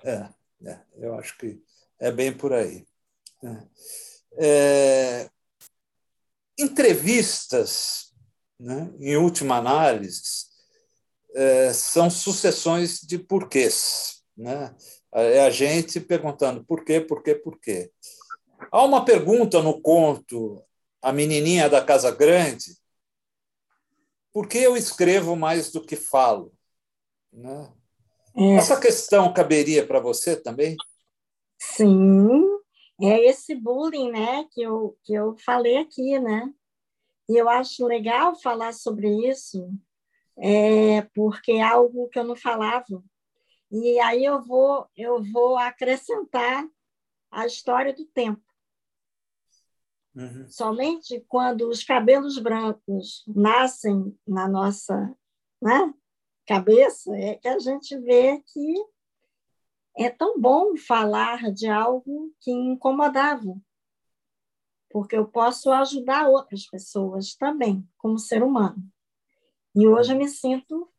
É. 0.05 0.09
é, 0.11 0.29
é, 0.65 0.79
eu 0.97 1.15
acho 1.15 1.37
que 1.39 1.59
é 1.99 2.11
bem 2.11 2.31
por 2.31 2.53
aí. 2.53 2.85
Né? 3.41 3.67
É, 4.37 5.29
entrevistas, 6.57 8.13
né, 8.59 8.91
em 8.99 9.15
última 9.15 9.57
análise, 9.57 10.48
é, 11.36 11.73
são 11.73 12.09
sucessões 12.09 12.99
de 13.01 13.17
porquês. 13.17 14.23
Né? 14.38 14.75
É 15.11 15.41
a 15.41 15.49
gente 15.49 15.99
perguntando 15.99 16.63
por 16.63 16.84
quê, 16.84 17.01
por 17.01 17.21
quê, 17.23 17.36
por 17.36 17.59
quê. 17.59 17.91
Há 18.71 18.84
uma 18.84 19.03
pergunta 19.03 19.61
no 19.61 19.82
conto 19.82 20.63
A 21.01 21.11
Menininha 21.11 21.69
da 21.69 21.84
Casa 21.84 22.11
Grande: 22.11 22.77
por 24.32 24.47
que 24.47 24.57
eu 24.57 24.77
escrevo 24.77 25.36
mais 25.36 25.71
do 25.71 25.86
que 25.86 25.95
falo? 25.95 26.53
Né? 27.32 27.73
É. 28.36 28.55
Essa 28.55 28.80
questão 28.80 29.34
caberia 29.34 29.86
para 29.86 29.99
você 29.99 30.36
também? 30.36 30.75
Sim, 31.57 32.41
é 33.01 33.27
esse 33.27 33.55
bullying 33.55 34.11
né, 34.11 34.45
que, 34.51 34.61
eu, 34.61 34.97
que 35.03 35.13
eu 35.13 35.36
falei 35.38 35.77
aqui, 35.77 36.17
né? 36.19 36.53
E 37.27 37.38
eu 37.38 37.49
acho 37.49 37.86
legal 37.86 38.36
falar 38.39 38.73
sobre 38.73 39.30
isso, 39.30 39.69
é, 40.39 41.01
porque 41.13 41.53
é 41.53 41.61
algo 41.61 42.09
que 42.09 42.17
eu 42.17 42.23
não 42.23 42.35
falava. 42.35 43.03
E 43.71 43.99
aí 43.99 44.25
eu 44.25 44.41
vou, 44.41 44.87
eu 44.95 45.21
vou 45.31 45.57
acrescentar 45.57 46.67
a 47.29 47.45
história 47.45 47.93
do 47.93 48.05
tempo. 48.05 48.41
Uhum. 50.15 50.47
Somente 50.49 51.23
quando 51.27 51.69
os 51.69 51.83
cabelos 51.83 52.39
brancos 52.39 53.23
nascem 53.27 54.17
na 54.27 54.47
nossa 54.47 55.15
né, 55.61 55.93
cabeça 56.47 57.15
é 57.15 57.35
que 57.35 57.47
a 57.47 57.59
gente 57.59 57.97
vê 57.99 58.41
que 58.41 58.73
é 59.97 60.09
tão 60.09 60.39
bom 60.39 60.75
falar 60.75 61.51
de 61.51 61.67
algo 61.67 62.33
que 62.39 62.51
incomodava, 62.51 63.55
porque 64.89 65.15
eu 65.15 65.27
posso 65.27 65.71
ajudar 65.71 66.27
outras 66.27 66.65
pessoas 66.65 67.35
também, 67.35 67.87
como 67.97 68.17
ser 68.17 68.41
humano. 68.41 68.81
E 69.76 69.88
hoje 69.88 70.13
eu 70.13 70.17
me 70.17 70.28
sinto 70.28 70.89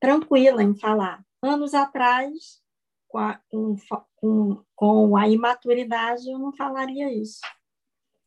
tranquila 0.00 0.62
em 0.62 0.74
falar. 0.74 1.24
Anos 1.42 1.74
atrás, 1.74 2.62
com 3.08 3.18
a, 3.18 3.40
com, 4.16 4.64
com 4.74 5.16
a 5.16 5.28
imaturidade, 5.28 6.30
eu 6.30 6.38
não 6.38 6.52
falaria 6.52 7.12
isso. 7.12 7.40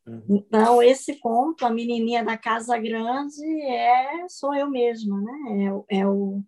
Uhum. 0.06 0.24
Então, 0.30 0.82
esse 0.82 1.16
conto, 1.16 1.66
a 1.66 1.70
menininha 1.70 2.24
da 2.24 2.38
Casa 2.38 2.78
Grande, 2.78 3.44
é 3.62 4.26
sou 4.28 4.54
eu 4.54 4.70
mesma, 4.70 5.20
né? 5.20 5.84
É, 5.90 5.98
é, 5.98 6.06
o, 6.06 6.42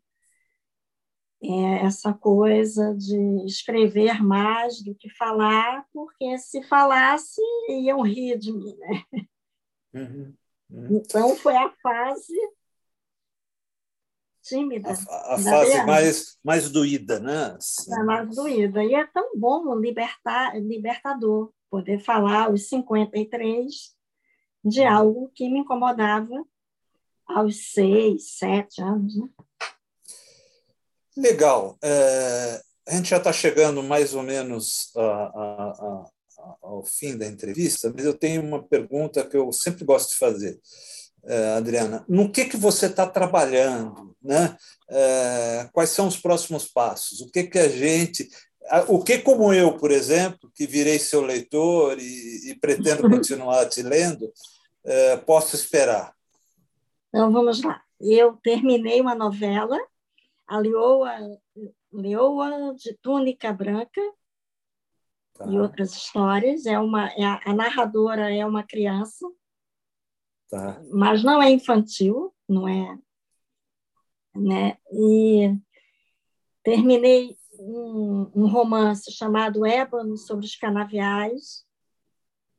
é 1.42 1.84
essa 1.84 2.14
coisa 2.14 2.94
de 2.94 3.44
escrever 3.44 4.22
mais 4.22 4.82
do 4.82 4.94
que 4.94 5.10
falar, 5.10 5.84
porque 5.92 6.38
se 6.38 6.62
falasse, 6.62 7.40
iam 7.68 8.00
rir 8.00 8.38
de 8.38 8.52
mim, 8.52 8.74
né? 8.78 9.02
Uhum. 9.92 10.34
Uhum. 10.70 10.96
Então, 10.96 11.36
foi 11.36 11.56
a 11.56 11.68
fase 11.82 12.32
tímida. 14.50 14.90
A, 14.90 15.34
a 15.34 15.38
fase 15.38 15.86
mais, 15.86 16.38
mais 16.44 16.70
doída, 16.70 17.20
né? 17.20 17.56
Assim. 17.56 17.94
É 17.94 18.02
mais 18.02 18.34
doída. 18.34 18.84
E 18.84 18.94
é 18.94 19.06
tão 19.06 19.36
bom 19.36 19.74
libertar, 19.76 20.60
libertador 20.60 21.52
poder 21.70 22.00
falar 22.00 22.46
aos 22.46 22.68
53 22.68 23.72
de 24.64 24.80
uhum. 24.80 24.88
algo 24.88 25.32
que 25.34 25.48
me 25.48 25.60
incomodava 25.60 26.44
aos 27.26 27.72
seis, 27.72 28.36
sete 28.36 28.82
anos. 28.82 29.16
Né? 29.16 29.28
Legal. 31.16 31.78
É, 31.82 32.60
a 32.88 32.94
gente 32.96 33.08
já 33.08 33.18
está 33.18 33.32
chegando 33.32 33.82
mais 33.82 34.14
ou 34.14 34.22
menos 34.22 34.90
a, 34.96 35.00
a, 35.00 35.70
a, 35.70 36.56
ao 36.62 36.84
fim 36.84 37.16
da 37.16 37.26
entrevista, 37.26 37.92
mas 37.94 38.04
eu 38.04 38.14
tenho 38.14 38.42
uma 38.42 38.62
pergunta 38.62 39.24
que 39.24 39.36
eu 39.36 39.52
sempre 39.52 39.84
gosto 39.84 40.10
de 40.10 40.18
fazer. 40.18 40.60
É, 41.24 41.52
Adriana, 41.52 42.04
no 42.08 42.30
que, 42.32 42.46
que 42.46 42.56
você 42.56 42.86
está 42.86 43.06
trabalhando? 43.06 44.09
Né? 44.22 44.56
É, 44.88 45.68
quais 45.72 45.90
são 45.90 46.06
os 46.06 46.16
próximos 46.16 46.66
passos? 46.66 47.20
O 47.20 47.30
que, 47.30 47.44
que 47.44 47.58
a 47.58 47.68
gente 47.68 48.28
O 48.88 49.02
que, 49.02 49.18
como 49.18 49.52
eu, 49.52 49.76
por 49.76 49.90
exemplo, 49.90 50.50
que 50.54 50.66
virei 50.66 50.98
seu 50.98 51.22
leitor 51.22 51.98
e, 51.98 52.50
e 52.50 52.54
pretendo 52.54 53.02
continuar 53.08 53.66
te 53.68 53.82
lendo, 53.82 54.30
é, 54.84 55.16
posso 55.16 55.56
esperar? 55.56 56.14
Então, 57.08 57.32
vamos 57.32 57.62
lá. 57.62 57.82
Eu 58.00 58.38
terminei 58.42 59.00
uma 59.00 59.14
novela, 59.14 59.78
a 60.46 60.58
Leoa, 60.58 61.12
Leoa 61.92 62.74
de 62.74 62.96
Túnica 63.02 63.52
Branca, 63.52 64.00
tá. 65.34 65.46
e 65.46 65.58
outras 65.58 65.92
histórias. 65.92 66.66
É 66.66 66.78
uma, 66.78 67.08
é 67.08 67.24
a, 67.24 67.40
a 67.46 67.54
narradora 67.54 68.32
é 68.32 68.46
uma 68.46 68.62
criança, 68.62 69.26
tá. 70.48 70.80
mas 70.90 71.22
não 71.22 71.42
é 71.42 71.50
infantil, 71.50 72.32
não 72.48 72.68
é, 72.68 72.98
né? 74.34 74.78
E 74.92 75.56
terminei 76.62 77.36
um, 77.58 78.30
um 78.34 78.46
romance 78.46 79.10
chamado 79.12 79.66
Ébano 79.66 80.16
sobre 80.16 80.46
os 80.46 80.56
canaviais, 80.56 81.66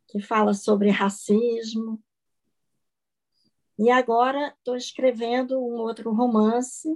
que 0.07 0.21
fala 0.21 0.53
sobre 0.53 0.89
racismo. 0.89 2.01
E 3.79 3.89
agora 3.89 4.53
estou 4.57 4.75
escrevendo 4.75 5.59
um 5.59 5.77
outro 5.79 6.11
romance 6.13 6.87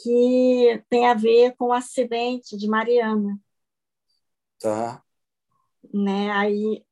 que 0.00 0.82
tem 0.88 1.06
a 1.06 1.14
ver 1.14 1.56
com 1.56 1.66
o 1.66 1.72
acidente 1.72 2.56
de 2.56 2.68
Mariana. 2.68 3.38
Tá. 4.60 5.02
Né? 5.92 6.30
Aí 6.30 6.84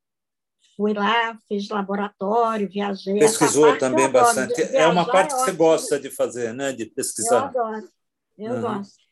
fui 0.77 0.93
lá, 0.93 1.39
fiz 1.49 1.69
laboratório, 1.69 2.69
viajei. 2.69 3.19
Pesquisou 3.19 3.79
também 3.79 4.09
bastante. 4.11 4.61
é 4.77 4.87
uma 4.87 5.07
parte 5.07 5.35
que 5.35 5.41
você 5.41 5.53
gosta 5.53 5.99
de 5.99 6.11
fazer, 6.11 6.53
né? 6.53 6.73
De 6.73 6.87
pesquisar. 6.87 7.53
Eu 7.55 7.63
adoro, 7.65 7.89
eu 8.39 8.53
uhum. 8.53 8.61
gosto. 8.61 9.07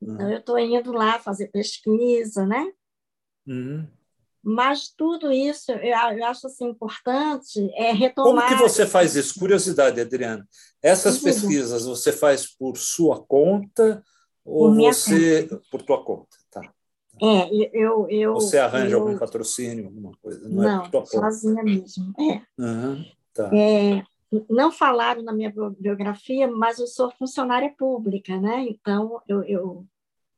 Então, 0.00 0.30
eu 0.30 0.38
estou 0.38 0.58
indo 0.58 0.92
lá 0.92 1.18
fazer 1.18 1.48
pesquisa, 1.48 2.46
né? 2.46 2.70
Uhum. 3.46 3.86
Mas 4.42 4.88
tudo 4.96 5.32
isso, 5.32 5.72
eu, 5.72 5.78
eu 6.16 6.24
acho 6.26 6.46
assim, 6.46 6.68
importante 6.68 7.68
é 7.74 7.90
retomar... 7.90 8.46
Como 8.46 8.56
que 8.56 8.62
você 8.62 8.86
faz 8.86 9.16
isso? 9.16 9.40
Curiosidade, 9.40 10.00
Adriana. 10.00 10.46
Essas 10.80 11.18
pesquisas 11.18 11.84
você 11.84 12.12
faz 12.12 12.46
por 12.46 12.76
sua 12.76 13.20
conta 13.24 14.04
ou 14.44 14.68
por 14.68 14.76
você... 14.76 15.48
Conta. 15.48 15.62
Por 15.68 15.82
tua 15.82 16.04
conta. 16.04 16.36
É, 17.20 17.70
eu... 17.72 18.08
eu 18.10 18.34
você 18.34 18.58
arranja 18.58 18.94
eu... 18.94 19.00
algum 19.00 19.18
patrocínio, 19.18 19.86
alguma 19.86 20.12
coisa? 20.22 20.48
Não, 20.48 20.62
não 20.62 20.84
é 20.84 20.88
tua 20.90 21.06
sozinha 21.06 21.62
mesmo. 21.62 22.12
É. 22.18 22.42
Uhum, 22.62 23.04
tá. 23.32 23.50
É, 23.54 24.04
não 24.50 24.70
falaram 24.70 25.22
na 25.22 25.32
minha 25.32 25.52
biografia, 25.78 26.48
mas 26.48 26.78
eu 26.78 26.86
sou 26.86 27.10
funcionária 27.12 27.72
pública, 27.76 28.38
né? 28.38 28.66
Então, 28.68 29.22
eu, 29.26 29.42
eu, 29.44 29.86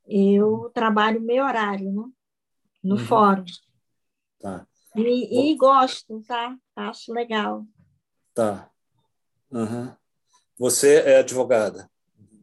eu 0.06 0.70
trabalho 0.72 1.20
meio 1.20 1.44
horário, 1.44 1.90
né? 1.90 2.04
No 2.82 2.96
uhum. 2.96 3.04
fórum. 3.04 3.44
Tá. 4.38 4.66
E, 4.94 5.52
e, 5.52 5.56
gosto, 5.56 6.22
tá? 6.26 6.56
Acho 6.76 7.12
legal. 7.12 7.64
Tá. 8.34 8.70
Uhum. 9.50 9.92
Você 10.58 11.00
é 11.00 11.18
advogada 11.18 11.90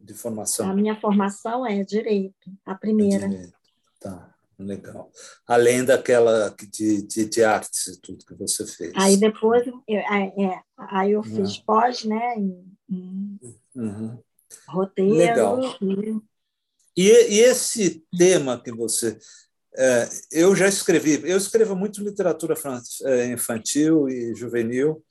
de 0.02 0.14
formação? 0.14 0.70
A 0.70 0.74
minha 0.74 0.98
formação 1.00 1.66
é 1.66 1.82
direito, 1.82 2.50
a 2.64 2.74
primeira. 2.74 3.26
É 3.26 3.28
direito. 3.28 3.55
Tá. 4.08 4.36
Legal. 4.58 5.10
Além 5.46 5.84
daquela 5.84 6.54
de, 6.72 7.02
de, 7.02 7.26
de 7.26 7.44
artes 7.44 7.88
e 7.88 8.00
tudo 8.00 8.24
que 8.24 8.34
você 8.34 8.66
fez. 8.66 8.92
Aí 8.96 9.16
depois, 9.18 9.66
eu, 9.66 9.98
é, 9.98 10.62
aí 10.78 11.12
eu 11.12 11.22
fiz 11.22 11.58
uhum. 11.58 11.64
pós, 11.66 12.04
né? 12.04 12.36
Em, 12.38 12.64
em 12.88 13.38
uhum. 13.74 14.18
Roteiro. 14.66 15.14
Legal. 15.14 15.60
E... 15.82 16.20
E, 16.96 17.10
e 17.10 17.40
esse 17.40 18.02
tema 18.16 18.58
que 18.58 18.72
você. 18.72 19.18
É, 19.76 20.08
eu 20.32 20.56
já 20.56 20.66
escrevi, 20.66 21.20
eu 21.28 21.36
escrevo 21.36 21.76
muito 21.76 22.02
literatura 22.02 22.54
é, 23.04 23.26
infantil 23.26 24.08
e 24.08 24.34
juvenil, 24.34 25.04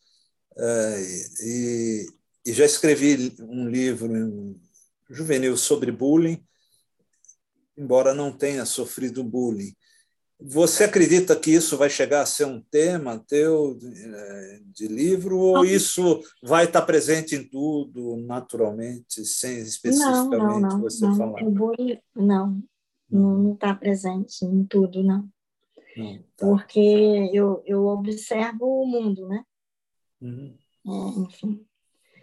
é, 0.57 1.01
e, 1.43 2.05
e 2.47 2.51
já 2.51 2.65
escrevi 2.65 3.35
um 3.41 3.69
livro 3.69 4.59
juvenil 5.07 5.55
sobre 5.55 5.91
bullying 5.91 6.43
embora 7.77 8.13
não 8.13 8.31
tenha 8.31 8.65
sofrido 8.65 9.23
bullying. 9.23 9.73
Você 10.39 10.83
acredita 10.83 11.35
que 11.35 11.51
isso 11.51 11.77
vai 11.77 11.89
chegar 11.89 12.21
a 12.21 12.25
ser 12.25 12.45
um 12.45 12.61
tema 12.61 13.23
teu 13.25 13.73
de, 13.75 13.87
eh, 13.87 14.59
de 14.65 14.87
livro 14.87 15.37
ou 15.37 15.63
isso 15.63 16.21
vai 16.43 16.65
estar 16.65 16.81
presente 16.81 17.35
em 17.35 17.47
tudo, 17.47 18.17
naturalmente, 18.17 19.23
sem 19.23 19.59
especificamente 19.59 20.29
não, 20.29 20.59
não, 20.59 20.69
não, 20.69 20.81
você 20.81 21.05
não. 21.05 21.15
falar? 21.15 21.41
O 21.41 21.51
bullying, 21.51 21.99
não, 22.13 22.61
não 23.09 23.53
está 23.53 23.73
presente 23.73 24.43
em 24.43 24.65
tudo, 24.65 25.01
não. 25.01 25.29
não 25.95 26.17
tá. 26.35 26.47
Porque 26.47 27.29
eu, 27.33 27.63
eu 27.65 27.85
observo 27.85 28.65
o 28.65 28.85
mundo, 28.85 29.27
né? 29.29 29.41
Uhum. 30.21 30.53
É, 30.85 31.19
enfim. 31.21 31.65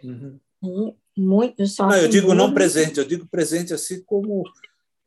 Uhum. 0.03 0.39
E 0.63 0.95
muito, 1.21 1.65
só 1.67 1.87
não, 1.87 1.97
eu 1.97 2.07
digo 2.07 2.33
não 2.33 2.53
presente, 2.53 2.99
eu 2.99 3.05
digo 3.05 3.27
presente 3.27 3.73
assim 3.73 4.03
como 4.03 4.43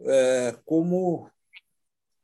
é, 0.00 0.56
como 0.64 1.30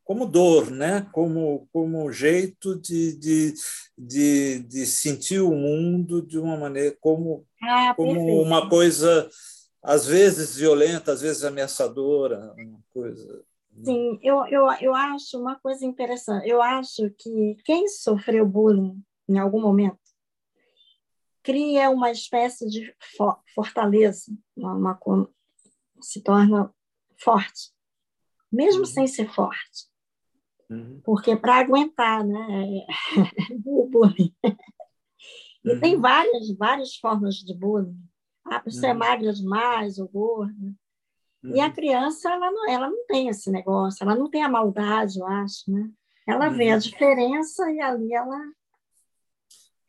como 0.05 0.27
dor, 0.27 0.71
né? 0.71 1.09
como, 1.13 1.69
como 1.73 2.13
jeito 2.13 2.79
de, 2.79 3.17
de, 3.17 3.55
de, 3.97 4.59
de 4.61 4.87
sentir 4.87 5.41
o 5.41 5.53
mundo 5.53 6.21
de 6.21 6.39
uma 6.39 6.57
maneira, 6.57 6.97
como, 7.01 7.47
ah, 7.63 7.95
como 7.97 8.43
uma 8.43 8.69
coisa, 8.69 9.31
às 9.83 10.07
vezes 10.07 10.57
violenta, 10.57 11.13
às 11.13 11.21
vezes 11.21 11.45
ameaçadora, 11.45 12.53
uma 12.59 12.81
coisa. 12.93 13.45
Né? 13.73 13.85
Sim, 13.85 14.19
eu, 14.23 14.45
eu, 14.47 14.67
eu 14.81 14.95
acho 14.95 15.41
uma 15.41 15.59
coisa 15.61 15.85
interessante. 15.87 16.49
Eu 16.49 16.61
acho 16.61 17.09
que 17.19 17.57
quem 17.65 17.89
sofreu 17.89 18.45
bullying 18.45 19.03
em 19.29 19.39
algum 19.39 19.61
momento 19.61 19.99
cria 21.43 21.91
uma 21.91 22.11
espécie 22.11 22.69
de 22.69 22.95
fortaleza, 23.55 24.27
uma, 24.57 24.75
uma 24.75 25.29
se 26.01 26.21
torna 26.21 26.73
forte, 27.23 27.71
mesmo 28.51 28.81
uhum. 28.81 28.87
sem 28.87 29.07
ser 29.07 29.33
forte. 29.33 29.91
Uhum. 30.71 31.01
Porque 31.05 31.37
para 31.37 31.57
aguentar 31.57 32.25
né, 32.25 32.87
o 33.65 33.89
bullying. 33.91 34.35
E 35.65 35.73
uhum. 35.73 35.81
tem 35.81 36.01
várias, 36.01 36.57
várias 36.57 36.97
formas 36.97 37.37
de 37.37 37.55
bullying. 37.55 37.99
Ah, 38.45 38.63
você 38.65 38.87
é 38.87 38.93
uhum. 38.93 38.99
magra 38.99 39.33
demais 39.33 39.99
ou 39.99 40.09
gorda. 40.09 40.75
E 41.45 41.61
a 41.61 41.67
uhum. 41.67 41.73
criança, 41.73 42.31
ela 42.31 42.51
não, 42.51 42.71
ela 42.71 42.89
não 42.89 43.07
tem 43.07 43.29
esse 43.29 43.51
negócio, 43.51 44.05
ela 44.05 44.15
não 44.15 44.31
tem 44.31 44.45
a 44.45 44.49
maldade, 44.49 45.19
eu 45.19 45.27
acho, 45.27 45.71
né? 45.71 45.91
Ela 46.27 46.49
vê 46.49 46.71
a 46.71 46.75
uhum. 46.75 46.79
diferença 46.79 47.71
e 47.71 47.81
ali 47.81 48.15
ela 48.15 48.39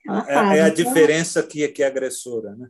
ela 0.05 0.53
é, 0.53 0.57
é, 0.57 0.61
a 0.63 0.67
então, 0.67 0.83
diferença 0.83 1.41
que, 1.43 1.65
que 1.69 1.81
é 1.81 1.87
agressora, 1.87 2.55
né? 2.55 2.67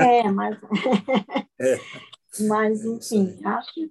É, 0.00 0.30
mas. 0.30 0.58
é. 1.60 1.76
Mas, 2.40 2.84
é 2.84 2.88
enfim, 2.88 3.38
acho 3.44 3.72
que, 3.74 3.88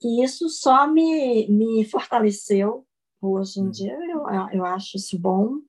que 0.00 0.24
isso 0.24 0.48
só 0.48 0.86
me, 0.86 1.48
me 1.48 1.84
fortaleceu 1.84 2.86
hoje 3.20 3.60
em 3.60 3.64
uhum. 3.64 3.70
dia. 3.70 3.98
Eu, 4.10 4.24
eu 4.52 4.64
acho 4.64 4.96
isso 4.96 5.18
bom, 5.18 5.60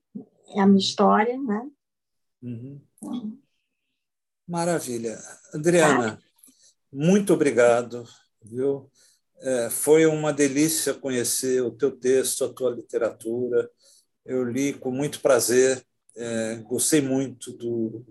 é 0.48 0.60
a 0.60 0.66
minha 0.66 0.80
história, 0.80 1.38
né? 1.38 1.70
Uhum. 2.42 2.80
Maravilha. 4.46 5.18
Adriana, 5.54 6.20
muito 6.92 7.32
obrigado, 7.32 8.04
viu? 8.42 8.90
É, 9.40 9.70
foi 9.70 10.06
uma 10.06 10.32
delícia 10.32 10.94
conhecer 10.94 11.62
o 11.62 11.70
teu 11.70 11.90
texto, 11.90 12.44
a 12.44 12.52
tua 12.52 12.70
literatura. 12.70 13.68
Eu 14.24 14.44
li 14.44 14.72
com 14.72 14.90
muito 14.90 15.20
prazer, 15.20 15.84
é, 16.16 16.56
gostei 16.56 17.00
muito 17.00 17.52
do, 17.52 18.04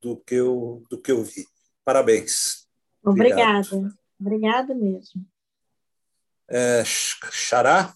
do, 0.00 0.16
que 0.16 0.34
eu, 0.34 0.82
do 0.90 1.00
que 1.00 1.12
eu 1.12 1.22
vi. 1.22 1.46
Parabéns. 1.84 2.68
Obrigada. 3.02 3.60
Obrigado. 3.60 3.98
Obrigada 4.20 4.74
mesmo. 4.74 5.26
É, 6.48 6.82
Xará? 6.84 7.94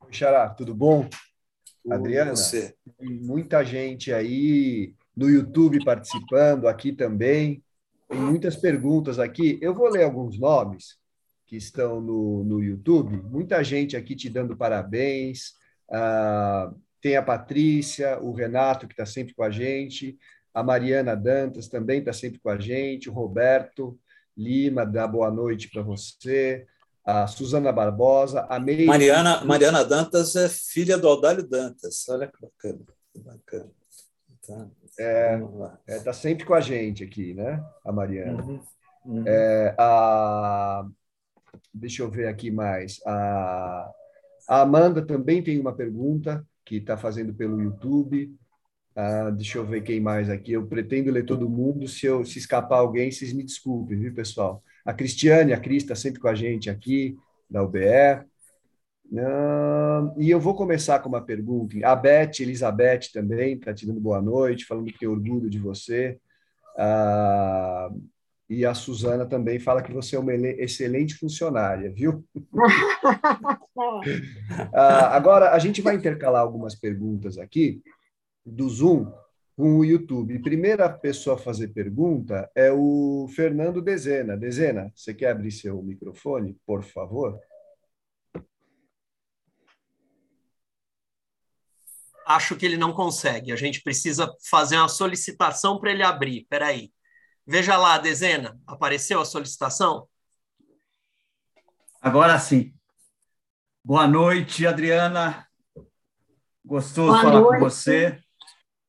Oi, 0.00 0.12
Xará, 0.12 0.48
tudo 0.50 0.74
bom? 0.74 1.08
Adriana, 1.88 2.34
você. 2.34 2.74
tem 2.98 3.10
muita 3.20 3.64
gente 3.64 4.12
aí 4.12 4.94
no 5.16 5.30
YouTube 5.30 5.84
participando, 5.84 6.66
aqui 6.66 6.92
também. 6.92 7.62
Tem 8.08 8.18
muitas 8.18 8.56
perguntas 8.56 9.18
aqui. 9.18 9.58
Eu 9.62 9.74
vou 9.74 9.88
ler 9.88 10.04
alguns 10.04 10.38
nomes 10.38 10.98
que 11.46 11.56
estão 11.56 12.00
no, 12.00 12.44
no 12.44 12.62
YouTube. 12.62 13.16
Muita 13.22 13.62
gente 13.62 13.96
aqui 13.96 14.16
te 14.16 14.28
dando 14.28 14.56
parabéns. 14.56 15.54
Ah, 15.90 16.72
tem 17.00 17.16
a 17.16 17.22
Patrícia, 17.22 18.18
o 18.20 18.32
Renato, 18.32 18.88
que 18.88 18.92
está 18.92 19.06
sempre 19.06 19.34
com 19.34 19.44
a 19.44 19.50
gente. 19.50 20.18
A 20.56 20.62
Mariana 20.62 21.14
Dantas 21.14 21.68
também 21.68 21.98
está 21.98 22.14
sempre 22.14 22.38
com 22.38 22.48
a 22.48 22.58
gente, 22.58 23.10
o 23.10 23.12
Roberto 23.12 24.00
Lima 24.34 24.86
dá 24.86 25.06
boa 25.06 25.30
noite 25.30 25.68
para 25.68 25.82
você, 25.82 26.66
a 27.04 27.26
Suzana 27.26 27.70
Barbosa, 27.70 28.46
a 28.48 28.58
Meire... 28.58 28.86
Mariana, 28.86 29.44
Mariana 29.44 29.84
Dantas 29.84 30.34
é 30.34 30.48
filha 30.48 30.96
do 30.96 31.06
Aldalho 31.08 31.46
Dantas, 31.46 32.08
olha 32.08 32.26
que 32.26 32.40
bacana. 32.40 32.80
Que 33.12 33.20
bacana. 33.20 33.70
Tá. 34.46 34.66
É, 34.98 35.36
lá. 35.36 35.78
é, 35.86 35.98
tá 35.98 36.14
sempre 36.14 36.46
com 36.46 36.54
a 36.54 36.60
gente 36.62 37.04
aqui, 37.04 37.34
né? 37.34 37.62
A 37.84 37.92
Mariana. 37.92 38.42
Uhum, 38.42 38.60
uhum. 39.04 39.24
É, 39.26 39.74
a, 39.76 40.86
deixa 41.74 42.02
eu 42.02 42.10
ver 42.10 42.28
aqui 42.28 42.50
mais. 42.50 42.98
A, 43.04 43.92
a 44.48 44.62
Amanda 44.62 45.04
também 45.04 45.42
tem 45.42 45.60
uma 45.60 45.76
pergunta 45.76 46.42
que 46.64 46.76
está 46.76 46.96
fazendo 46.96 47.34
pelo 47.34 47.60
YouTube. 47.60 48.34
Ah, 48.96 49.30
deixa 49.30 49.58
eu 49.58 49.66
ver 49.66 49.82
quem 49.82 50.00
mais 50.00 50.30
aqui. 50.30 50.52
Eu 50.52 50.66
pretendo 50.66 51.12
ler 51.12 51.26
todo 51.26 51.48
mundo. 51.50 51.86
Se 51.86 52.06
eu 52.06 52.24
se 52.24 52.38
escapar 52.38 52.78
alguém, 52.78 53.10
vocês 53.10 53.32
me 53.32 53.44
desculpem, 53.44 53.98
viu, 53.98 54.14
pessoal? 54.14 54.62
A 54.86 54.94
Cristiane, 54.94 55.52
a 55.52 55.60
Cris 55.60 55.82
está 55.82 55.94
sempre 55.94 56.18
com 56.18 56.28
a 56.28 56.34
gente 56.34 56.70
aqui, 56.70 57.14
da 57.50 57.62
UBE. 57.62 58.24
Ah, 59.18 60.14
e 60.16 60.30
eu 60.30 60.40
vou 60.40 60.54
começar 60.54 60.98
com 61.00 61.10
uma 61.10 61.20
pergunta. 61.20 61.76
A 61.86 61.94
Beth, 61.94 62.40
Elizabeth 62.40 63.10
também 63.12 63.54
está 63.54 63.74
te 63.74 63.86
dando 63.86 64.00
boa 64.00 64.22
noite, 64.22 64.64
falando 64.64 64.86
que 64.90 64.98
tem 64.98 65.08
orgulho 65.08 65.50
de 65.50 65.58
você. 65.58 66.18
Ah, 66.78 67.90
e 68.48 68.64
a 68.64 68.72
Suzana 68.72 69.26
também 69.26 69.58
fala 69.58 69.82
que 69.82 69.92
você 69.92 70.16
é 70.16 70.18
uma 70.18 70.32
ele- 70.32 70.56
excelente 70.62 71.14
funcionária, 71.16 71.92
viu? 71.92 72.24
Ah, 74.72 75.14
agora, 75.14 75.50
a 75.50 75.58
gente 75.58 75.82
vai 75.82 75.94
intercalar 75.94 76.40
algumas 76.40 76.74
perguntas 76.74 77.36
aqui 77.36 77.82
do 78.46 78.68
Zoom 78.68 79.12
com 79.56 79.78
o 79.78 79.84
YouTube. 79.84 80.38
Primeira 80.38 80.88
pessoa 80.88 81.36
a 81.36 81.38
fazer 81.38 81.68
pergunta 81.68 82.50
é 82.54 82.70
o 82.70 83.26
Fernando 83.34 83.82
Dezena. 83.82 84.36
Dezena, 84.36 84.92
você 84.94 85.12
quer 85.12 85.30
abrir 85.30 85.50
seu 85.50 85.82
microfone, 85.82 86.56
por 86.64 86.84
favor? 86.84 87.40
Acho 92.26 92.56
que 92.56 92.66
ele 92.66 92.76
não 92.76 92.92
consegue. 92.92 93.52
A 93.52 93.56
gente 93.56 93.82
precisa 93.82 94.32
fazer 94.50 94.76
uma 94.76 94.88
solicitação 94.88 95.78
para 95.80 95.92
ele 95.92 96.02
abrir. 96.02 96.44
Peraí. 96.50 96.92
Veja 97.46 97.76
lá, 97.76 97.98
dezena. 97.98 98.58
Apareceu 98.66 99.20
a 99.20 99.24
solicitação? 99.24 100.08
Agora 102.02 102.38
sim. 102.38 102.74
Boa 103.84 104.08
noite, 104.08 104.66
Adriana. 104.66 105.46
Gostoso 106.64 107.12
Boa 107.12 107.22
falar 107.22 107.42
com 107.42 107.50
noite. 107.50 107.60
você. 107.60 108.25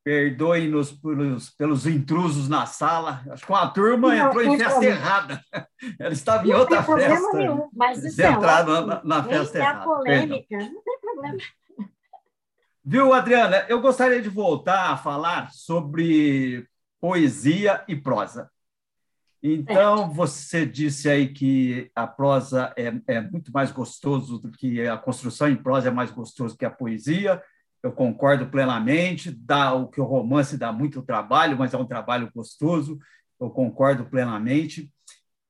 Perdoe-nos 0.08 0.90
pelos, 0.90 1.50
pelos 1.50 1.86
intrusos 1.86 2.48
na 2.48 2.64
sala. 2.64 3.22
Acho 3.28 3.44
que 3.44 3.52
uma 3.52 3.68
turma 3.68 4.14
Não, 4.14 4.26
entrou 4.26 4.42
em 4.42 4.48
tem 4.48 4.56
festa 4.58 4.72
problema. 4.72 4.96
errada. 4.96 5.44
Ela 6.00 6.12
estava 6.14 6.46
em 6.46 6.50
Não 6.50 6.58
outra 6.60 6.76
tem 6.76 6.84
problema 6.86 7.14
festa. 7.14 7.36
nenhum, 7.36 7.68
mas 7.74 8.04
isso 8.04 8.22
é 8.22 8.30
ótimo. 8.30 8.86
na, 8.86 9.04
na 9.04 9.22
festa 9.24 9.58
errada. 9.58 9.78
Perdão. 9.80 9.96
polêmica, 9.98 10.56
não 10.56 10.82
tem 10.82 10.98
problema. 10.98 11.38
Viu, 12.82 13.12
Adriana? 13.12 13.66
Eu 13.68 13.82
gostaria 13.82 14.22
de 14.22 14.30
voltar 14.30 14.92
a 14.92 14.96
falar 14.96 15.50
sobre 15.52 16.66
poesia 16.98 17.84
e 17.86 17.94
prosa. 17.94 18.50
Então, 19.42 20.08
você 20.10 20.64
disse 20.64 21.10
aí 21.10 21.34
que 21.34 21.90
a 21.94 22.06
prosa 22.06 22.72
é, 22.78 22.94
é 23.08 23.20
muito 23.20 23.52
mais 23.52 23.70
gostoso 23.70 24.38
do 24.38 24.50
que 24.50 24.86
a 24.86 24.96
construção 24.96 25.50
em 25.50 25.56
prosa 25.56 25.88
é 25.88 25.92
mais 25.92 26.10
gostoso 26.10 26.56
que 26.56 26.64
a 26.64 26.70
poesia. 26.70 27.42
Eu 27.82 27.92
concordo 27.92 28.46
plenamente. 28.46 29.30
Dá 29.30 29.72
o 29.74 29.88
que 29.88 30.00
o 30.00 30.04
romance 30.04 30.56
dá 30.56 30.72
muito 30.72 31.02
trabalho, 31.02 31.56
mas 31.58 31.74
é 31.74 31.78
um 31.78 31.86
trabalho 31.86 32.30
gostoso. 32.34 32.98
Eu 33.40 33.50
concordo 33.50 34.04
plenamente. 34.06 34.92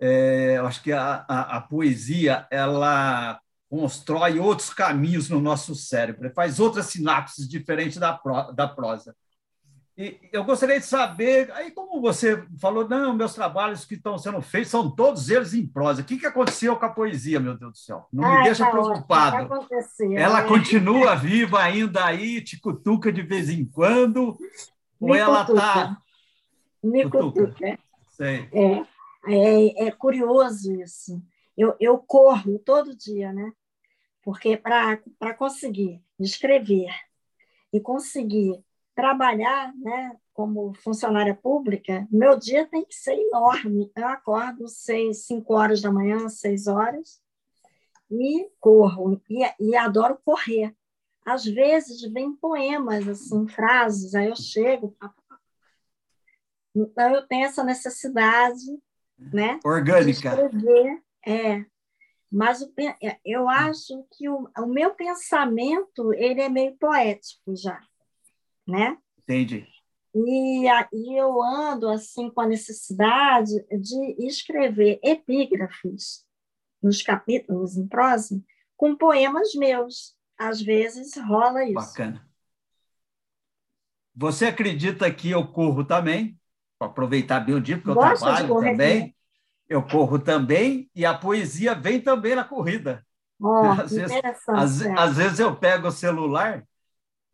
É, 0.01 0.59
eu 0.59 0.66
acho 0.66 0.83
que 0.83 0.93
a, 0.93 1.24
a, 1.29 1.57
a 1.57 1.61
poesia 1.61 2.47
ela 2.51 3.41
constrói 3.68 4.39
outros 4.39 4.72
caminhos 4.72 5.29
no 5.29 5.41
nosso 5.41 5.74
cérebro, 5.74 6.33
faz 6.35 6.59
outras 6.59 6.87
sinapses 6.87 7.47
diferentes 7.47 7.99
da, 7.99 8.14
pro, 8.14 8.53
da 8.53 8.66
prosa. 8.66 9.14
E 9.99 10.16
eu 10.32 10.44
gostaria 10.44 10.78
de 10.78 10.86
saber, 10.86 11.51
aí 11.51 11.72
como 11.72 12.01
você 12.01 12.46
falou, 12.61 12.88
não, 12.88 13.12
meus 13.12 13.34
trabalhos 13.34 13.84
que 13.84 13.94
estão 13.94 14.16
sendo 14.16 14.40
feitos 14.40 14.70
são 14.70 14.88
todos 14.88 15.28
eles 15.28 15.55
em 15.55 15.66
prosa. 15.66 16.03
O 16.03 16.05
que, 16.05 16.18
que 16.18 16.26
aconteceu 16.26 16.76
com 16.76 16.86
a 16.86 16.88
poesia, 16.88 17.40
meu 17.40 17.59
Deus 17.59 17.72
do 17.72 17.78
céu? 17.78 18.07
Não 18.12 18.22
me 18.22 18.36
Ai, 18.36 18.44
deixa 18.44 18.64
tá 18.64 18.70
preocupado. 18.70 19.53
Ela 20.16 20.42
né? 20.42 20.46
continua 20.46 21.16
viva 21.16 21.61
ainda 21.61 22.05
aí, 22.05 22.40
te 22.40 22.61
cutuca 22.61 23.12
de 23.12 23.22
vez 23.22 23.51
em 23.51 23.64
quando, 23.64 24.38
ou 25.01 25.11
Me 25.11 25.18
ela 25.18 25.44
cutuca. 25.44 25.66
está... 25.66 25.99
Me 26.80 27.03
Cutuca. 27.03 27.46
cutuca. 27.49 27.78
Sei. 28.11 28.49
É, 28.53 28.86
é, 29.26 29.86
é 29.88 29.90
curioso 29.90 30.72
isso. 30.80 31.20
Eu, 31.57 31.74
eu 31.80 31.99
corro 31.99 32.57
todo 32.61 32.96
dia, 32.96 33.32
né? 33.32 33.53
Porque 34.22 34.57
para 34.57 35.34
conseguir 35.36 36.01
escrever 36.20 36.88
e 37.72 37.80
conseguir 37.80 38.62
trabalhar, 38.99 39.72
né, 39.76 40.16
como 40.34 40.74
funcionária 40.74 41.32
pública, 41.32 42.05
meu 42.11 42.36
dia 42.36 42.66
tem 42.66 42.84
que 42.84 42.96
ser 42.96 43.14
enorme. 43.14 43.92
Eu 43.94 44.09
acordo 44.09 44.66
seis, 44.66 45.24
cinco 45.24 45.55
horas 45.55 45.80
da 45.80 45.92
manhã, 45.92 46.28
seis 46.28 46.66
horas, 46.66 47.20
e 48.11 48.51
corro. 48.59 49.22
E, 49.30 49.44
e 49.61 49.76
adoro 49.76 50.18
correr. 50.24 50.74
Às 51.24 51.44
vezes 51.44 52.03
vem 52.12 52.34
poemas, 52.34 53.07
assim, 53.07 53.46
frases, 53.46 54.16
aí 54.16 54.26
eu 54.26 54.34
chego. 54.34 54.96
Então 56.74 57.14
eu 57.14 57.24
tenho 57.28 57.44
essa 57.44 57.62
necessidade, 57.62 58.66
né? 59.16 59.61
Orgânica. 59.64 60.34
De 60.34 60.42
escrever, 60.42 61.03
é. 61.24 61.64
Mas 62.28 62.68
eu 63.24 63.49
acho 63.49 64.05
que 64.11 64.28
o, 64.28 64.51
o 64.59 64.66
meu 64.66 64.90
pensamento 64.90 66.12
ele 66.14 66.40
é 66.40 66.49
meio 66.49 66.76
poético 66.76 67.55
já, 67.55 67.80
né? 68.68 68.96
Entendi. 69.18 69.66
E 70.14 70.68
aí 70.68 71.16
eu 71.16 71.42
ando 71.42 71.88
assim 71.88 72.30
com 72.30 72.40
a 72.40 72.46
necessidade 72.46 73.52
de 73.70 74.26
escrever 74.26 75.00
epígrafes 75.02 76.24
nos 76.82 77.02
capítulos 77.02 77.76
em 77.76 77.86
prosa 77.86 78.40
com 78.76 78.96
poemas 78.96 79.54
meus. 79.54 80.16
Às 80.38 80.62
vezes 80.62 81.16
rola 81.16 81.64
isso. 81.64 81.74
Bacana. 81.74 82.28
Você 84.14 84.46
acredita 84.46 85.12
que 85.12 85.30
eu 85.30 85.46
corro 85.46 85.84
também? 85.84 86.38
Vou 86.78 86.88
aproveitar 86.88 87.40
bem 87.40 87.54
o 87.54 87.60
dia, 87.60 87.76
porque 87.76 87.90
eu 87.90 87.94
Gosta 87.94 88.24
trabalho 88.24 88.60
também. 88.60 89.16
Eu 89.68 89.82
corro 89.82 90.18
também 90.18 90.90
e 90.94 91.04
a 91.04 91.12
poesia 91.16 91.74
vem 91.74 92.00
também 92.00 92.34
na 92.34 92.44
corrida. 92.44 93.04
Ó, 93.40 93.72
Às 93.82 93.92
vezes-. 93.92 94.22
Às, 94.48 94.82
é. 94.82 94.92
às 94.98 95.16
vezes 95.16 95.38
eu 95.38 95.54
pego 95.56 95.88
o 95.88 95.92
celular 95.92 96.66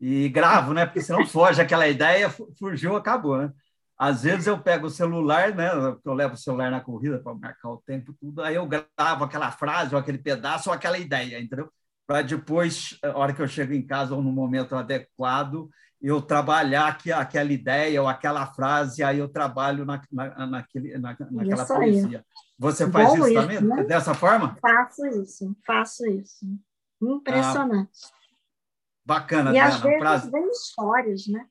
e 0.07 0.29
gravo, 0.29 0.75
né? 0.75 0.85
Porque 0.85 1.01
senão 1.01 1.25
foge 1.27 1.63
aquela 1.63 1.89
ideia, 1.89 2.29
fu- 2.29 2.53
fugiu, 2.59 2.95
acabou, 2.95 3.39
né? 3.39 3.51
Às 3.97 4.23
vezes 4.25 4.47
eu 4.47 4.59
pego 4.59 4.89
o 4.89 4.91
celular, 4.91 5.55
né? 5.55 5.71
Eu 6.05 6.13
levo 6.13 6.35
o 6.35 6.37
celular 6.37 6.71
na 6.71 6.81
corrida 6.81 7.19
para 7.21 7.33
marcar 7.35 7.71
o 7.71 7.83
tempo, 7.87 8.13
tudo. 8.21 8.43
Aí 8.43 8.55
eu 8.57 8.67
gravo 8.67 9.25
aquela 9.25 9.51
frase, 9.51 9.95
ou 9.95 10.01
aquele 10.01 10.19
pedaço, 10.19 10.69
ou 10.69 10.75
aquela 10.75 10.99
ideia, 10.99 11.41
entendeu? 11.41 11.71
Para 12.07 12.21
depois, 12.21 12.99
a 13.03 13.17
hora 13.17 13.33
que 13.33 13.41
eu 13.41 13.49
chego 13.49 13.73
em 13.73 13.81
casa 13.87 14.15
ou 14.15 14.23
no 14.23 14.31
momento 14.31 14.77
adequado, 14.77 15.71
eu 16.03 16.21
trabalhar 16.21 16.89
aqui, 16.89 17.11
aquela 17.11 17.51
ideia 17.51 18.03
ou 18.03 18.07
aquela 18.07 18.45
frase, 18.47 19.03
aí 19.03 19.19
eu 19.19 19.29
trabalho 19.29 19.87
na, 19.87 20.03
na, 20.13 20.47
naquele, 20.47 20.99
na, 20.99 21.17
naquela 21.31 21.63
Isso 21.63 21.73
aí. 21.73 21.79
poesia. 21.79 22.25
Você 22.59 22.91
faz 22.91 23.09
Bom 23.09 23.27
isso 23.27 23.35
também? 23.41 23.61
né? 23.63 23.85
Dessa 23.85 24.13
forma? 24.13 24.55
Faço 24.61 25.07
isso, 25.07 25.57
faço 25.67 26.05
isso. 26.07 26.45
Impressionante. 27.01 27.91
Bacana, 29.05 29.53
e 29.53 29.59
às 29.59 29.75
Diana. 29.81 29.85
vezes 29.89 29.99
Prazer. 30.01 30.31
vem 30.31 30.51
histórias, 30.51 31.27
né? 31.29 31.49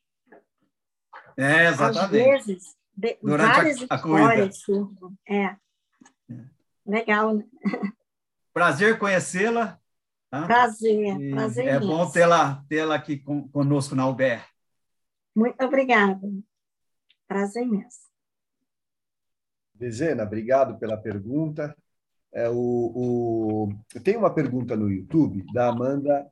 É, 1.38 1.68
Às 1.68 1.76
exatamente. 1.76 2.12
vezes, 2.12 2.76
de- 2.95 3.18
Durante 3.22 3.49
a- 3.51 3.56
várias 3.56 3.86
a 3.89 3.99
corrida. 3.99 4.45
histórias 4.45 4.58
surgem. 4.62 5.18
É. 5.30 5.56
Legal, 6.86 7.36
né? 7.36 7.45
Prazer 8.54 8.97
conhecê-la. 8.99 9.80
tá? 10.30 10.45
Prazer, 10.45 11.20
E 11.22 11.32
prazer 11.32 11.68
É 11.68 11.80
bom 11.80 12.10
tê-la 12.10 12.64
tê 12.68 12.82
aqui 12.82 13.18
com, 13.18 13.47
conosco 13.49 13.95
na 13.95 14.08
UBR. 14.08 14.43
Muito 15.36 15.64
obrigada. 15.64 16.22
Prazer 17.28 17.64
imenso. 17.64 18.04
Dezena, 19.74 20.24
obrigado 20.24 20.78
pela 20.78 20.97
pergunta. 20.97 21.76
É, 22.32 22.49
o, 22.49 22.56
o... 22.56 23.70
Tem 24.04 24.18
uma 24.18 24.34
pergunta 24.34 24.76
no 24.76 24.89
YouTube 24.89 25.43
da 25.54 25.70
Amanda 25.70 26.30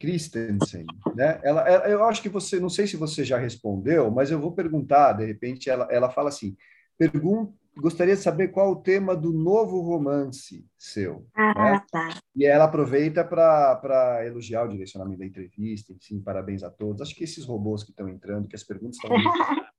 Christensen. 0.00 0.86
Né? 1.14 1.40
Ela, 1.42 1.68
ela- 1.68 1.88
eu 1.88 2.04
acho 2.04 2.22
que 2.22 2.28
você, 2.28 2.58
não 2.60 2.68
sei 2.68 2.86
se 2.86 2.96
você 2.96 3.24
já 3.24 3.38
respondeu, 3.38 4.10
mas 4.10 4.30
eu 4.30 4.40
vou 4.40 4.52
perguntar, 4.52 5.12
de 5.12 5.24
repente, 5.24 5.70
ela, 5.70 5.86
ela 5.90 6.10
fala 6.10 6.28
assim: 6.28 6.56
pergun 6.98 7.52
gostaria 7.76 8.14
de 8.14 8.22
saber 8.22 8.48
qual 8.48 8.70
o 8.70 8.76
tema 8.76 9.16
do 9.16 9.32
novo 9.32 9.80
romance 9.80 10.64
seu. 10.78 11.26
Ah, 11.34 11.72
né? 11.72 11.82
tá. 11.90 12.20
E 12.34 12.44
ela 12.44 12.64
aproveita 12.64 13.24
para 13.24 14.24
elogiar 14.24 14.64
o 14.64 14.68
direcionamento 14.68 15.18
da 15.18 15.26
entrevista, 15.26 15.92
enfim, 15.92 16.20
parabéns 16.20 16.62
a 16.62 16.70
todos. 16.70 17.02
Acho 17.02 17.14
que 17.14 17.24
esses 17.24 17.44
robôs 17.44 17.82
que 17.82 17.90
estão 17.90 18.08
entrando, 18.08 18.48
que 18.48 18.56
as 18.56 18.64
perguntas 18.64 18.96
estão. 18.96 19.10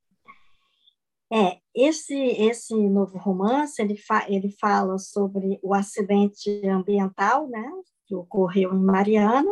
É, 1.33 1.57
esse, 1.75 2.13
esse 2.13 2.75
novo 2.87 3.17
romance, 3.17 3.81
ele, 3.81 3.97
fa 3.97 4.25
ele 4.29 4.51
fala 4.61 4.99
sobre 4.99 5.59
o 5.63 5.73
acidente 5.73 6.61
ambiental, 6.67 7.49
né, 7.49 7.67
que 8.05 8.13
ocorreu 8.13 8.75
em 8.75 8.79
Mariana, 8.79 9.51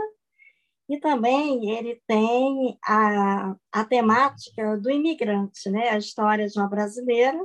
E 0.93 0.99
também 0.99 1.71
ele 1.71 1.99
tem 2.05 2.77
a, 2.85 3.55
a 3.71 3.83
temática 3.83 4.77
do 4.77 4.91
imigrante, 4.91 5.67
né? 5.71 5.89
a 5.89 5.97
história 5.97 6.47
de 6.47 6.55
uma 6.59 6.69
brasileira 6.69 7.43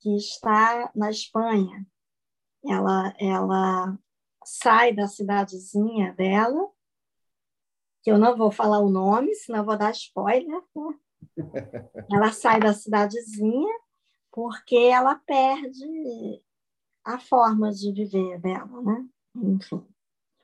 que 0.00 0.14
está 0.14 0.92
na 0.94 1.08
Espanha. 1.08 1.86
Ela, 2.62 3.14
ela 3.18 3.98
sai 4.44 4.92
da 4.92 5.06
cidadezinha 5.06 6.12
dela, 6.12 6.70
que 8.02 8.10
eu 8.10 8.18
não 8.18 8.36
vou 8.36 8.50
falar 8.50 8.80
o 8.80 8.90
nome, 8.90 9.34
senão 9.34 9.64
vou 9.64 9.78
dar 9.78 9.90
spoiler. 9.92 10.46
Né? 10.76 10.98
Ela 12.12 12.32
sai 12.32 12.60
da 12.60 12.74
cidadezinha 12.74 13.74
porque 14.30 14.76
ela 14.76 15.14
perde 15.14 16.42
a 17.02 17.18
forma 17.18 17.72
de 17.72 17.92
viver 17.92 18.38
dela, 18.40 18.82
né? 18.82 19.08
Enfim, 19.36 19.86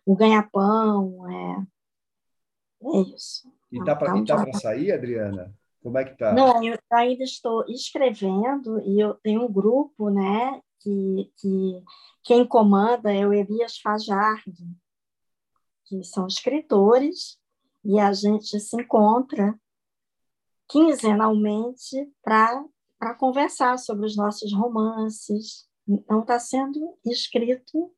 o 0.04 0.16
ganha-pão, 0.16 1.30
é, 1.30 1.66
é 2.82 3.00
isso. 3.14 3.52
E 3.70 3.82
tá 3.84 3.94
para 3.94 4.18
então, 4.18 4.44
tá 4.44 4.52
sair, 4.58 4.92
Adriana? 4.92 5.54
Como 5.82 5.96
é 5.96 6.04
que 6.04 6.16
tá? 6.16 6.32
Não, 6.32 6.62
eu 6.62 6.78
ainda 6.92 7.24
estou 7.24 7.64
escrevendo 7.66 8.80
e 8.80 9.00
eu 9.00 9.14
tenho 9.14 9.44
um 9.44 9.52
grupo, 9.52 10.10
né, 10.10 10.60
que, 10.80 11.32
que 11.36 11.82
quem 12.22 12.46
comanda 12.46 13.12
é 13.12 13.26
o 13.26 13.32
Elias 13.32 13.78
Fajardo, 13.78 14.52
que 15.86 16.02
são 16.04 16.26
escritores, 16.26 17.38
e 17.84 17.98
a 17.98 18.12
gente 18.12 18.60
se 18.60 18.80
encontra 18.80 19.58
quinzenalmente 20.68 22.12
para 22.22 23.14
conversar 23.18 23.78
sobre 23.78 24.06
os 24.06 24.16
nossos 24.16 24.52
romances. 24.52 25.68
Então, 25.88 26.20
está 26.20 26.38
sendo 26.38 26.96
escrito, 27.04 27.92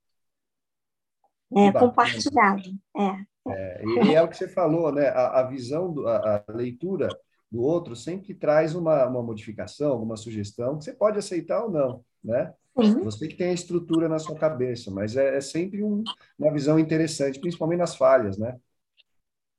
é, 1.57 1.73
compartilhado. 1.73 2.63
É. 2.97 3.33
É, 3.49 3.83
e 4.07 4.15
é 4.15 4.23
o 4.23 4.29
que 4.29 4.37
você 4.37 4.49
falou, 4.49 4.93
né? 4.93 5.09
A, 5.09 5.41
a 5.41 5.43
visão, 5.45 5.93
do, 5.93 6.07
a, 6.07 6.45
a, 6.49 6.53
leitura 6.53 7.09
do 7.51 7.61
outro 7.61 7.97
sempre 7.97 8.35
traz 8.35 8.75
uma, 8.75 9.07
uma 9.07 9.23
modificação, 9.23 10.03
uma 10.03 10.17
sugestão 10.17 10.79
que 10.79 10.85
você 10.85 10.93
pode 10.93 11.19
aceitar 11.19 11.65
ou 11.65 11.71
não, 11.71 12.05
né? 12.23 12.55
Uhum. 12.75 13.05
Você 13.05 13.29
que 13.29 13.37
tem 13.37 13.49
a 13.49 13.55
estrutura 13.55 14.09
na 14.09 14.19
sua 14.19 14.37
cabeça, 14.37 14.91
mas 14.91 15.17
é, 15.17 15.37
é 15.37 15.41
sempre 15.41 15.83
um, 15.83 16.03
uma 16.39 16.53
visão 16.53 16.79
interessante, 16.79 17.41
principalmente 17.41 17.81
nas 17.81 17.97
falhas, 17.97 18.39
né? 18.39 18.59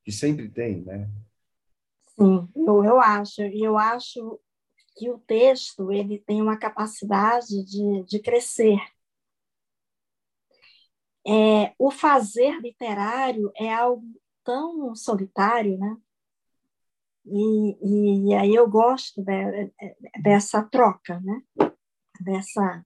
Que 0.03 0.11
sempre 0.11 0.49
tem, 0.49 0.81
né? 0.81 1.09
Sim, 2.17 2.47
eu, 2.55 2.83
eu 2.83 2.99
acho. 2.99 3.41
E 3.41 3.63
eu 3.63 3.77
acho 3.77 4.39
que 4.95 5.09
o 5.09 5.19
texto 5.19 5.91
ele 5.91 6.19
tem 6.19 6.41
uma 6.41 6.57
capacidade 6.57 7.63
de, 7.65 8.03
de 8.05 8.19
crescer. 8.19 8.79
É, 11.25 11.73
o 11.77 11.89
fazer 11.89 12.59
literário 12.59 13.51
é 13.55 13.73
algo 13.73 14.05
tão 14.43 14.95
solitário, 14.95 15.77
né? 15.77 15.97
E, 17.25 18.29
e 18.29 18.33
aí 18.33 18.53
eu 18.53 18.69
gosto 18.69 19.23
de, 19.23 19.71
dessa 20.21 20.61
troca, 20.63 21.21
né? 21.21 21.41
Dessa 22.19 22.85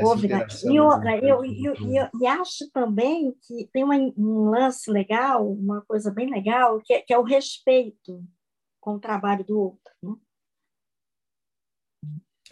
Houve, 0.00 0.28
né? 0.28 0.46
E 0.64 0.80
outra, 0.80 1.16
eu, 1.18 1.44
eu, 1.44 1.74
eu, 1.74 2.08
eu, 2.20 2.28
acho 2.28 2.70
também 2.70 3.34
que 3.42 3.68
tem 3.72 3.82
uma, 3.82 3.96
um 4.16 4.50
lance 4.50 4.90
legal, 4.90 5.50
uma 5.50 5.82
coisa 5.82 6.10
bem 6.10 6.30
legal, 6.30 6.80
que 6.80 6.92
é, 6.92 7.00
que 7.00 7.12
é 7.12 7.18
o 7.18 7.24
respeito 7.24 8.24
com 8.80 8.94
o 8.94 9.00
trabalho 9.00 9.44
do 9.44 9.58
outro. 9.58 9.92
Né? 10.02 10.14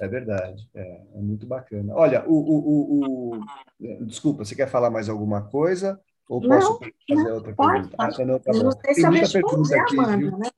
É 0.00 0.08
verdade, 0.08 0.68
é, 0.74 1.02
é, 1.14 1.20
muito 1.20 1.46
bacana. 1.46 1.94
Olha, 1.94 2.24
o, 2.28 2.34
o, 2.34 2.58
o, 2.68 3.38
o, 3.38 4.04
desculpa, 4.04 4.44
você 4.44 4.54
quer 4.54 4.68
falar 4.68 4.90
mais 4.90 5.08
alguma 5.08 5.42
coisa? 5.48 5.98
Ou 6.28 6.40
posso 6.40 6.72
não, 6.72 6.78
fazer 6.78 7.28
não, 7.28 7.34
outra 7.34 7.54
pode, 7.54 7.72
pergunta? 7.72 7.96
Pode. 7.96 8.22
Ah, 8.22 8.26
não, 8.26 8.38
tá 8.38 8.52
não 8.52 8.72
sei 8.72 8.94
se 8.94 9.08
muita 9.08 9.30
pergunta 9.30 9.76
aqui, 9.80 9.98
Amanda, 9.98 10.36
né? 10.36 10.50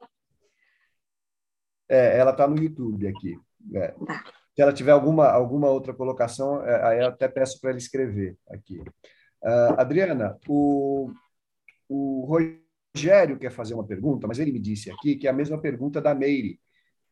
É, 1.88 2.18
ela 2.18 2.32
está 2.32 2.46
no 2.48 2.58
YouTube 2.58 3.06
aqui. 3.06 3.38
É. 3.74 3.88
Tá. 3.88 4.24
Se 4.54 4.62
ela 4.62 4.72
tiver 4.72 4.90
alguma, 4.90 5.28
alguma 5.28 5.68
outra 5.70 5.94
colocação, 5.94 6.64
é, 6.64 6.84
aí 6.84 6.98
eu 7.00 7.06
até 7.06 7.28
peço 7.28 7.60
para 7.60 7.70
ela 7.70 7.78
escrever 7.78 8.36
aqui. 8.50 8.80
Uh, 8.80 9.78
Adriana, 9.78 10.36
o, 10.48 11.12
o 11.88 12.24
Rogério 12.26 13.38
quer 13.38 13.52
fazer 13.52 13.74
uma 13.74 13.86
pergunta, 13.86 14.26
mas 14.26 14.40
ele 14.40 14.50
me 14.50 14.58
disse 14.58 14.90
aqui 14.90 15.14
que 15.14 15.28
é 15.28 15.30
a 15.30 15.34
mesma 15.34 15.60
pergunta 15.60 16.00
da 16.00 16.12
Meire, 16.12 16.58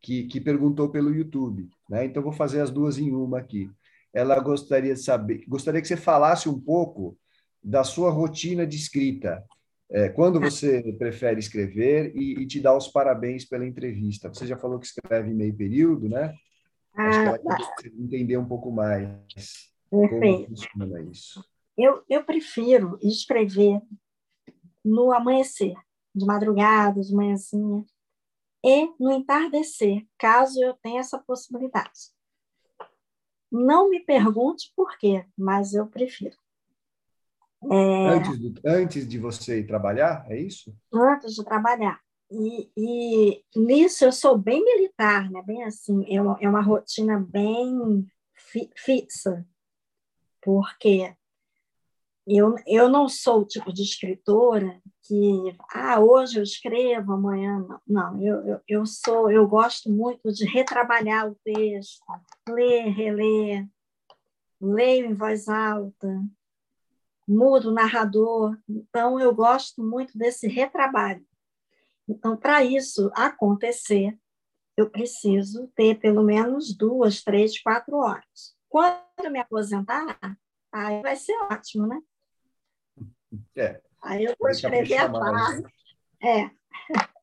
que, 0.01 0.25
que 0.25 0.41
perguntou 0.41 0.89
pelo 0.89 1.15
YouTube. 1.15 1.69
Né? 1.89 2.05
Então, 2.05 2.23
vou 2.23 2.33
fazer 2.33 2.61
as 2.61 2.71
duas 2.71 2.99
em 2.99 3.13
uma 3.13 3.39
aqui. 3.39 3.71
Ela 4.13 4.39
gostaria 4.41 4.95
de 4.95 5.01
saber, 5.01 5.45
gostaria 5.47 5.81
que 5.81 5.89
você 5.89 5.97
falasse 5.97 6.49
um 6.49 6.59
pouco 6.59 7.19
da 7.63 7.85
sua 7.85 8.11
rotina 8.11 8.67
de 8.67 8.77
escrita. 8.77 9.45
É, 9.89 10.09
quando 10.09 10.41
você 10.41 10.83
prefere 10.99 11.39
escrever 11.39 12.13
e, 12.17 12.41
e 12.41 12.47
te 12.47 12.61
dá 12.61 12.77
os 12.77 12.89
parabéns 12.89 13.45
pela 13.45 13.67
entrevista. 13.67 14.29
Você 14.29 14.47
já 14.47 14.57
falou 14.57 14.81
que 14.81 14.87
escreve 14.87 15.31
em 15.31 15.35
meio 15.35 15.55
período, 15.55 16.09
né? 16.09 16.35
Acho 16.95 17.21
que 17.21 17.27
ela 17.27 17.41
ah, 17.51 17.59
entender 17.99 18.37
um 18.37 18.47
pouco 18.47 18.71
mais 18.73 19.71
Perfeito. 19.91 20.21
como 20.21 20.47
funciona 20.47 21.03
isso. 21.03 21.45
Eu, 21.77 22.03
eu 22.09 22.25
prefiro 22.25 22.99
escrever 23.03 23.81
no 24.85 25.13
amanhecer, 25.13 25.75
de 26.15 26.25
madrugada, 26.25 27.03
de 27.03 27.15
manhãzinha, 27.15 27.85
e 28.65 28.87
no 28.99 29.13
entardecer, 29.13 30.07
caso 30.19 30.63
eu 30.63 30.75
tenha 30.75 31.01
essa 31.01 31.19
possibilidade. 31.19 32.15
Não 33.51 33.89
me 33.89 34.01
pergunte 34.01 34.73
por 34.75 34.99
quê, 34.99 35.25
mas 35.37 35.75
eu 35.75 35.87
prefiro. 35.87 36.37
É... 37.71 38.09
Antes, 38.09 38.39
do, 38.39 38.61
antes 38.65 39.09
de 39.09 39.19
você 39.19 39.61
ir 39.61 39.67
trabalhar, 39.67 40.27
é 40.29 40.39
isso? 40.39 40.77
Antes 40.93 41.35
de 41.35 41.45
trabalhar. 41.45 42.01
E, 42.31 42.71
e, 42.77 43.45
nisso 43.55 44.05
eu 44.05 44.13
sou 44.13 44.37
bem 44.37 44.65
militar, 44.65 45.31
né? 45.31 45.43
Bem 45.47 45.63
assim, 45.63 46.05
é 46.13 46.21
uma, 46.21 46.39
é 46.41 46.49
uma 46.49 46.61
rotina 46.61 47.21
bem 47.21 48.05
fi, 48.35 48.69
fixa, 48.77 49.47
porque 50.43 51.15
eu, 52.27 52.57
eu 52.67 52.89
não 52.89 53.09
sou 53.09 53.43
o 53.43 53.47
tipo 53.47 53.73
de 53.73 53.83
escritora 53.83 54.81
que, 55.03 55.57
ah, 55.73 56.01
hoje 56.01 56.39
eu 56.39 56.43
escrevo, 56.43 57.13
amanhã 57.13 57.59
não. 57.61 57.81
Não, 57.87 58.23
eu, 58.23 58.47
eu, 58.47 58.61
eu 58.67 58.87
sou, 58.87 59.31
eu 59.31 59.47
gosto 59.47 59.89
muito 59.89 60.33
de 60.33 60.45
retrabalhar 60.45 61.31
o 61.31 61.37
texto, 61.45 62.01
ler, 62.49 62.89
reler, 62.89 63.69
leio 64.61 65.07
em 65.07 65.15
voz 65.15 65.49
alta, 65.49 66.21
mudo 67.29 67.71
o 67.71 67.75
narrador. 67.75 68.59
Então, 68.69 69.21
eu 69.21 69.33
gosto 69.33 69.81
muito 69.81 70.19
desse 70.19 70.49
retrabalho. 70.49 71.25
Então, 72.09 72.37
para 72.37 72.65
isso 72.65 73.09
acontecer, 73.15 74.19
eu 74.77 74.91
preciso 74.91 75.69
ter 75.77 75.99
pelo 76.01 76.25
menos 76.25 76.77
duas, 76.77 77.23
três, 77.23 77.61
quatro 77.61 77.97
horas. 77.97 78.57
Quando 78.69 78.99
eu 79.23 79.31
me 79.31 79.39
aposentar, 79.39 80.19
aí 80.73 81.01
vai 81.03 81.15
ser 81.15 81.33
ótimo, 81.51 81.87
né? 81.87 82.01
É. 83.57 83.81
Aí 84.03 84.25
eu 84.25 84.35
vou 84.39 84.51
escrever 84.51 84.99
a 84.99 85.11
parte. 85.11 85.75
É. 86.23 86.51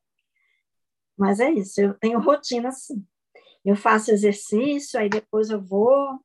Mas 1.16 1.40
é 1.40 1.50
isso, 1.50 1.80
eu 1.80 1.94
tenho 1.94 2.20
rotina 2.20 2.68
assim. 2.68 3.06
Eu 3.64 3.76
faço 3.76 4.10
exercício, 4.10 4.98
aí 5.00 5.08
depois 5.08 5.48
eu 5.48 5.60
vou 5.60 6.20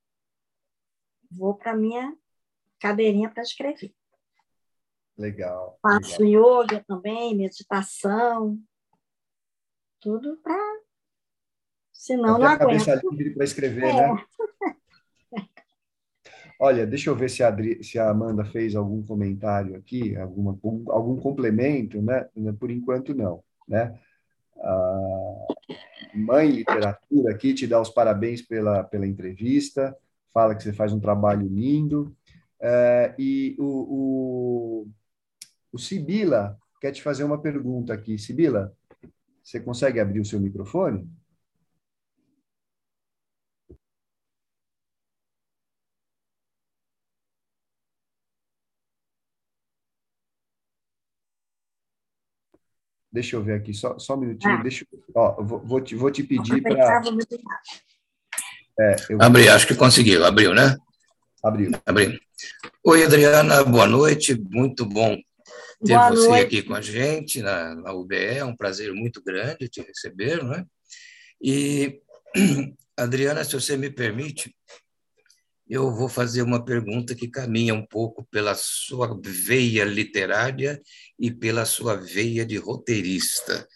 vou 1.32 1.55
para 1.55 1.75
minha 1.75 2.17
cadeirinha 2.80 3.30
para 3.30 3.43
escrever. 3.43 3.93
Legal. 5.17 5.77
Faço 5.82 6.21
legal. 6.23 6.63
yoga 6.63 6.84
também, 6.88 7.36
meditação, 7.36 8.57
tudo 9.99 10.38
para. 10.38 10.80
Senão 11.91 12.36
Até 12.36 12.43
não 12.43 12.47
aguento. 12.47 12.86
cabeça 12.86 13.01
livre 13.11 13.34
para 13.36 13.43
escrever, 13.43 13.84
é. 13.84 14.13
né? 14.13 14.25
Olha, 16.62 16.86
deixa 16.86 17.10
eu 17.10 17.16
ver 17.16 17.30
se 17.30 17.41
a, 17.41 17.47
Adri, 17.47 17.82
se 17.82 17.97
a 17.97 18.10
Amanda 18.10 18.43
fez 18.43 18.76
algum 18.76 19.01
comentário 19.01 19.78
aqui, 19.78 20.18
alguma, 20.18 20.60
algum 20.89 21.16
complemento, 21.16 22.01
né? 22.01 22.28
Por 22.60 22.70
enquanto, 22.70 23.16
não, 23.16 23.41
né? 23.66 23.97
A 24.57 25.47
Mãe 26.14 26.49
Literatura 26.49 27.32
aqui 27.32 27.53
te 27.53 27.66
dá 27.66 27.80
os 27.80 27.89
parabéns 27.89 28.41
pela, 28.41 28.84
pela 28.84 29.07
entrevista, 29.07 29.95
fala 30.34 30.53
que 30.53 30.62
você 30.62 30.74
faz 30.74 30.91
um 30.91 30.99
trabalho 30.99 31.47
lindo. 31.47 32.14
É, 32.62 33.16
e 33.18 33.55
o, 33.57 34.84
o, 34.84 34.88
o 35.72 35.80
Sibila 35.80 36.57
quer 36.82 36.91
te 36.91 37.01
fazer 37.01 37.24
uma 37.24 37.41
pergunta 37.41 37.93
aqui. 37.93 38.18
Sibila, 38.18 38.76
você 39.41 39.62
consegue 39.62 39.99
abrir 39.99 40.20
o 40.20 40.26
seu 40.26 40.41
microfone? 40.41 41.10
Deixa 53.12 53.36
eu 53.36 53.43
ver 53.43 53.53
aqui, 53.53 53.74
só, 53.74 53.97
só 53.97 54.16
um 54.16 54.22
minutinho. 54.22 54.53
Ah. 54.53 54.62
Deixa, 54.62 54.86
ó, 55.16 55.41
vou, 55.41 55.60
vou, 55.60 55.82
te, 55.82 55.95
vou 55.95 56.12
te 56.12 56.24
pedir 56.24 56.62
para. 56.62 57.01
É, 58.80 58.95
eu... 59.10 59.22
Abri, 59.22 59.49
acho 59.49 59.68
que 59.68 59.76
conseguiu. 59.76 60.24
Abriu, 60.26 60.53
né? 60.53 60.78
Abriu. 61.43 61.72
Abriu. 61.86 62.20
Oi, 62.86 63.03
Adriana, 63.03 63.64
boa 63.64 63.88
noite. 63.88 64.39
Muito 64.49 64.86
bom 64.86 65.18
ter 65.86 65.93
Boa 65.93 66.10
você 66.10 66.28
noite. 66.28 66.45
aqui 66.45 66.62
com 66.62 66.76
a 66.76 66.82
gente 66.82 67.41
na, 67.41 67.76
na 67.76 67.93
UBE, 67.93 68.16
é 68.16 68.45
um 68.45 68.55
prazer 68.55 68.93
muito 68.93 69.22
grande 69.24 69.70
te 69.70 69.82
receber, 69.82 70.43
não 70.43 70.53
é? 70.53 70.66
E, 71.41 72.01
Adriana, 72.97 73.43
se 73.43 73.53
você 73.53 73.78
me 73.78 73.89
permite, 73.89 74.53
eu 75.70 75.93
vou 75.93 76.09
fazer 76.09 76.41
uma 76.41 76.65
pergunta 76.65 77.13
que 77.13 77.28
caminha 77.28 77.76
um 77.76 77.86
pouco 77.86 78.26
pela 78.32 78.55
sua 78.55 79.15
veia 79.22 79.86
literária 79.86 80.82
e 81.17 81.30
pela 81.32 81.63
sua 81.63 81.95
veia 81.95 82.43
de 82.43 82.57
roteirista. 82.57 83.67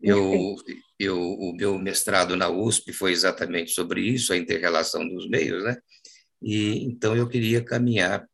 Eu, 0.00 0.56
eu, 0.98 1.18
o 1.18 1.54
meu 1.54 1.78
mestrado 1.78 2.34
na 2.34 2.48
USP 2.48 2.94
foi 2.94 3.12
exatamente 3.12 3.72
sobre 3.72 4.00
isso, 4.00 4.32
a 4.32 4.38
interrelação 4.38 5.06
dos 5.06 5.28
meios, 5.28 5.62
né? 5.62 5.76
E 6.42 6.84
então 6.84 7.14
eu 7.14 7.28
queria 7.28 7.62
caminhar 7.62 8.26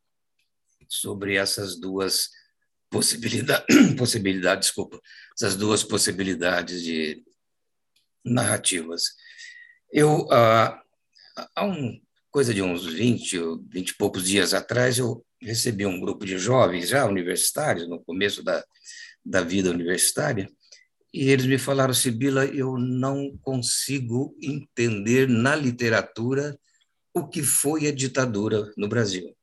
sobre 0.88 1.34
essas 1.34 1.78
duas 1.80 2.28
possibilidades, 2.90 3.66
possibilidade, 3.96 4.60
desculpa, 4.62 5.00
essas 5.36 5.56
duas 5.56 5.82
possibilidades 5.82 6.82
de 6.82 7.24
narrativas. 8.24 9.02
Eu, 9.92 10.30
ah, 10.30 10.80
há 11.56 11.64
um, 11.64 12.00
coisa 12.30 12.54
de 12.54 12.62
uns 12.62 12.86
20, 12.86 13.38
20 13.68 13.88
e 13.88 13.96
poucos 13.96 14.24
dias 14.24 14.54
atrás, 14.54 14.98
eu 14.98 15.24
recebi 15.40 15.84
um 15.86 16.00
grupo 16.00 16.24
de 16.24 16.38
jovens 16.38 16.88
já 16.88 17.06
universitários, 17.06 17.88
no 17.88 18.02
começo 18.04 18.42
da, 18.42 18.64
da 19.24 19.40
vida 19.42 19.70
universitária, 19.70 20.48
e 21.12 21.28
eles 21.28 21.46
me 21.46 21.58
falaram, 21.58 21.92
Sibila, 21.92 22.46
eu 22.46 22.78
não 22.78 23.36
consigo 23.42 24.36
entender 24.40 25.28
na 25.28 25.56
literatura 25.56 26.56
o 27.12 27.26
que 27.26 27.42
foi 27.42 27.88
a 27.88 27.92
ditadura 27.92 28.72
no 28.76 28.88
Brasil. 28.88 29.34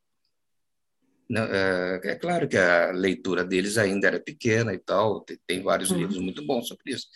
É, 1.29 2.11
é 2.11 2.15
claro 2.15 2.47
que 2.47 2.55
a 2.55 2.91
leitura 2.91 3.43
deles 3.43 3.77
ainda 3.77 4.07
era 4.07 4.19
pequena 4.19 4.73
e 4.73 4.77
tal, 4.77 5.25
tem 5.45 5.61
vários 5.61 5.91
uhum. 5.91 5.97
livros 5.97 6.17
muito 6.19 6.45
bons 6.45 6.69
sobre 6.69 6.93
isso, 6.93 7.07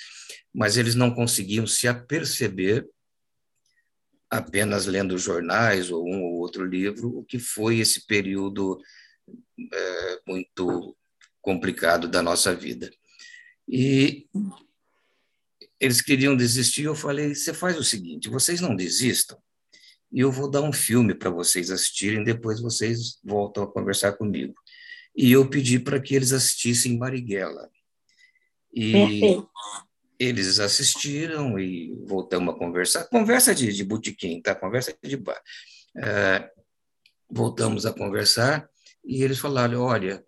mas 0.53 0.75
eles 0.75 0.95
não 0.95 1.15
conseguiam 1.15 1.65
se 1.65 1.87
aperceber, 1.87 2.85
apenas 4.31 4.85
lendo 4.85 5.17
jornais 5.17 5.91
ou 5.91 6.07
um 6.07 6.23
ou 6.23 6.39
outro 6.39 6.65
livro, 6.65 7.19
o 7.19 7.23
que 7.23 7.37
foi 7.37 7.79
esse 7.79 8.07
período 8.07 8.79
é, 9.71 10.21
muito 10.25 10.95
complicado 11.41 12.07
da 12.07 12.21
nossa 12.23 12.55
vida. 12.55 12.89
E 13.67 14.27
eles 15.77 16.01
queriam 16.01 16.35
desistir, 16.35 16.83
eu 16.83 16.95
falei: 16.95 17.35
você 17.35 17.53
faz 17.53 17.77
o 17.77 17.83
seguinte, 17.83 18.29
vocês 18.29 18.61
não 18.61 18.73
desistam, 18.73 19.37
e 20.09 20.21
eu 20.21 20.31
vou 20.31 20.49
dar 20.49 20.61
um 20.61 20.71
filme 20.71 21.13
para 21.13 21.29
vocês 21.29 21.69
assistirem, 21.69 22.23
depois 22.23 22.61
vocês 22.61 23.19
voltam 23.23 23.63
a 23.63 23.71
conversar 23.71 24.13
comigo. 24.13 24.55
E 25.13 25.29
eu 25.31 25.49
pedi 25.49 25.77
para 25.77 25.99
que 25.99 26.15
eles 26.15 26.31
assistissem 26.31 26.97
Marighella. 26.97 27.69
E 28.73 28.91
Perfeito. 28.93 29.49
Eles 30.21 30.59
assistiram 30.59 31.57
e 31.57 31.95
voltamos 32.05 32.53
a 32.53 32.57
conversar. 32.57 33.05
Conversa 33.05 33.55
de, 33.55 33.73
de 33.73 33.83
botequim, 33.83 34.39
tá? 34.39 34.53
Conversa 34.53 34.95
de 35.01 35.17
bar. 35.17 35.41
É, 35.97 36.51
voltamos 37.27 37.87
a 37.87 37.93
conversar 37.93 38.69
e 39.03 39.23
eles 39.23 39.39
falaram, 39.39 39.81
olha, 39.81 40.23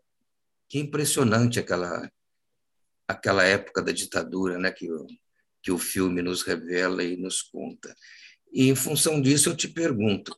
que 0.67 0.79
impressionante 0.79 1.59
aquela 1.59 2.11
aquela 3.07 3.43
época 3.43 3.83
da 3.83 3.91
ditadura, 3.91 4.57
né, 4.57 4.71
que, 4.71 4.87
que 5.61 5.71
o 5.71 5.77
filme 5.77 6.23
nos 6.23 6.41
revela 6.41 7.03
e 7.03 7.15
nos 7.15 7.43
conta. 7.43 7.95
E, 8.51 8.69
em 8.69 8.75
função 8.75 9.21
disso, 9.21 9.49
eu 9.49 9.55
te 9.55 9.67
pergunto: 9.67 10.35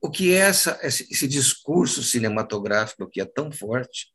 o 0.00 0.08
que 0.08 0.32
é 0.32 0.36
essa, 0.36 0.78
esse 0.82 1.26
discurso 1.26 2.04
cinematográfico 2.04 3.08
que 3.08 3.20
é 3.20 3.24
tão 3.24 3.50
forte 3.50 4.14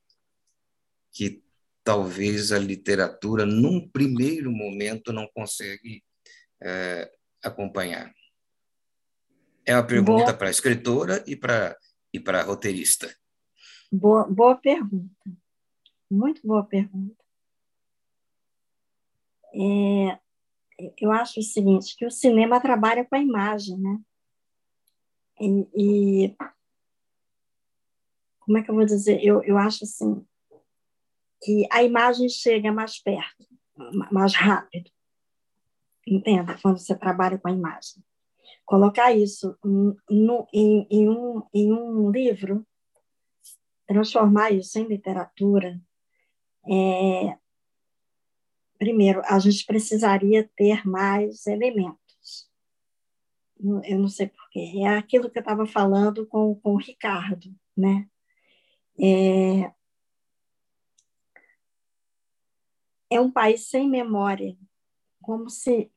que 1.11 1.43
talvez 1.83 2.51
a 2.51 2.59
literatura, 2.59 3.45
num 3.45 3.89
primeiro 3.89 4.51
momento, 4.51 5.11
não 5.11 5.27
consegue 5.33 6.03
é, 6.61 7.11
acompanhar? 7.43 8.13
É 9.65 9.75
uma 9.75 9.85
pergunta 9.85 10.33
para 10.33 10.47
a 10.47 10.51
escritora 10.51 11.23
e 11.27 11.35
para 11.35 11.77
e 12.13 12.19
para 12.19 12.43
roteirista. 12.43 13.13
Boa, 13.91 14.27
boa 14.27 14.55
pergunta. 14.55 15.15
Muito 16.09 16.45
boa 16.45 16.65
pergunta. 16.65 17.15
É, 19.53 20.19
eu 20.97 21.11
acho 21.11 21.39
o 21.39 21.43
seguinte, 21.43 21.95
que 21.95 22.05
o 22.05 22.11
cinema 22.11 22.59
trabalha 22.59 23.05
com 23.05 23.15
a 23.15 23.19
imagem, 23.19 23.77
né? 23.77 23.99
E, 25.39 26.25
e 26.25 26.35
como 28.39 28.57
é 28.57 28.63
que 28.63 28.69
eu 28.69 28.75
vou 28.75 28.85
dizer? 28.85 29.23
Eu, 29.23 29.41
eu 29.43 29.57
acho 29.57 29.83
assim 29.85 30.25
que 31.41 31.67
a 31.71 31.83
imagem 31.83 32.29
chega 32.29 32.71
mais 32.71 33.01
perto, 33.01 33.47
mais 34.11 34.35
rápido. 34.35 34.89
Entenda? 36.07 36.57
Quando 36.61 36.77
você 36.77 36.95
trabalha 36.95 37.37
com 37.37 37.47
a 37.47 37.51
imagem. 37.51 38.03
Colocar 38.65 39.11
isso 39.11 39.57
no, 40.09 40.47
em, 40.53 40.87
em, 40.89 41.09
um, 41.09 41.43
em 41.53 41.71
um 41.71 42.09
livro, 42.11 42.65
transformar 43.87 44.51
isso 44.51 44.79
em 44.79 44.87
literatura, 44.87 45.79
é, 46.69 47.37
primeiro, 48.77 49.21
a 49.25 49.37
gente 49.39 49.65
precisaria 49.65 50.49
ter 50.55 50.87
mais 50.87 51.45
elementos. 51.47 52.49
Eu 53.83 53.99
não 53.99 54.07
sei 54.07 54.27
porquê. 54.27 54.73
É 54.83 54.87
aquilo 54.97 55.29
que 55.29 55.37
eu 55.37 55.41
estava 55.41 55.65
falando 55.65 56.25
com, 56.25 56.55
com 56.55 56.73
o 56.73 56.79
Ricardo, 56.79 57.53
né? 57.77 58.07
É, 58.99 59.71
é 63.11 63.19
um 63.19 63.29
país 63.29 63.67
sem 63.67 63.89
memória, 63.89 64.57
como 65.21 65.49
se, 65.49 65.91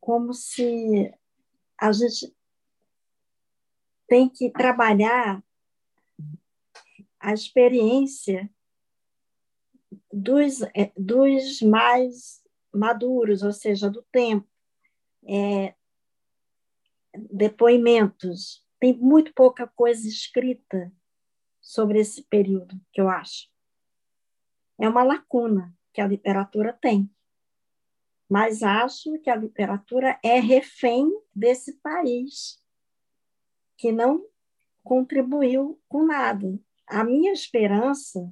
como 0.00 0.34
se 0.34 1.14
a 1.80 1.92
gente 1.92 2.36
tem 4.08 4.28
que 4.28 4.50
trabalhar 4.50 5.42
a 7.20 7.32
experiência 7.32 8.50
dos, 10.12 10.60
é, 10.74 10.92
dos 10.96 11.62
mais 11.62 12.42
maduros, 12.74 13.44
ou 13.44 13.52
seja, 13.52 13.88
do 13.88 14.02
tempo. 14.10 14.48
É, 15.26 15.74
depoimentos. 17.30 18.66
Tem 18.80 18.92
muito 18.92 19.32
pouca 19.32 19.68
coisa 19.68 20.06
escrita 20.06 20.92
sobre 21.60 22.00
esse 22.00 22.24
período, 22.24 22.78
que 22.92 23.00
eu 23.00 23.08
acho. 23.08 23.48
É 24.78 24.88
uma 24.88 25.04
lacuna 25.04 25.72
que 25.94 26.00
a 26.00 26.06
literatura 26.06 26.72
tem. 26.72 27.08
Mas 28.28 28.62
acho 28.62 29.16
que 29.20 29.30
a 29.30 29.36
literatura 29.36 30.18
é 30.22 30.40
refém 30.40 31.08
desse 31.34 31.74
país, 31.74 32.60
que 33.76 33.92
não 33.92 34.26
contribuiu 34.82 35.80
com 35.88 36.04
nada. 36.04 36.58
A 36.86 37.04
minha 37.04 37.32
esperança 37.32 38.30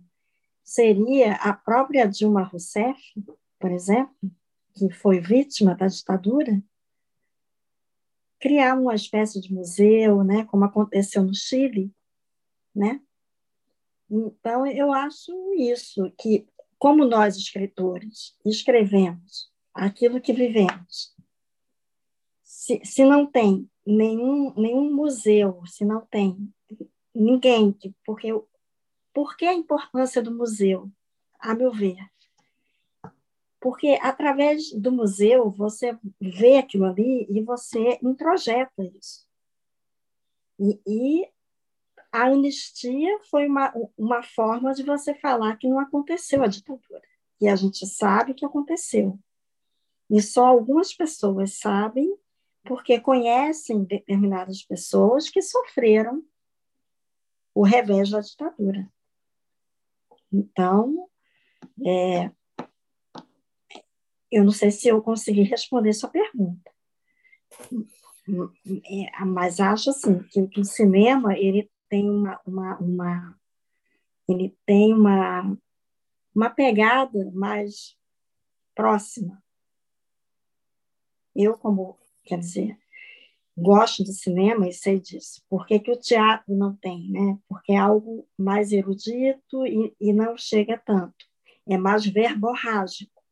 seria 0.63 1.35
a 1.37 1.53
própria 1.53 2.07
Dilma 2.07 2.43
Rousseff, 2.43 3.01
por 3.59 3.71
exemplo, 3.71 4.31
que 4.75 4.91
foi 4.91 5.21
vítima 5.21 5.75
da 5.75 5.87
ditadura, 5.87 6.63
criar 8.41 8.75
uma 8.77 8.95
espécie 8.95 9.41
de 9.41 9.55
museu, 9.55 10.25
né, 10.25 10.45
como 10.47 10.65
aconteceu 10.65 11.23
no 11.23 11.35
Chile, 11.35 11.95
né? 12.75 13.01
Então 14.11 14.67
eu 14.67 14.93
acho 14.93 15.33
isso 15.55 16.11
que 16.19 16.47
como 16.83 17.05
nós 17.05 17.37
escritores 17.37 18.37
escrevemos 18.45 19.49
aquilo 19.73 20.21
que 20.21 20.33
vivemos, 20.33 21.15
se, 22.43 22.85
se 22.85 23.05
não 23.05 23.25
tem 23.25 23.71
nenhum 23.87 24.53
nenhum 24.57 24.93
museu, 24.93 25.65
se 25.65 25.85
não 25.85 26.05
tem 26.05 26.53
ninguém, 27.15 27.73
porque 28.05 28.31
por 29.15 29.37
que 29.37 29.47
a 29.47 29.55
importância 29.55 30.21
do 30.21 30.35
museu, 30.35 30.91
a 31.39 31.55
meu 31.55 31.71
ver? 31.71 32.05
Porque 33.61 33.97
através 34.03 34.73
do 34.73 34.91
museu 34.91 35.53
você 35.53 35.97
vê 36.21 36.57
aquilo 36.57 36.87
ali 36.87 37.29
e 37.31 37.41
você 37.43 37.97
introjeta 38.03 38.83
isso. 38.83 39.25
E, 40.59 40.81
e 40.85 41.32
a 42.13 42.27
anistia 42.27 43.19
foi 43.31 43.47
uma, 43.47 43.73
uma 43.97 44.23
forma 44.23 44.75
de 44.75 44.83
você 44.83 45.15
falar 45.15 45.57
que 45.57 45.67
não 45.67 45.79
aconteceu 45.79 46.43
a 46.43 46.47
ditadura. 46.47 47.03
E 47.41 47.49
a 47.49 47.57
gente 47.57 47.87
sabe 47.87 48.35
que 48.35 48.45
aconteceu. 48.45 49.19
E 50.11 50.21
só 50.21 50.47
algumas 50.47 50.93
pessoas 50.93 51.59
sabem 51.59 52.15
porque 52.65 53.01
conhecem 53.01 53.83
determinadas 53.83 54.63
pessoas 54.63 55.31
que 55.31 55.41
sofreram 55.41 56.23
o 57.55 57.63
revés 57.63 58.11
da 58.11 58.21
ditadura. 58.21 58.87
Então, 60.31 61.09
é, 61.85 62.31
eu 64.31 64.45
não 64.45 64.53
sei 64.53 64.71
se 64.71 64.89
eu 64.89 65.03
consegui 65.03 65.43
responder 65.43 65.93
sua 65.93 66.09
pergunta, 66.09 66.71
é, 68.67 69.25
mas 69.25 69.61
acho 69.61 69.91
assim 69.91 70.23
que, 70.25 70.47
que 70.47 70.61
o 70.61 70.65
cinema 70.65 71.37
ele 71.37 71.71
tem 71.93 72.09
uma, 72.09 72.41
uma, 72.47 72.79
uma, 72.79 73.41
ele 74.27 74.57
tem 74.65 74.95
uma, 74.95 75.59
uma 76.35 76.49
pegada 76.49 77.31
mais 77.35 77.95
próxima. 78.75 79.45
Eu, 81.37 81.59
como, 81.59 81.99
quer 82.25 82.39
dizer, 82.39 82.79
gosto 83.55 84.03
de 84.03 84.15
cinema 84.15 84.67
e 84.67 84.73
sei 84.73 84.99
disso. 84.99 85.43
Por 85.51 85.67
que, 85.67 85.79
que 85.81 85.91
o 85.91 86.01
teatro 86.01 86.57
não 86.57 86.75
tem? 86.75 87.11
Né? 87.11 87.39
Porque 87.47 87.73
é 87.73 87.77
algo 87.77 88.27
mais 88.39 88.73
erudito 88.73 89.67
e, 89.67 89.95
e 90.01 90.15
não 90.15 90.35
chega 90.39 90.79
tanto. 90.79 91.27
É 91.69 91.77
mais 91.77 92.07
verborrágico. 92.07 93.23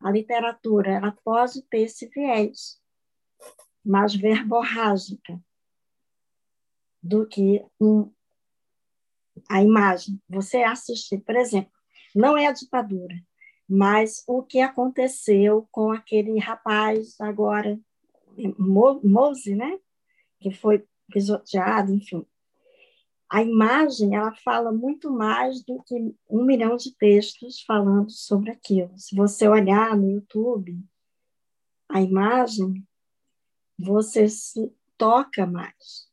A 0.00 0.08
literatura 0.08 0.92
ela 0.92 1.18
pode 1.24 1.62
ter 1.62 1.80
esse 1.80 2.08
viés 2.10 2.80
mais 3.84 4.14
verborrágica 4.14 5.42
do 7.02 7.26
que 7.26 7.64
um, 7.80 8.10
a 9.48 9.62
imagem. 9.62 10.20
Você 10.28 10.62
assistir, 10.62 11.18
por 11.20 11.36
exemplo, 11.36 11.72
não 12.14 12.36
é 12.36 12.46
a 12.46 12.52
ditadura, 12.52 13.14
mas 13.68 14.22
o 14.26 14.42
que 14.42 14.60
aconteceu 14.60 15.66
com 15.70 15.90
aquele 15.90 16.38
rapaz 16.38 17.20
agora, 17.20 17.78
Mose, 19.02 19.54
né? 19.54 19.78
que 20.40 20.50
foi 20.52 20.84
pisoteado, 21.10 21.94
enfim. 21.94 22.26
A 23.30 23.42
imagem 23.42 24.14
ela 24.14 24.34
fala 24.44 24.70
muito 24.70 25.10
mais 25.10 25.62
do 25.64 25.82
que 25.84 25.94
um 26.28 26.44
milhão 26.44 26.76
de 26.76 26.94
textos 26.96 27.62
falando 27.62 28.10
sobre 28.10 28.50
aquilo. 28.50 28.92
Se 28.98 29.16
você 29.16 29.48
olhar 29.48 29.96
no 29.96 30.10
YouTube, 30.10 30.78
a 31.88 32.02
imagem, 32.02 32.86
você 33.78 34.28
se 34.28 34.70
toca 34.98 35.46
mais. 35.46 36.11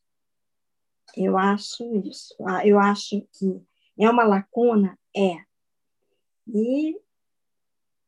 Eu 1.16 1.36
acho 1.36 1.84
isso. 2.06 2.34
Eu 2.64 2.78
acho 2.78 3.26
que 3.32 3.62
é 3.98 4.08
uma 4.08 4.24
lacuna, 4.24 4.98
é. 5.16 5.36
E 6.48 6.98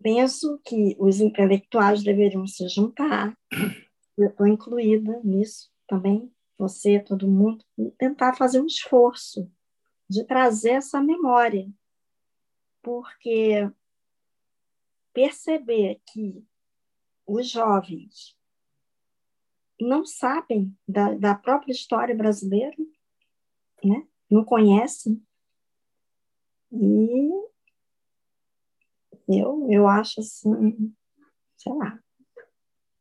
penso 0.03 0.61
que 0.65 0.97
os 0.99 1.21
intelectuais 1.21 2.03
deveriam 2.03 2.47
se 2.47 2.69
juntar. 2.69 3.37
Eu 4.17 4.29
estou 4.29 4.47
incluída 4.47 5.21
nisso 5.23 5.71
também, 5.87 6.33
você, 6.59 7.01
todo 7.01 7.31
mundo, 7.31 7.65
e 7.79 7.91
tentar 7.93 8.35
fazer 8.35 8.61
um 8.61 8.67
esforço 8.67 9.51
de 10.09 10.25
trazer 10.25 10.73
essa 10.73 11.01
memória. 11.01 11.71
Porque 12.83 13.71
perceber 15.13 16.01
que 16.13 16.45
os 17.27 17.49
jovens 17.49 18.37
não 19.83 20.05
sabem 20.05 20.77
da, 20.87 21.15
da 21.15 21.35
própria 21.35 21.73
história 21.73 22.15
brasileira, 22.15 22.77
né? 23.85 24.07
não 24.31 24.45
conhecem. 24.45 25.23
E 26.73 27.31
eu, 29.29 29.67
eu 29.71 29.87
acho 29.87 30.21
assim, 30.21 30.95
sei 31.57 31.73
lá. 31.75 31.99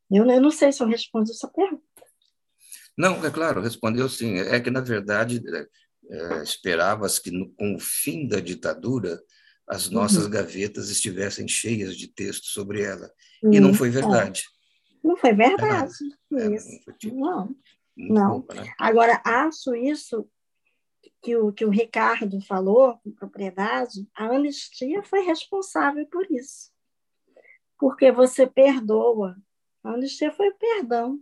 Eu, 0.09 0.29
eu 0.29 0.41
não 0.41 0.51
sei 0.51 0.71
se 0.71 0.83
eu 0.83 0.87
respondo 0.87 1.31
essa 1.31 1.47
pergunta. 1.47 1.81
Não, 2.97 3.25
é 3.25 3.31
claro, 3.31 3.61
respondeu 3.61 4.09
sim. 4.09 4.37
É 4.37 4.59
que, 4.59 4.69
na 4.69 4.81
verdade, 4.81 5.41
é, 5.47 5.67
é 6.09 6.43
esperava-se 6.43 7.21
que, 7.21 7.31
no, 7.31 7.49
com 7.53 7.75
o 7.75 7.79
fim 7.79 8.27
da 8.27 8.41
ditadura, 8.41 9.21
as 9.65 9.89
nossas 9.89 10.25
uhum. 10.25 10.29
gavetas 10.29 10.89
estivessem 10.89 11.47
cheias 11.47 11.95
de 11.95 12.07
texto 12.09 12.47
sobre 12.47 12.81
ela. 12.81 13.09
Uhum. 13.41 13.53
E 13.53 13.59
não 13.61 13.73
foi 13.73 13.89
verdade. 13.89 14.43
É. 14.45 14.60
Não 15.03 15.17
foi 15.17 15.33
verdade. 15.33 15.93
É, 16.33 16.53
isso. 16.53 16.79
não. 17.13 17.55
Não. 17.95 18.45
né? 18.53 18.73
Agora, 18.77 19.21
acho 19.25 19.75
isso 19.75 20.29
que 21.21 21.35
o, 21.35 21.51
que 21.51 21.65
o 21.65 21.69
Ricardo 21.69 22.41
falou 22.41 22.97
com 22.99 23.11
propriedade, 23.11 24.07
a 24.15 24.25
anistia 24.25 25.03
foi 25.03 25.21
responsável 25.21 26.05
por 26.07 26.29
isso. 26.31 26.71
Porque 27.77 28.11
você 28.11 28.47
perdoa. 28.47 29.35
A 29.83 29.91
anistia 29.91 30.31
foi 30.31 30.49
o 30.49 30.55
perdão. 30.55 31.19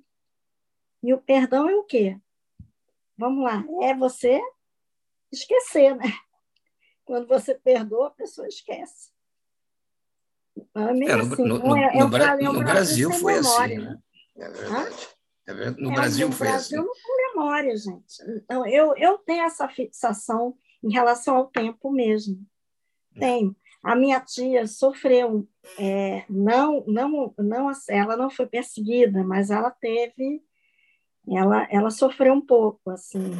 E 1.01 1.13
o 1.13 1.21
perdão 1.21 1.69
é 1.69 1.75
o 1.75 1.83
quê? 1.83 2.19
Vamos 3.17 3.43
lá, 3.43 3.65
é 3.81 3.93
você 3.93 4.41
esquecer, 5.31 5.95
né? 5.95 6.11
Quando 7.03 7.27
você 7.27 7.55
perdoa, 7.55 8.07
a 8.07 8.11
pessoa 8.11 8.47
esquece. 8.47 9.11
É, 10.75 10.81
é 10.81 11.15
no, 11.15 11.21
assim, 11.21 11.43
no, 11.43 11.59
no, 11.59 11.77
é, 11.77 11.95
é 11.95 11.99
no, 11.99 12.09
Brasil, 12.09 12.53
no 12.53 12.59
Brasil 12.59 13.11
foi 13.11 13.33
assim, 13.35 13.49
memória, 13.49 13.77
assim, 13.77 13.85
né? 13.85 13.99
É 14.37 14.49
verdade. 14.49 15.07
É 15.47 15.53
verdade. 15.53 15.81
No 15.81 15.91
Brasil 15.91 16.31
foi 16.31 16.47
Brasil 16.47 16.79
assim. 16.79 16.87
não 16.87 16.93
tem 16.93 17.33
memória, 17.33 17.77
gente. 17.77 18.41
Então, 18.43 18.67
eu, 18.67 18.95
eu 18.97 19.17
tenho 19.19 19.43
essa 19.43 19.67
fixação 19.67 20.55
em 20.83 20.91
relação 20.91 21.37
ao 21.37 21.47
tempo 21.47 21.91
mesmo. 21.91 22.39
Tenho. 23.17 23.55
A 23.83 23.95
minha 23.95 24.19
tia 24.19 24.67
sofreu, 24.67 25.47
é, 25.77 26.25
não, 26.29 26.83
não, 26.85 27.33
não, 27.37 27.71
ela 27.89 28.17
não 28.17 28.29
foi 28.29 28.45
perseguida, 28.45 29.23
mas 29.23 29.49
ela 29.49 29.71
teve 29.71 30.43
ela, 31.37 31.67
ela 31.69 31.89
sofreu 31.89 32.33
um 32.33 32.41
pouco, 32.41 32.89
assim, 32.89 33.31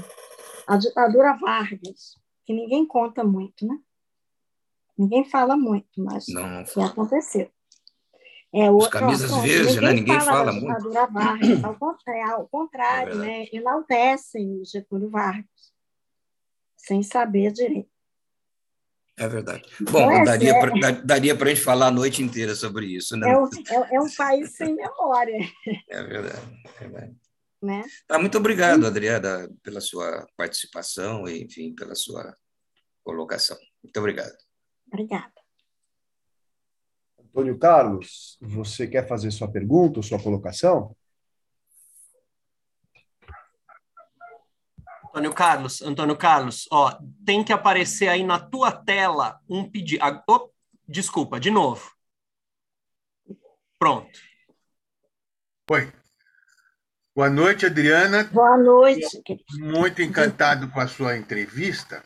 a 0.67 0.77
ditadura 0.77 1.37
Vargas, 1.37 2.15
que 2.45 2.53
ninguém 2.53 2.85
conta 2.85 3.23
muito, 3.23 3.65
né? 3.65 3.77
Ninguém 4.99 5.23
fala 5.23 5.55
muito, 5.55 5.87
mas 5.95 6.25
não, 6.27 6.61
o 6.61 6.65
que 6.65 6.81
aconteceu. 6.81 7.49
É, 8.53 8.69
Os 8.69 8.89
camisas 8.89 9.31
verdes, 9.31 9.75
ninguém 9.75 9.81
né? 9.81 9.93
Ninguém 9.93 10.19
fala, 10.19 10.31
fala 10.31 10.51
muito. 10.51 10.91
Vargas, 10.91 11.63
ao 11.63 11.79
contrário, 11.79 12.33
ao 12.33 12.49
contrário 12.49 13.13
é 13.13 13.15
né? 13.15 13.45
enaltecem 13.53 14.59
o 14.59 14.65
Getúlio 14.65 15.09
Vargas, 15.09 15.45
sem 16.75 17.01
saber 17.01 17.53
direito. 17.53 17.89
É 19.17 19.27
verdade. 19.27 19.63
Bom, 19.81 20.11
é, 20.11 20.25
daria 20.25 20.51
é, 20.51 20.59
para 20.59 20.91
daria 20.91 21.33
a 21.33 21.45
gente 21.45 21.61
falar 21.61 21.87
a 21.87 21.91
noite 21.91 22.21
inteira 22.21 22.53
sobre 22.53 22.87
isso. 22.87 23.15
Né? 23.15 23.29
É, 23.29 23.37
um, 23.37 23.45
é, 23.45 23.95
é 23.95 24.01
um 24.01 24.09
país 24.13 24.51
sem 24.53 24.75
memória. 24.75 25.39
É 25.89 26.03
verdade. 26.03 26.63
É 26.65 26.79
verdade. 26.79 27.15
Né? 27.61 27.83
Tá, 28.05 28.19
muito 28.19 28.37
obrigado, 28.37 28.85
Adriana, 28.85 29.49
pela 29.63 29.79
sua 29.79 30.25
participação 30.35 31.27
e, 31.27 31.43
enfim, 31.43 31.73
pela 31.73 31.95
sua 31.95 32.33
colocação. 33.03 33.57
Muito 33.83 33.97
obrigado. 33.97 34.48
Obrigada. 34.91 35.31
Antônio 37.19 37.57
Carlos, 37.57 38.37
você 38.41 38.87
quer 38.87 39.07
fazer 39.07 39.31
sua 39.31 39.49
pergunta 39.49 39.99
ou 39.99 40.03
sua 40.03 40.21
colocação? 40.21 40.95
Antônio 45.09 45.33
Carlos, 45.33 45.81
Antônio 45.81 46.17
Carlos, 46.17 46.67
ó, 46.71 46.99
tem 47.25 47.43
que 47.43 47.53
aparecer 47.53 48.07
aí 48.07 48.23
na 48.23 48.39
tua 48.39 48.71
tela 48.71 49.39
um 49.47 49.69
pedido. 49.69 50.03
Oh, 50.27 50.49
desculpa, 50.87 51.39
de 51.39 51.49
novo. 51.49 51.91
Pronto. 53.77 54.19
Oi. 55.71 55.93
Boa 57.15 57.29
noite, 57.29 57.65
Adriana. 57.65 58.23
Boa 58.25 58.57
noite. 58.57 59.21
Muito 59.59 60.01
encantado 60.01 60.69
com 60.69 60.79
a 60.79 60.87
sua 60.87 61.17
entrevista, 61.17 62.03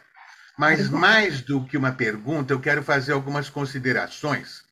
mas 0.57 0.89
mais 0.89 1.41
do 1.41 1.65
que 1.65 1.77
uma 1.77 1.91
pergunta, 1.91 2.53
eu 2.53 2.59
quero 2.59 2.83
fazer 2.83 3.11
algumas 3.13 3.49
considerações, 3.49 4.63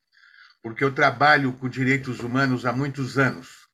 porque 0.61 0.83
eu 0.83 0.93
trabalho 0.93 1.53
com 1.53 1.67
direitos 1.67 2.19
humanos 2.19 2.65
há 2.65 2.71
muitos 2.71 3.17
anos. 3.17 3.67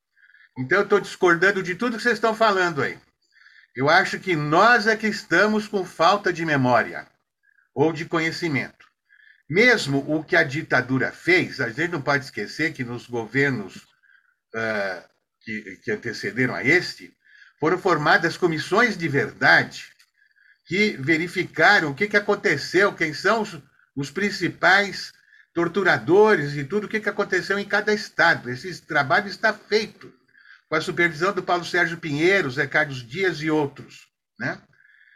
Então, 0.56 0.78
eu 0.78 0.84
estou 0.84 1.00
discordando 1.00 1.62
de 1.62 1.74
tudo 1.74 1.96
que 1.96 2.02
vocês 2.02 2.14
estão 2.14 2.34
falando 2.34 2.82
aí. 2.82 2.98
Eu 3.76 3.88
acho 3.88 4.18
que 4.18 4.34
nós 4.34 4.86
é 4.86 4.96
que 4.96 5.06
estamos 5.06 5.68
com 5.68 5.84
falta 5.84 6.32
de 6.32 6.44
memória 6.44 7.06
ou 7.74 7.92
de 7.92 8.04
conhecimento. 8.06 8.86
Mesmo 9.48 10.04
o 10.08 10.24
que 10.24 10.34
a 10.34 10.42
ditadura 10.42 11.12
fez, 11.12 11.60
a 11.60 11.68
gente 11.68 11.92
não 11.92 12.02
pode 12.02 12.24
esquecer 12.24 12.72
que 12.72 12.82
nos 12.82 13.06
governos 13.06 13.76
uh, 13.76 15.08
que, 15.40 15.76
que 15.82 15.90
antecederam 15.90 16.54
a 16.54 16.64
este, 16.64 17.14
foram 17.60 17.78
formadas 17.78 18.36
comissões 18.36 18.96
de 18.96 19.08
verdade 19.08 19.92
que 20.68 20.98
verificaram 20.98 21.90
o 21.90 21.94
que, 21.94 22.06
que 22.06 22.16
aconteceu, 22.16 22.92
quem 22.92 23.14
são 23.14 23.40
os, 23.40 23.58
os 23.96 24.10
principais 24.10 25.14
torturadores 25.54 26.52
e 26.52 26.62
tudo 26.62 26.84
o 26.84 26.88
que, 26.88 27.00
que 27.00 27.08
aconteceu 27.08 27.58
em 27.58 27.64
cada 27.64 27.92
estado. 27.92 28.50
Esse 28.50 28.82
trabalho 28.82 29.28
está 29.28 29.52
feito 29.52 30.12
com 30.68 30.76
a 30.76 30.80
supervisão 30.80 31.32
do 31.32 31.42
Paulo 31.42 31.64
Sérgio 31.64 31.96
Pinheiro, 31.96 32.50
Zé 32.50 32.66
Carlos 32.66 32.98
Dias 32.98 33.40
e 33.40 33.50
outros. 33.50 34.08
Né? 34.38 34.60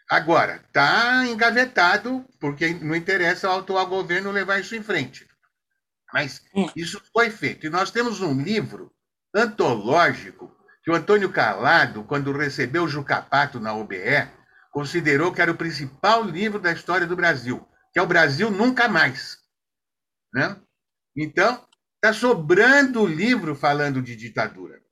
Agora, 0.08 0.62
está 0.66 1.26
engavetado, 1.26 2.24
porque 2.40 2.70
não 2.72 2.96
interessa 2.96 3.48
ao 3.48 3.58
atual 3.58 3.86
governo 3.86 4.30
levar 4.30 4.58
isso 4.58 4.74
em 4.74 4.82
frente. 4.82 5.28
Mas 6.14 6.42
é. 6.56 6.66
isso 6.74 7.00
foi 7.12 7.28
feito. 7.28 7.66
E 7.66 7.70
nós 7.70 7.90
temos 7.90 8.22
um 8.22 8.40
livro 8.40 8.90
antológico 9.34 10.50
que 10.82 10.90
o 10.90 10.94
Antônio 10.94 11.30
Calado, 11.30 12.04
quando 12.04 12.32
recebeu 12.32 12.84
o 12.84 12.88
Jucapato 12.88 13.60
na 13.60 13.74
OBE, 13.74 14.28
considerou 14.72 15.32
que 15.32 15.40
era 15.40 15.52
o 15.52 15.56
principal 15.56 16.24
livro 16.24 16.58
da 16.58 16.72
história 16.72 17.06
do 17.06 17.14
Brasil, 17.14 17.64
que 17.92 17.98
é 17.98 18.02
o 18.02 18.06
Brasil 18.06 18.50
Nunca 18.50 18.88
Mais. 18.88 19.38
Né? 20.32 20.58
Então, 21.14 21.64
está 21.96 22.12
sobrando 22.12 23.02
o 23.02 23.06
livro 23.06 23.54
falando 23.54 24.02
de 24.02 24.16
ditadura. 24.16 24.82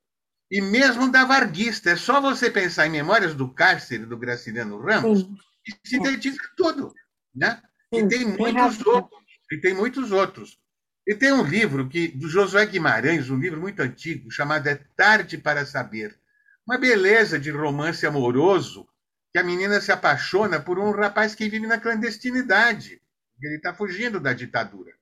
E 0.51 0.61
mesmo 0.61 1.11
da 1.11 1.25
Varguista. 1.25 1.91
É 1.91 1.97
só 1.97 2.21
você 2.21 2.51
pensar 2.51 2.87
em 2.87 2.91
Memórias 2.91 3.35
do 3.35 3.53
Cárcere, 3.53 4.05
do 4.05 4.19
Graciliano 4.19 4.79
Ramos, 4.81 5.21
Sim. 5.21 5.37
e 5.67 5.89
sintetizar 5.89 6.53
tudo. 6.57 6.93
né? 7.35 7.63
E 7.91 8.07
tem 8.07 8.27
muitos 8.27 8.85
outros. 8.87 9.21
E 9.51 9.59
tem 9.59 9.75
muitos 9.75 10.13
outros. 10.13 10.61
E 11.07 11.15
tem 11.15 11.33
um 11.33 11.43
livro 11.43 11.89
que 11.89 12.09
do 12.09 12.29
Josué 12.29 12.67
Guimarães, 12.67 13.31
um 13.31 13.39
livro 13.39 13.61
muito 13.61 13.81
antigo, 13.81 14.31
chamado 14.31 14.69
É 14.69 14.75
Tarde 14.97 15.39
para 15.39 15.65
Saber. 15.65 16.19
Uma 16.67 16.79
beleza 16.79 17.39
de 17.39 17.51
romance 17.51 18.07
amoroso, 18.07 18.87
que 19.33 19.39
a 19.39 19.45
menina 19.45 19.81
se 19.81 19.93
apaixona 19.93 20.61
por 20.61 20.79
um 20.79 20.91
rapaz 20.91 21.35
que 21.35 21.49
vive 21.49 21.67
na 21.67 21.79
clandestinidade. 21.79 23.01
Ele 23.43 23.57
está 23.57 23.73
fugindo 23.73 24.21
da 24.21 24.33
ditadura. 24.33 24.93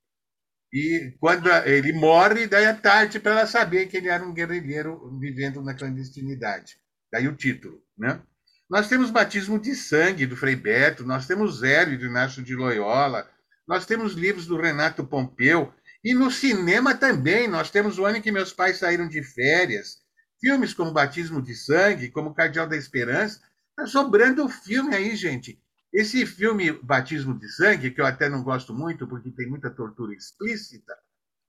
E 0.71 1.15
quando 1.19 1.49
ele 1.65 1.91
morre, 1.93 2.45
daí 2.45 2.65
é 2.65 2.73
tarde 2.73 3.19
para 3.19 3.31
ela 3.31 3.47
saber 3.47 3.87
que 3.87 3.97
ele 3.97 4.07
era 4.07 4.23
um 4.23 4.33
guerrilheiro 4.33 5.17
vivendo 5.19 5.61
na 5.61 5.73
clandestinidade. 5.73 6.77
Daí 7.11 7.27
o 7.27 7.35
título, 7.35 7.81
né? 7.97 8.21
Nós 8.69 8.87
temos 8.87 9.09
batismo 9.09 9.59
de 9.59 9.73
sangue 9.73 10.27
do 10.27 10.37
Frei 10.37 10.55
Beto, 10.55 11.03
nós 11.03 11.25
temos 11.25 11.61
Zélio 11.61 11.97
do 11.97 12.05
Inácio 12.05 12.43
de 12.43 12.55
Loyola, 12.55 13.27
nós 13.67 13.87
temos 13.87 14.13
livros 14.13 14.45
do 14.45 14.61
Renato 14.61 15.03
Pompeu, 15.03 15.73
e 16.03 16.13
no 16.13 16.29
cinema 16.29 16.95
também, 16.95 17.47
nós 17.47 17.71
temos 17.71 17.97
o 17.97 18.05
ano 18.05 18.17
em 18.17 18.21
que 18.21 18.31
meus 18.31 18.53
pais 18.53 18.77
saíram 18.77 19.07
de 19.07 19.23
férias, 19.23 19.97
filmes 20.39 20.73
como 20.73 20.93
Batismo 20.93 21.41
de 21.41 21.55
Sangue, 21.55 22.11
como 22.11 22.33
Cardeal 22.33 22.67
da 22.67 22.77
Esperança, 22.77 23.41
tá 23.79 23.87
sobrando 23.87 24.47
filme 24.49 24.95
aí, 24.95 25.15
gente. 25.15 25.61
Esse 25.91 26.25
filme 26.25 26.71
Batismo 26.71 27.37
de 27.37 27.47
Sangue, 27.49 27.91
que 27.91 28.01
eu 28.01 28.05
até 28.05 28.29
não 28.29 28.43
gosto 28.43 28.73
muito 28.73 29.07
porque 29.07 29.31
tem 29.31 29.49
muita 29.49 29.69
tortura 29.69 30.13
explícita, 30.13 30.95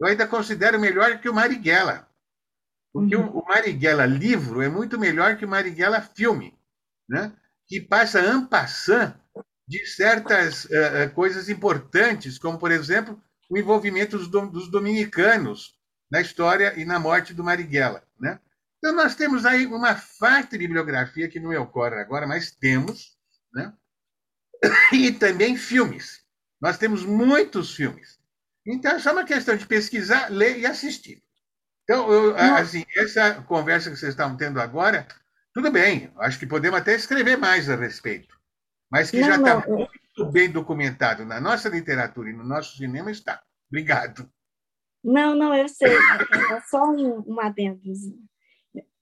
eu 0.00 0.06
ainda 0.06 0.26
considero 0.26 0.80
melhor 0.80 1.20
que 1.20 1.28
o 1.28 1.34
Marighella. 1.34 2.08
Porque 2.92 3.14
uhum. 3.14 3.38
o 3.38 3.44
Marighella 3.46 4.06
livro 4.06 4.62
é 4.62 4.68
muito 4.68 4.98
melhor 4.98 5.36
que 5.36 5.44
o 5.44 5.48
Marighella 5.48 6.00
filme, 6.00 6.58
né? 7.08 7.32
que 7.68 7.80
passa 7.80 8.20
en 8.20 8.46
passant 8.46 9.14
de 9.68 9.86
certas 9.86 10.64
uh, 10.64 11.14
coisas 11.14 11.48
importantes, 11.48 12.38
como, 12.38 12.58
por 12.58 12.72
exemplo, 12.72 13.22
o 13.48 13.56
envolvimento 13.56 14.18
dos, 14.18 14.28
dos, 14.50 14.68
dominicanos 14.68 15.76
na 16.10 16.20
história 16.20 16.74
e 16.76 16.84
na 16.84 16.98
morte 16.98 17.32
do 17.32 17.44
Marighella. 17.44 18.02
Então, 18.80 18.96
nós 18.96 19.14
temos 19.14 19.44
aí 19.44 19.66
uma 19.66 19.94
farta 19.94 20.56
bibliografia 20.56 21.28
que 21.28 21.38
não 21.38 21.50
me 21.50 21.56
ocorre 21.56 22.00
agora, 22.00 22.26
mas 22.26 22.50
temos, 22.50 23.18
né? 23.52 23.72
e 24.92 25.12
também 25.12 25.54
filmes. 25.54 26.24
Nós 26.60 26.78
temos 26.78 27.04
muitos 27.04 27.74
filmes. 27.74 28.18
Então, 28.66 28.92
é 28.92 28.98
só 28.98 29.12
uma 29.12 29.24
questão 29.24 29.54
de 29.54 29.66
pesquisar, 29.66 30.30
ler 30.30 30.58
e 30.58 30.66
assistir. 30.66 31.22
Então, 31.84 32.10
eu, 32.10 32.36
assim, 32.36 32.84
essa 32.96 33.42
conversa 33.42 33.90
que 33.90 33.96
vocês 33.96 34.12
estão 34.12 34.34
tendo 34.36 34.60
agora, 34.60 35.06
tudo 35.52 35.70
bem, 35.70 36.10
acho 36.18 36.38
que 36.38 36.46
podemos 36.46 36.80
até 36.80 36.94
escrever 36.94 37.36
mais 37.36 37.68
a 37.68 37.76
respeito, 37.76 38.34
mas 38.90 39.10
que 39.10 39.20
não, 39.20 39.26
já 39.26 39.36
está 39.36 39.66
muito 39.66 40.30
bem 40.30 40.50
documentado 40.50 41.24
na 41.24 41.40
nossa 41.40 41.68
literatura 41.68 42.30
e 42.30 42.32
no 42.32 42.44
nosso 42.44 42.76
cinema 42.76 43.10
está. 43.10 43.42
Obrigado. 43.68 44.30
Não, 45.02 45.34
não, 45.34 45.54
eu 45.54 45.68
sei. 45.68 45.92
É 45.92 46.60
só 46.68 46.84
um, 46.84 47.24
um 47.26 47.40
adendozinho. 47.40 48.29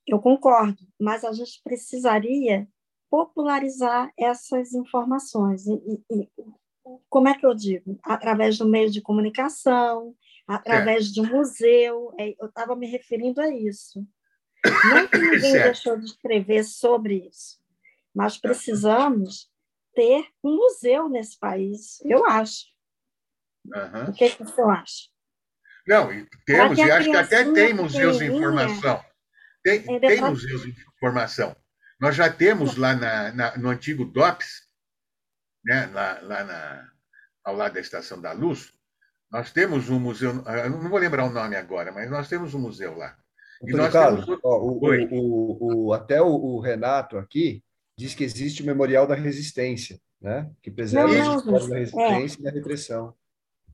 Eu 0.09 0.19
concordo, 0.21 0.79
mas 0.99 1.25
a 1.25 1.33
gente 1.33 1.61
precisaria 1.63 2.67
popularizar 3.11 4.11
essas 4.19 4.73
informações. 4.73 5.67
E, 5.67 6.03
e, 6.11 6.29
como 7.09 7.29
é 7.29 7.35
que 7.35 7.45
eu 7.45 7.55
digo? 7.55 7.99
Através 8.03 8.59
do 8.59 8.67
meio 8.69 8.91
de 8.91 9.03
comunicação, 9.03 10.15
através 10.47 11.09
é. 11.09 11.13
de 11.13 11.21
um 11.21 11.27
museu. 11.27 12.13
Eu 12.19 12.49
estava 12.49 12.75
me 12.75 12.87
referindo 12.87 13.41
a 13.41 13.49
isso. 13.49 14.03
Não 14.65 15.07
que 15.07 15.19
ninguém 15.19 15.41
certo. 15.41 15.65
deixou 15.65 15.99
de 15.99 16.07
escrever 16.07 16.65
sobre 16.65 17.29
isso, 17.29 17.61
mas 18.15 18.39
precisamos 18.39 19.51
ter 19.95 20.25
um 20.45 20.57
museu 20.57 21.09
nesse 21.09 21.39
país, 21.39 22.01
eu 22.05 22.25
acho. 22.27 22.67
Uhum. 23.67 24.11
O 24.11 24.13
que, 24.13 24.31
que 24.31 24.45
você 24.45 24.63
acha? 24.63 25.09
Não, 25.87 26.09
temos, 26.45 26.79
e 26.79 26.83
acho 26.83 27.11
que 27.11 27.17
até 27.17 27.51
tem 27.53 27.75
museus 27.75 28.19
de 28.19 28.27
informação. 28.27 29.03
Tem, 29.69 29.97
é 29.97 30.01
tem 30.01 30.21
museus 30.21 30.63
de 30.63 30.71
informação. 30.97 31.57
Nós 32.01 32.15
já 32.15 32.33
temos 32.33 32.77
lá 32.77 32.95
na, 32.95 33.33
na, 33.33 33.59
no 33.59 33.69
antigo 33.69 34.05
DOPS, 34.05 34.69
né, 35.65 35.87
lá, 35.93 36.19
lá 36.23 36.45
na, 36.45 36.91
ao 37.45 37.57
lado 37.57 37.75
da 37.75 37.81
Estação 37.81 38.21
da 38.21 38.33
Luz, 38.33 38.73
nós 39.31 39.53
temos 39.53 39.91
um 39.91 39.99
museu, 39.99 40.31
eu 40.47 40.71
não 40.71 40.89
vou 40.89 40.99
lembrar 40.99 41.25
o 41.25 41.31
nome 41.31 41.57
agora, 41.57 41.93
mas 41.93 42.11
nós 42.11 42.29
temos 42.29 42.55
um 42.55 42.61
museu 42.61 42.97
lá. 42.97 43.17
E 43.63 43.73
nós 43.73 43.93
Carlos, 43.93 44.25
temos... 44.25 44.41
ó, 44.43 44.59
o, 44.59 44.81
o, 44.81 45.87
o, 45.87 45.93
até 45.93 46.23
o, 46.23 46.61
Renato 46.61 47.19
aqui 47.19 47.63
diz 47.97 48.15
que 48.15 48.25
existe 48.25 48.63
o 48.63 48.67
Memorial 48.67 49.07
da 49.07 49.15
Resistência, 49.15 50.01
né? 50.21 50.51
que 50.63 50.71
preserva 50.71 51.13
não, 51.13 51.35
a 51.35 51.37
história 51.37 51.69
da 51.69 51.77
é. 51.77 51.79
resistência 51.81 52.39
é. 52.39 52.41
e 52.41 52.45
da 52.45 52.51
repressão. 52.51 53.15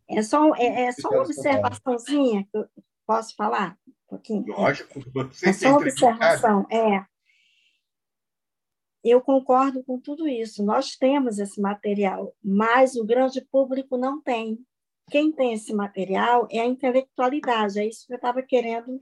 É 0.08 0.22
só, 0.22 0.54
é, 0.56 0.86
é 0.86 0.92
só 0.92 1.08
uma 1.08 1.22
observaçãozinha 1.22 2.44
que 2.50 2.58
eu 2.58 2.66
posso 3.06 3.34
falar 3.36 3.76
pouquinho? 4.14 4.46
Lógico, 4.48 5.00
você 5.30 5.50
é 5.50 5.52
só 5.52 5.68
uma 5.68 5.78
observação, 5.78 6.66
é 6.70 7.04
eu 9.04 9.20
concordo 9.20 9.84
com 9.84 10.00
tudo 10.00 10.26
isso. 10.26 10.64
Nós 10.64 10.96
temos 10.96 11.38
esse 11.38 11.60
material, 11.60 12.34
mas 12.42 12.96
o 12.96 13.04
grande 13.04 13.42
público 13.42 13.98
não 13.98 14.20
tem. 14.22 14.58
Quem 15.10 15.30
tem 15.30 15.52
esse 15.52 15.74
material 15.74 16.48
é 16.50 16.60
a 16.60 16.66
intelectualidade. 16.66 17.78
É 17.78 17.86
isso 17.86 18.06
que 18.06 18.14
eu 18.14 18.16
estava 18.16 18.42
querendo 18.42 18.98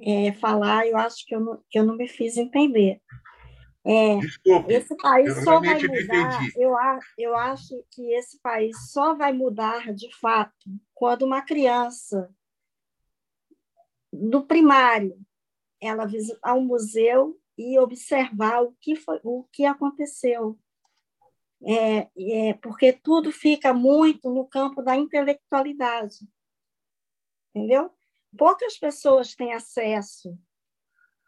é, 0.00 0.32
falar. 0.32 0.86
Eu 0.86 0.96
acho 0.96 1.26
que 1.26 1.34
eu, 1.34 1.40
não, 1.40 1.62
que 1.68 1.78
eu 1.78 1.84
não 1.84 1.94
me 1.94 2.08
fiz 2.08 2.38
entender. 2.38 2.98
É, 3.84 4.16
Desculpe, 4.20 4.72
esse 4.72 4.96
país 4.96 5.44
só 5.44 5.60
vai 5.60 5.82
mudar. 5.82 6.40
Eu, 6.56 6.74
eu 7.18 7.36
acho 7.36 7.84
que 7.90 8.10
esse 8.14 8.40
país 8.40 8.90
só 8.90 9.14
vai 9.14 9.34
mudar 9.34 9.92
de 9.92 10.08
fato 10.18 10.54
quando 10.94 11.26
uma 11.26 11.42
criança 11.42 12.30
do 14.12 14.44
primário 14.44 15.18
ela 15.80 16.06
visitar 16.06 16.54
um 16.54 16.64
museu 16.64 17.40
e 17.58 17.78
observar 17.78 18.62
o 18.62 18.72
que, 18.80 18.94
foi, 18.94 19.20
o 19.24 19.44
que 19.52 19.64
aconteceu. 19.64 20.58
É, 21.64 22.08
é, 22.18 22.54
porque 22.54 22.92
tudo 22.92 23.30
fica 23.32 23.72
muito 23.72 24.30
no 24.30 24.46
campo 24.46 24.82
da 24.82 24.96
intelectualidade. 24.96 26.18
Entendeu? 27.54 27.90
Poucas 28.36 28.78
pessoas 28.78 29.34
têm 29.34 29.52
acesso 29.52 30.36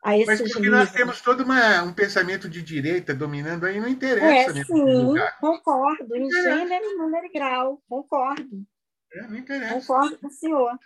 a 0.02 0.16
esses 0.16 0.26
Mas 0.26 0.52
porque 0.52 0.60
livros. 0.60 0.80
nós 0.80 0.92
temos 0.92 1.20
todo 1.20 1.42
uma, 1.42 1.82
um 1.82 1.92
pensamento 1.92 2.48
de 2.48 2.62
direita 2.62 3.14
dominando 3.14 3.64
aí, 3.64 3.80
não 3.80 3.88
interessa. 3.88 4.58
É, 4.58 4.64
sim, 4.64 5.14
concordo. 5.40 6.16
Em 6.16 6.30
gênero, 6.30 6.98
número 6.98 7.26
e 7.26 7.32
grau, 7.32 7.82
concordo. 7.88 8.64
É, 9.12 9.26
não 9.26 9.36
interessa. 9.36 9.74
Concordo 9.74 10.18
com 10.18 10.26
o 10.26 10.30
senhor. 10.30 10.78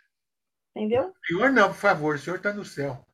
Entendeu? 0.79 1.13
Senhor 1.27 1.51
não, 1.51 1.69
por 1.69 1.77
favor, 1.77 2.15
o 2.15 2.19
senhor 2.19 2.37
está 2.37 2.53
no 2.53 2.65
céu. 2.65 3.05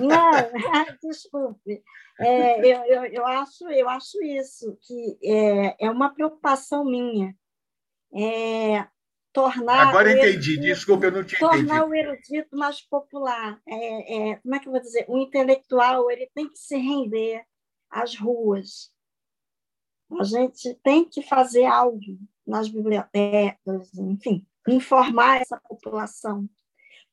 Não, 0.00 0.30
desculpe. 1.00 1.80
É, 2.18 2.58
eu, 2.58 2.84
eu, 2.86 3.04
eu, 3.04 3.26
acho, 3.26 3.68
eu 3.70 3.88
acho 3.88 4.20
isso, 4.24 4.76
que 4.82 5.18
é, 5.22 5.86
é 5.86 5.90
uma 5.90 6.12
preocupação 6.12 6.84
minha. 6.84 7.36
É, 8.12 8.84
tornar 9.32 9.88
Agora 9.88 10.10
entendi, 10.10 10.54
erudito, 10.54 10.60
desculpe, 10.62 11.06
eu 11.06 11.12
não 11.12 11.22
tinha 11.22 11.38
tornar 11.38 11.60
entendido. 11.60 11.86
o 11.86 11.94
erudito 11.94 12.56
mais 12.56 12.80
popular. 12.80 13.60
É, 13.64 14.30
é, 14.30 14.36
como 14.36 14.54
é 14.56 14.58
que 14.58 14.66
eu 14.66 14.72
vou 14.72 14.80
dizer? 14.80 15.04
O 15.06 15.18
intelectual 15.18 16.10
ele 16.10 16.28
tem 16.34 16.48
que 16.48 16.58
se 16.58 16.76
render 16.76 17.44
às 17.88 18.16
ruas. 18.16 18.90
A 20.18 20.24
gente 20.24 20.74
tem 20.82 21.04
que 21.04 21.22
fazer 21.22 21.66
algo 21.66 22.00
nas 22.44 22.66
bibliotecas, 22.66 23.94
enfim, 23.96 24.44
informar 24.66 25.42
essa 25.42 25.60
população 25.68 26.48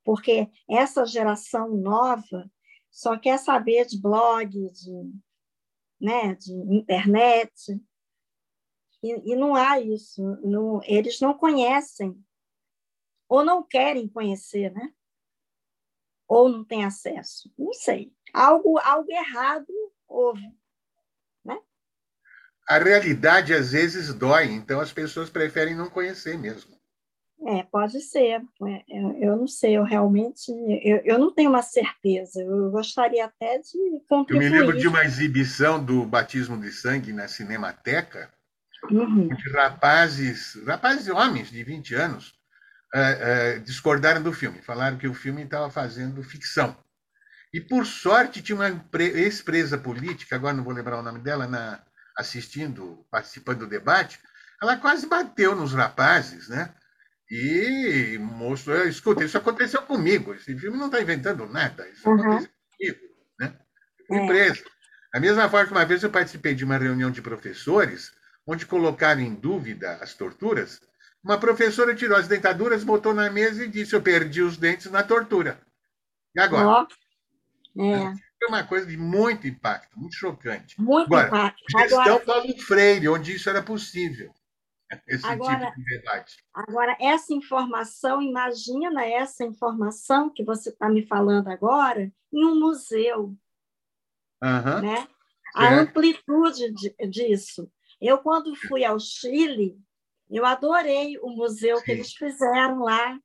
porque 0.05 0.49
essa 0.69 1.05
geração 1.05 1.75
nova 1.75 2.49
só 2.89 3.19
quer 3.19 3.37
saber 3.37 3.85
de 3.85 3.99
blog, 3.99 4.49
de, 4.49 5.11
né, 5.99 6.33
de 6.35 6.53
internet, 6.73 7.77
e, 9.03 9.33
e 9.33 9.35
não 9.35 9.53
há 9.53 9.81
isso. 9.81 10.21
Não, 10.43 10.79
eles 10.85 11.19
não 11.19 11.37
conhecem, 11.37 12.17
ou 13.27 13.43
não 13.43 13.61
querem 13.61 14.07
conhecer, 14.07 14.71
né? 14.71 14.93
ou 16.27 16.49
não 16.49 16.63
têm 16.63 16.83
acesso. 16.83 17.51
Não 17.57 17.73
sei. 17.73 18.13
Algo, 18.33 18.79
algo 18.79 19.11
errado 19.11 19.71
houve. 20.07 20.41
Né? 21.43 21.59
A 22.67 22.77
realidade 22.77 23.53
às 23.53 23.71
vezes 23.71 24.13
dói, 24.13 24.45
então 24.45 24.79
as 24.79 24.91
pessoas 24.91 25.29
preferem 25.29 25.75
não 25.75 25.89
conhecer 25.89 26.37
mesmo. 26.37 26.75
É, 27.47 27.63
pode 27.63 28.01
ser. 28.01 28.41
É, 28.67 28.83
eu 29.19 29.35
não 29.35 29.47
sei, 29.47 29.77
eu 29.77 29.83
realmente 29.83 30.51
eu, 30.83 31.01
eu 31.03 31.19
não 31.19 31.33
tenho 31.33 31.49
uma 31.49 31.61
certeza. 31.61 32.41
Eu 32.41 32.71
gostaria 32.71 33.25
até 33.25 33.59
de 33.59 33.77
contribuir. 34.07 34.45
Eu 34.45 34.51
me 34.51 34.59
lembro 34.59 34.77
de 34.77 34.87
uma 34.87 35.03
exibição 35.03 35.83
do 35.83 36.05
Batismo 36.05 36.59
de 36.59 36.71
Sangue 36.71 37.11
na 37.11 37.27
Cinemateca, 37.27 38.31
uhum. 38.89 39.29
onde 39.31 39.49
rapazes, 39.51 40.55
rapazes 40.65 41.07
homens 41.09 41.49
de 41.49 41.63
20 41.63 41.93
anos, 41.93 42.33
é, 42.93 43.01
é, 43.55 43.59
discordaram 43.59 44.23
do 44.23 44.31
filme, 44.31 44.61
falaram 44.61 44.97
que 44.97 45.07
o 45.07 45.13
filme 45.13 45.43
estava 45.43 45.69
fazendo 45.69 46.23
ficção. 46.23 46.75
E, 47.53 47.61
por 47.61 47.85
sorte, 47.85 48.41
tinha 48.41 48.55
uma 48.55 48.83
ex-presa 48.99 49.77
política, 49.77 50.35
agora 50.35 50.55
não 50.55 50.63
vou 50.63 50.73
lembrar 50.73 50.99
o 50.99 51.03
nome 51.03 51.19
dela, 51.19 51.47
na, 51.47 51.81
assistindo, 52.17 53.05
participando 53.11 53.59
do 53.59 53.67
debate, 53.67 54.19
ela 54.61 54.77
quase 54.77 55.07
bateu 55.07 55.55
nos 55.55 55.73
rapazes, 55.73 56.49
né? 56.49 56.73
E 57.29 58.17
mostrou, 58.19 58.87
escuta, 58.87 59.23
isso 59.23 59.37
aconteceu 59.37 59.81
comigo. 59.81 60.33
Esse 60.33 60.55
filme 60.57 60.77
não 60.77 60.85
está 60.87 61.01
inventando 61.01 61.47
nada. 61.47 61.87
Isso 61.89 62.07
uhum. 62.07 62.19
aconteceu 62.19 62.51
comigo, 62.77 62.99
né? 63.39 63.57
É. 64.11 64.17
Empresa. 64.17 64.63
Da 65.13 65.19
mesma 65.19 65.49
forma 65.49 65.65
que 65.65 65.71
uma 65.71 65.85
vez 65.85 66.03
eu 66.03 66.09
participei 66.09 66.53
de 66.53 66.63
uma 66.63 66.77
reunião 66.77 67.09
de 67.09 67.21
professores, 67.21 68.11
onde 68.45 68.65
colocaram 68.65 69.21
em 69.21 69.33
dúvida 69.33 69.97
as 70.01 70.13
torturas, 70.13 70.81
uma 71.23 71.39
professora 71.39 71.95
tirou 71.95 72.15
as 72.15 72.27
dentaduras, 72.27 72.83
botou 72.83 73.13
na 73.13 73.31
mesa 73.31 73.65
e 73.65 73.67
disse: 73.67 73.95
Eu 73.95 74.01
perdi 74.01 74.41
os 74.43 74.57
dentes 74.57 74.91
na 74.91 75.01
tortura. 75.01 75.59
E 76.35 76.39
agora? 76.39 76.87
Oh. 77.75 77.81
É. 77.81 78.13
Foi 78.37 78.47
uma 78.49 78.63
coisa 78.63 78.85
de 78.85 78.95
muito 78.95 79.47
impacto, 79.47 79.97
muito 79.97 80.15
chocante. 80.15 80.79
Muito 80.79 81.07
agora, 81.07 81.27
impacto. 81.27 81.63
Gestão 81.71 82.01
agora... 82.01 82.19
Paulo 82.25 82.61
Freire, 82.61 83.07
onde 83.07 83.35
isso 83.35 83.49
era 83.49 83.63
possível. 83.63 84.31
Esse 85.07 85.25
agora, 85.25 85.67
tipo 85.67 85.77
de 85.77 85.97
debate. 85.97 86.37
Agora, 86.53 86.97
essa 86.99 87.33
informação, 87.33 88.21
imagina 88.21 89.05
essa 89.05 89.43
informação 89.43 90.29
que 90.29 90.43
você 90.43 90.69
está 90.69 90.89
me 90.89 91.05
falando 91.05 91.47
agora 91.47 92.11
em 92.31 92.45
um 92.45 92.59
museu. 92.59 93.35
Uhum. 94.43 94.81
Né? 94.81 95.07
A 95.55 95.73
amplitude 95.73 96.71
de, 96.73 96.95
disso. 97.09 97.71
Eu, 97.99 98.17
quando 98.19 98.55
fui 98.55 98.83
ao 98.83 98.99
Chile, 98.99 99.79
eu 100.29 100.45
adorei 100.45 101.17
o 101.19 101.29
museu 101.29 101.77
Sim. 101.77 101.83
que 101.83 101.91
eles 101.91 102.13
fizeram 102.13 102.79
lá. 102.81 103.19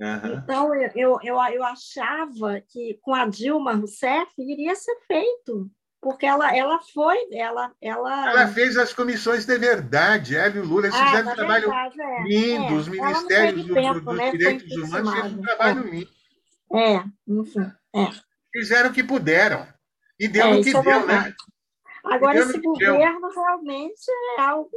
Uhum. 0.00 0.34
Então, 0.34 0.74
eu, 0.74 1.18
eu, 1.22 1.38
eu 1.52 1.64
achava 1.64 2.60
que 2.60 2.98
com 3.02 3.14
a 3.14 3.26
Dilma 3.26 3.74
Rousseff 3.74 4.32
iria 4.38 4.74
ser 4.74 4.96
feito, 5.06 5.70
porque 6.04 6.26
ela, 6.26 6.54
ela 6.54 6.78
foi, 6.92 7.16
ela, 7.32 7.72
ela... 7.80 8.30
Ela 8.30 8.48
fez 8.48 8.76
as 8.76 8.92
comissões 8.92 9.46
de 9.46 9.56
verdade, 9.56 10.36
ela 10.36 10.54
e 10.54 10.58
o 10.58 10.66
Lula, 10.66 10.86
eles 10.86 11.00
ah, 11.00 11.06
fizeram 11.06 11.32
um 11.32 11.34
trabalho 11.34 11.70
verdade, 11.70 12.02
é. 12.02 12.22
lindo, 12.24 12.64
é. 12.64 12.72
os 12.72 12.88
ministérios 12.88 13.64
do, 13.64 13.74
tempo, 13.74 14.00
dos 14.00 14.16
né? 14.18 14.30
direitos 14.30 14.76
humanos 14.76 15.14
fizeram 15.14 15.30
um 15.30 15.42
trabalho 15.42 15.80
é. 15.80 15.90
lindo. 15.90 16.10
É, 16.74 17.04
enfim, 17.26 17.72
é. 17.96 18.10
Fizeram 18.52 18.90
o 18.90 18.92
que 18.92 19.02
puderam. 19.02 19.66
E 20.20 20.28
deu 20.28 20.46
é, 20.46 20.62
que 20.62 20.76
é 20.76 20.82
deu, 20.82 21.06
né? 21.06 21.34
Agora, 22.04 22.38
esse 22.38 22.60
governo 22.60 23.30
realmente 23.30 24.10
é 24.36 24.40
algo. 24.42 24.70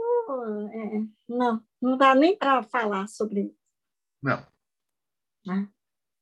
É, 0.72 1.02
não, 1.28 1.62
não 1.82 1.98
dá 1.98 2.16
nem 2.16 2.38
para 2.38 2.64
falar 2.64 3.08
sobre 3.10 3.41
isso. 3.41 3.60
Não. 4.24 4.41
Né? 5.45 5.68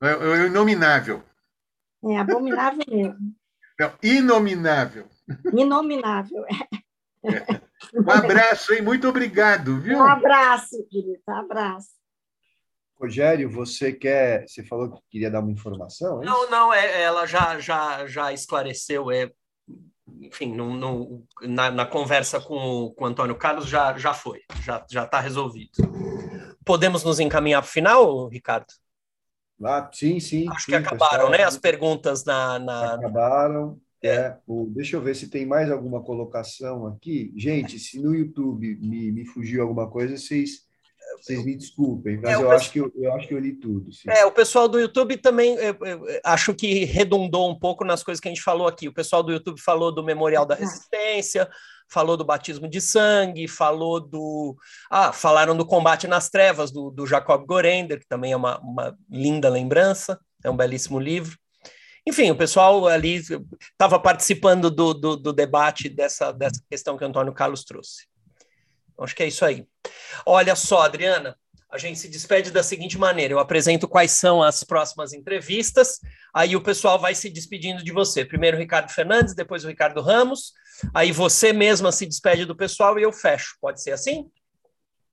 É, 0.02 0.10
é 0.10 0.46
inominável. 0.48 1.24
É 2.04 2.18
abominável 2.18 2.84
mesmo. 2.90 3.36
Não, 3.80 3.94
inominável. 4.02 5.06
Inominável, 5.54 6.46
é. 6.46 7.30
é. 7.30 7.62
Um 7.94 8.10
abraço, 8.10 8.74
hein? 8.74 8.82
Muito 8.82 9.08
obrigado, 9.08 9.80
viu? 9.80 9.98
Um 9.98 10.04
abraço, 10.04 10.86
querido. 10.90 11.22
Um 11.28 11.36
abraço. 11.36 11.90
Rogério, 13.00 13.50
você 13.50 13.92
quer. 13.92 14.48
Você 14.48 14.64
falou 14.64 14.92
que 14.92 15.02
queria 15.10 15.30
dar 15.30 15.42
uma 15.42 15.52
informação? 15.52 16.22
É 16.22 16.26
não, 16.26 16.50
não, 16.50 16.74
é, 16.74 17.02
ela 17.02 17.26
já, 17.26 17.60
já, 17.60 18.08
já 18.08 18.32
esclareceu. 18.32 19.12
É, 19.12 19.30
enfim, 20.22 20.56
no, 20.56 20.74
no, 20.74 21.28
na, 21.42 21.70
na, 21.70 21.86
conversa 21.86 22.40
com 22.40 22.56
o, 22.56 22.94
com 22.94 23.04
o 23.04 23.08
Antônio 23.08 23.36
Carlos 23.36 23.68
já, 23.68 23.98
já 23.98 24.14
foi, 24.14 24.42
já 24.62 25.04
está 25.04 25.20
resolvido. 25.20 25.72
Podemos 26.64 27.04
nos 27.04 27.20
encaminhar 27.20 27.62
para 27.62 27.70
o 27.70 27.72
final, 27.72 28.28
Ricardo? 28.28 28.68
Ah, 29.64 29.90
sim, 29.94 30.20
sim. 30.20 30.50
Acho 30.50 30.66
sim, 30.66 30.72
que 30.72 30.76
acabaram, 30.76 31.26
pessoal, 31.26 31.32
né? 31.32 31.44
As 31.44 31.58
perguntas 31.58 32.24
na. 32.26 32.60
na... 32.60 32.94
Acabaram. 32.96 33.80
É. 34.04 34.38
o, 34.46 34.68
deixa 34.68 34.96
eu 34.96 35.02
ver 35.02 35.16
se 35.16 35.30
tem 35.30 35.48
mais 35.48 35.72
alguma 35.72 36.04
colocação 36.04 36.86
aqui. 36.86 37.34
Gente, 37.36 37.80
se 37.80 38.00
no 38.00 38.14
YouTube 38.14 38.78
me, 38.80 39.12
me 39.12 39.26
fugiu 39.26 39.64
alguma 39.64 39.90
coisa, 39.90 40.16
vocês 40.16 40.60
vocês 41.24 41.44
me 41.44 41.56
desculpem, 41.56 42.20
mas 42.22 42.32
é, 42.32 42.36
eu, 42.36 42.52
acho 42.52 42.72
que 42.72 42.80
eu, 42.80 42.92
eu, 42.96 43.14
acho 43.14 43.28
que 43.28 43.34
eu 43.34 43.40
li 43.40 43.54
tudo. 43.54 43.92
Sim. 43.92 44.10
É, 44.10 44.26
o 44.26 44.32
pessoal 44.32 44.68
do 44.68 44.80
YouTube 44.80 45.18
também 45.18 45.56
eu, 45.56 45.78
eu, 45.82 46.20
acho 46.24 46.54
que 46.54 46.86
redundou 46.86 47.50
um 47.50 47.58
pouco 47.58 47.84
nas 47.84 48.04
coisas 48.04 48.20
que 48.20 48.28
a 48.28 48.32
gente 48.32 48.42
falou 48.42 48.68
aqui. 48.68 48.88
O 48.88 48.94
pessoal 48.94 49.24
do 49.24 49.32
YouTube 49.32 49.60
falou 49.60 49.94
do 49.94 50.04
Memorial 50.04 50.46
da 50.46 50.56
Resistência, 50.56 51.50
falou 51.90 52.18
do 52.18 52.26
batismo 52.26 52.68
de 52.68 52.82
sangue, 52.82 53.48
falou 53.48 54.00
do. 54.00 54.56
Ah, 54.90 55.12
falaram 55.12 55.56
do 55.56 55.66
combate 55.66 56.08
nas 56.08 56.30
trevas, 56.30 56.72
do, 56.72 56.90
do 56.90 57.06
Jacob 57.06 57.46
Gorender, 57.46 58.00
que 58.00 58.08
também 58.08 58.32
é 58.32 58.38
uma, 58.38 58.60
uma 58.60 58.98
linda 59.10 59.50
lembrança, 59.50 60.20
é 60.44 60.50
um 60.50 60.58
belíssimo 60.58 61.00
livro. 61.00 61.38
Enfim, 62.08 62.30
o 62.30 62.38
pessoal 62.38 62.86
ali 62.86 63.16
estava 63.16 64.00
participando 64.00 64.70
do, 64.70 64.94
do, 64.94 65.16
do 65.16 65.34
debate 65.34 65.90
dessa, 65.90 66.32
dessa 66.32 66.62
questão 66.70 66.98
que 66.98 67.04
o 67.04 67.08
Antônio 67.08 67.34
Carlos 67.34 67.64
trouxe. 67.64 68.06
Acho 69.00 69.16
que 69.16 69.24
é 69.24 69.28
isso 69.28 69.44
aí. 69.44 69.68
Olha 70.26 70.56
só, 70.56 70.82
Adriana, 70.82 71.38
a 71.70 71.78
gente 71.78 72.00
se 72.00 72.08
despede 72.08 72.52
da 72.52 72.64
seguinte 72.64 72.98
maneira: 72.98 73.34
eu 73.34 73.40
apresento 73.40 73.88
quais 73.88 74.12
são 74.12 74.42
as 74.42 74.64
próximas 74.64 75.14
entrevistas, 75.14 76.00
aí 76.34 76.56
o 76.56 76.64
pessoal 76.64 76.98
vai 76.98 77.14
se 77.14 77.30
despedindo 77.30 77.84
de 77.84 77.92
você. 77.92 78.24
Primeiro 78.24 78.58
o 78.58 78.60
Ricardo 78.60 78.90
Fernandes, 78.90 79.36
depois 79.36 79.66
o 79.66 79.68
Ricardo 79.68 80.02
Ramos, 80.02 80.54
aí 80.94 81.12
você 81.12 81.52
mesma 81.52 81.92
se 81.92 82.06
despede 82.06 82.46
do 82.46 82.56
pessoal 82.56 82.98
e 82.98 83.04
eu 83.04 83.12
fecho. 83.12 83.58
Pode 83.60 83.82
ser 83.82 83.92
assim? 83.92 84.30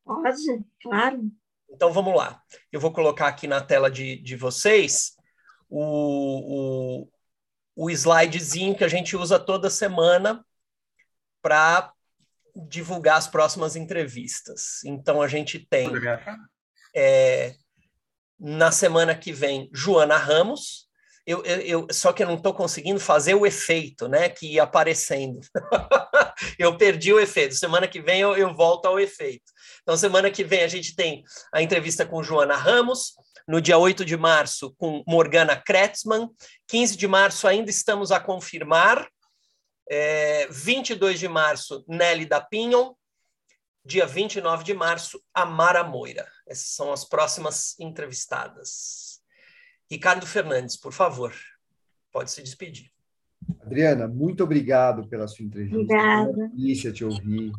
Pode, 0.05 0.65
claro. 0.83 1.31
Então 1.71 1.93
vamos 1.93 2.15
lá. 2.15 2.41
Eu 2.71 2.81
vou 2.81 2.93
colocar 2.93 3.29
aqui 3.29 3.47
na 3.47 3.61
tela 3.61 3.91
de, 3.91 4.17
de 4.17 4.37
vocês 4.37 5.17
o, 5.69 7.07
o, 7.07 7.09
o 7.75 7.91
slidezinho 7.91 8.77
que 8.77 8.85
a 8.85 8.89
gente 8.89 9.17
usa 9.17 9.39
toda 9.39 9.71
semana 9.71 10.45
para 11.41 11.93
divulgar 12.55 13.17
as 13.17 13.27
próximas 13.27 13.77
entrevistas. 13.77 14.83
Então 14.85 15.23
a 15.23 15.29
gente 15.29 15.59
tem 15.59 15.91
é, 16.95 17.55
na 18.39 18.71
semana 18.71 19.15
que 19.15 19.33
vem 19.33 19.71
Joana 19.73 20.17
Ramos. 20.17 20.91
Eu, 21.25 21.45
eu, 21.45 21.61
eu 21.61 21.87
só 21.93 22.13
que 22.13 22.23
eu 22.23 22.27
não 22.27 22.35
estou 22.35 22.53
conseguindo 22.53 22.99
fazer 22.99 23.35
o 23.35 23.47
efeito, 23.47 24.09
né? 24.09 24.29
Que 24.29 24.55
ia 24.55 24.65
aparecendo. 24.65 25.41
eu 26.59 26.77
perdi 26.77 27.13
o 27.13 27.21
efeito. 27.21 27.55
Semana 27.55 27.87
que 27.87 28.01
vem 28.01 28.21
eu, 28.21 28.37
eu 28.37 28.53
volto 28.55 28.87
ao 28.87 28.99
efeito. 28.99 29.45
Então, 29.83 29.97
semana 29.97 30.31
que 30.31 30.43
vem 30.43 30.63
a 30.63 30.69
gente 30.69 30.97
tem 30.97 31.23
a 31.53 31.63
entrevista 31.63 32.05
com 32.05 32.23
Joana 32.23 32.57
Ramos, 32.57 33.13
no 33.47 33.61
dia 33.61 33.79
8 33.79 34.05
de 34.05 34.17
março 34.17 34.75
com 34.77 35.03
Morgana 35.07 35.57
Kretzmann, 35.57 36.29
15 36.69 36.97
de 36.97 37.09
março 37.09 37.47
ainda 37.47 37.71
estamos 37.71 38.13
a 38.13 38.21
confirmar, 38.21 39.09
é, 39.89 40.47
22 40.49 41.19
de 41.19 41.29
março, 41.29 41.85
Nelly 41.89 42.27
da 42.27 42.41
Pinhon. 42.41 42.95
Dia 43.85 44.07
29 44.07 44.63
de 44.63 44.75
março, 44.75 45.21
Amara 45.35 45.83
Moira. 45.83 46.27
Essas 46.47 46.69
são 46.69 46.93
as 46.93 47.05
próximas 47.05 47.79
entrevistadas. 47.81 49.21
Ricardo 49.91 50.25
Fernandes, 50.25 50.77
por 50.77 50.93
favor, 50.93 51.35
pode 52.13 52.31
se 52.31 52.43
despedir. 52.43 52.93
Adriana, 53.61 54.07
muito 54.07 54.45
obrigado 54.45 55.09
pela 55.09 55.27
sua 55.27 55.45
entrevista. 55.45 55.77
Obrigada. 55.77 56.49
delícia 56.55 56.93
te 56.93 57.05
ouvir, 57.05 57.53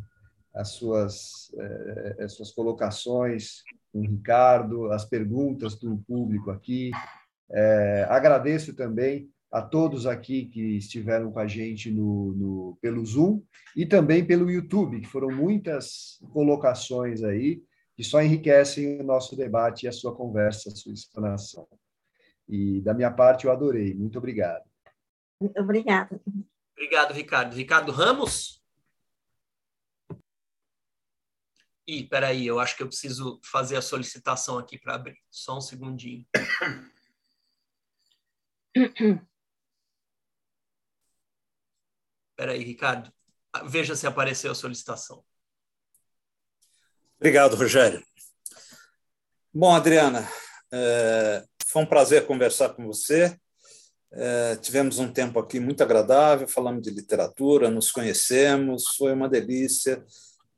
as 0.53 0.69
suas, 0.69 1.51
eh, 1.57 2.23
as 2.23 2.33
suas 2.33 2.51
colocações 2.51 3.63
com 3.91 3.99
o 3.99 4.01
Ricardo, 4.01 4.91
as 4.91 5.05
perguntas 5.05 5.75
do 5.75 5.97
público 6.07 6.51
aqui. 6.51 6.91
Eh, 7.51 8.07
agradeço 8.09 8.73
também 8.73 9.29
a 9.53 9.61
todos 9.61 10.07
aqui 10.07 10.45
que 10.45 10.77
estiveram 10.77 11.31
com 11.31 11.38
a 11.38 11.45
gente 11.45 11.91
no, 11.91 12.34
no, 12.34 12.77
pelo 12.81 13.05
Zoom 13.05 13.43
e 13.75 13.85
também 13.85 14.25
pelo 14.25 14.49
YouTube, 14.49 14.99
que 14.99 15.07
foram 15.07 15.30
muitas 15.30 16.19
colocações 16.34 17.23
aí 17.23 17.61
que 17.95 18.03
só 18.03 18.19
enriquecem 18.19 18.99
o 18.99 19.03
nosso 19.03 19.35
debate 19.35 19.84
e 19.84 19.88
a 19.88 19.91
sua 19.91 20.15
conversa, 20.15 20.69
a 20.69 20.75
sua 20.75 20.91
explanação. 20.91 21.67
E 22.49 22.81
da 22.81 22.95
minha 22.95 23.11
parte, 23.11 23.45
eu 23.45 23.51
adorei. 23.51 23.93
Muito 23.93 24.17
obrigado. 24.17 24.63
Obrigada. 25.39 26.19
Obrigado, 26.71 27.13
Ricardo. 27.13 27.55
Ricardo 27.55 27.91
Ramos? 27.91 28.59
Ih, 31.85 32.07
peraí, 32.07 32.47
eu 32.47 32.59
acho 32.59 32.75
que 32.75 32.81
eu 32.81 32.88
preciso 32.88 33.39
fazer 33.43 33.75
a 33.75 33.84
solicitação 33.84 34.57
aqui 34.57 34.80
para 34.80 34.95
abrir. 34.95 35.19
Só 35.30 35.59
um 35.59 35.61
segundinho. 35.61 36.25
Espera 42.34 42.53
aí, 42.53 42.64
Ricardo. 42.64 43.14
Veja 43.65 43.95
se 43.95 44.07
apareceu 44.07 44.51
a 44.51 44.55
solicitação. 44.55 45.23
Obrigado, 47.18 47.55
Rogério. 47.55 48.03
Bom, 49.53 49.76
Adriana, 49.76 50.27
é, 50.72 51.43
foi 51.68 51.84
um 51.84 51.85
prazer 51.85 52.26
conversar 52.26 52.69
com 52.69 52.88
você. 52.88 53.38
É, 54.11 54.55
tivemos 54.55 54.97
um 54.97 55.14
tempo 55.14 55.39
aqui 55.39 55.60
muito 55.60 55.84
agradável, 55.84 56.47
falamos 56.47 56.81
de 56.81 56.89
literatura, 56.89 57.69
nos 57.69 57.91
conhecemos, 57.91 58.95
foi 58.95 59.14
uma 59.14 59.30
delícia. 59.30 60.03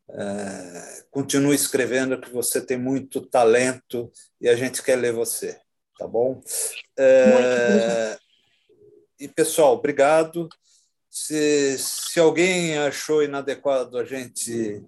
É, 0.10 1.04
continue 1.12 1.56
escrevendo, 1.56 2.22
que 2.22 2.30
você 2.30 2.66
tem 2.66 2.78
muito 2.78 3.20
talento 3.20 4.10
e 4.40 4.48
a 4.48 4.56
gente 4.56 4.82
quer 4.82 4.96
ler 4.96 5.12
você, 5.12 5.60
tá 5.98 6.08
bom? 6.08 6.42
E 9.20 9.28
pessoal, 9.28 9.74
obrigado. 9.74 10.48
Se, 11.18 11.78
se 11.78 12.20
alguém 12.20 12.78
achou 12.78 13.24
inadequado 13.24 13.98
a 13.98 14.04
gente 14.04 14.84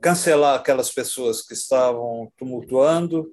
cancelar 0.00 0.58
aquelas 0.58 0.90
pessoas 0.90 1.42
que 1.42 1.54
estavam 1.54 2.32
tumultuando. 2.36 3.32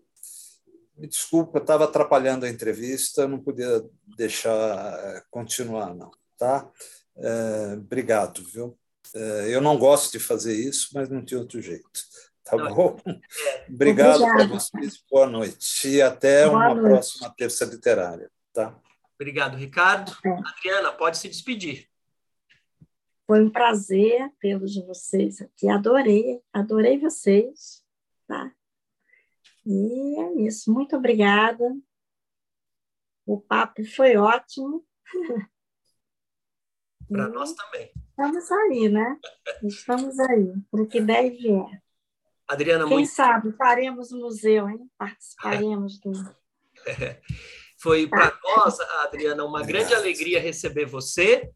Me 0.95 1.07
desculpa, 1.07 1.57
estava 1.57 1.85
atrapalhando 1.85 2.45
a 2.45 2.49
entrevista, 2.49 3.27
não 3.27 3.39
podia 3.39 3.83
deixar 4.15 5.25
continuar, 5.31 5.95
não. 5.95 6.11
Tá? 6.37 6.69
É, 7.17 7.73
obrigado, 7.73 8.43
viu? 8.43 8.77
É, 9.15 9.47
eu 9.49 9.59
não 9.59 9.75
gosto 9.75 10.11
de 10.11 10.19
fazer 10.19 10.53
isso, 10.53 10.89
mas 10.93 11.09
não 11.09 11.25
tinha 11.25 11.39
outro 11.39 11.59
jeito. 11.59 11.89
Tá 12.43 12.55
não, 12.55 12.75
bom? 12.75 12.97
É. 13.07 13.65
Obrigado 13.67 14.19
para 14.19 14.45
vocês, 14.45 15.03
boa 15.09 15.25
noite. 15.25 15.87
E 15.89 16.03
até 16.03 16.45
boa 16.45 16.55
uma 16.55 16.75
noite. 16.75 16.87
próxima 16.87 17.33
terça 17.35 17.65
literária. 17.65 18.29
Tá? 18.53 18.79
Obrigado, 19.19 19.57
Ricardo. 19.57 20.15
É. 20.25 20.29
Adriana, 20.29 20.93
pode 20.93 21.17
se 21.17 21.27
despedir. 21.27 21.89
Foi 23.27 23.43
um 23.43 23.49
prazer 23.49 24.31
tê-los 24.39 24.75
vocês 24.85 25.41
aqui. 25.41 25.67
Adorei, 25.67 26.41
adorei 26.53 26.97
vocês. 26.97 27.83
Tá? 28.25 28.49
E 29.65 30.19
é 30.19 30.47
isso. 30.47 30.71
Muito 30.71 30.95
obrigada. 30.95 31.65
O 33.25 33.41
papo 33.41 33.83
foi 33.83 34.15
ótimo. 34.15 34.85
Para 37.09 37.27
nós 37.27 37.53
também. 37.53 37.91
Estamos 38.09 38.51
aí, 38.51 38.89
né? 38.89 39.19
Estamos 39.63 40.19
aí, 40.19 40.53
para 40.69 40.81
o 40.81 40.87
que 40.87 41.01
deve 41.01 41.37
vier. 41.37 41.83
Adriana, 42.47 42.85
Quem 42.85 42.97
muito... 42.97 43.09
sabe 43.09 43.51
faremos 43.53 44.11
um 44.11 44.19
museu, 44.19 44.69
hein? 44.69 44.89
Participaremos 44.97 45.99
do. 45.99 46.11
Foi 47.81 48.07
para 48.07 48.37
nós, 48.43 48.79
Adriana, 49.03 49.43
uma 49.45 49.63
grande 49.63 49.93
alegria 49.93 50.39
receber 50.39 50.85
você. 50.85 51.49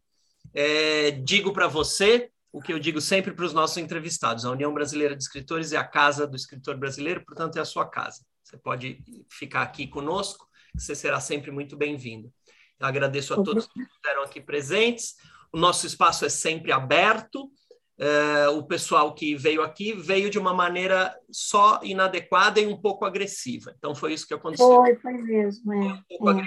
É, 0.54 1.10
digo 1.10 1.52
para 1.52 1.66
você 1.66 2.30
o 2.52 2.60
que 2.60 2.72
eu 2.72 2.78
digo 2.78 3.00
sempre 3.00 3.32
para 3.32 3.44
os 3.44 3.52
nossos 3.52 3.76
entrevistados: 3.76 4.44
a 4.44 4.50
União 4.50 4.72
Brasileira 4.72 5.16
de 5.16 5.22
Escritores 5.22 5.72
é 5.72 5.76
a 5.76 5.84
casa 5.84 6.26
do 6.26 6.36
escritor 6.36 6.76
brasileiro, 6.76 7.24
portanto, 7.24 7.56
é 7.56 7.60
a 7.60 7.64
sua 7.64 7.88
casa. 7.88 8.24
Você 8.42 8.56
pode 8.56 9.02
ficar 9.30 9.62
aqui 9.62 9.86
conosco, 9.86 10.46
você 10.74 10.94
será 10.94 11.20
sempre 11.20 11.50
muito 11.50 11.76
bem-vindo. 11.76 12.32
Agradeço 12.80 13.34
a 13.34 13.42
todos 13.42 13.66
que 13.66 13.80
estiveram 13.80 14.22
aqui 14.22 14.40
presentes. 14.40 15.14
O 15.52 15.58
nosso 15.58 15.86
espaço 15.86 16.24
é 16.24 16.28
sempre 16.28 16.72
aberto. 16.72 17.50
É, 17.96 18.48
o 18.48 18.64
pessoal 18.64 19.14
que 19.14 19.36
veio 19.36 19.62
aqui 19.62 19.92
veio 19.92 20.28
de 20.28 20.38
uma 20.38 20.52
maneira 20.52 21.16
só 21.30 21.80
inadequada 21.82 22.58
e 22.60 22.66
um 22.66 22.76
pouco 22.76 23.04
agressiva. 23.04 23.72
Então, 23.78 23.94
foi 23.94 24.12
isso 24.12 24.26
que 24.26 24.34
aconteceu. 24.34 24.66
Foi, 24.66 24.96
foi 24.96 25.12
mesmo. 25.12 25.72
É. 25.72 25.78
Um 25.78 26.02
pouco 26.08 26.30
é. 26.30 26.44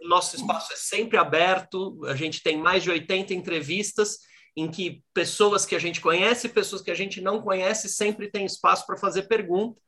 O 0.00 0.08
nosso 0.08 0.36
espaço 0.36 0.72
é 0.72 0.76
sempre 0.76 1.16
aberto. 1.16 2.04
A 2.06 2.14
gente 2.14 2.42
tem 2.42 2.56
mais 2.56 2.82
de 2.82 2.90
80 2.90 3.32
entrevistas 3.34 4.18
em 4.56 4.70
que 4.70 5.02
pessoas 5.14 5.64
que 5.64 5.74
a 5.74 5.78
gente 5.78 6.00
conhece, 6.00 6.48
pessoas 6.48 6.82
que 6.82 6.90
a 6.90 6.94
gente 6.94 7.20
não 7.20 7.40
conhece, 7.40 7.88
sempre 7.88 8.30
tem 8.30 8.44
espaço 8.44 8.86
para 8.86 8.96
fazer 8.96 9.22
pergunta. 9.22 9.80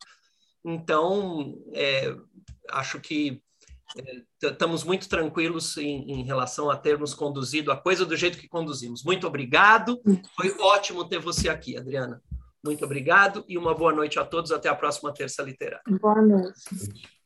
Então, 0.64 1.58
é, 1.74 2.14
acho 2.70 3.00
que 3.00 3.42
estamos 4.42 4.84
muito 4.84 5.08
tranquilos 5.08 5.76
em, 5.76 6.10
em, 6.10 6.22
relação 6.24 6.70
a 6.70 6.76
termos 6.76 7.14
conduzido 7.14 7.72
a 7.72 7.76
coisa 7.76 8.04
do 8.04 8.16
jeito 8.16 8.38
que 8.38 8.48
conduzimos. 8.48 9.02
Muito 9.04 9.26
obrigado. 9.26 10.00
Foi 10.36 10.54
ótimo 10.60 11.08
ter 11.08 11.18
você 11.18 11.48
aqui, 11.48 11.76
Adriana. 11.76 12.22
Muito 12.64 12.84
obrigado 12.84 13.44
e 13.48 13.56
uma 13.56 13.74
boa 13.74 13.92
noite 13.92 14.18
a 14.18 14.24
todos. 14.24 14.52
Até 14.52 14.68
a 14.68 14.74
próxima 14.74 15.12
terça 15.12 15.42
literária. 15.42 15.82
Boa 16.00 16.20
noite. 16.22 17.18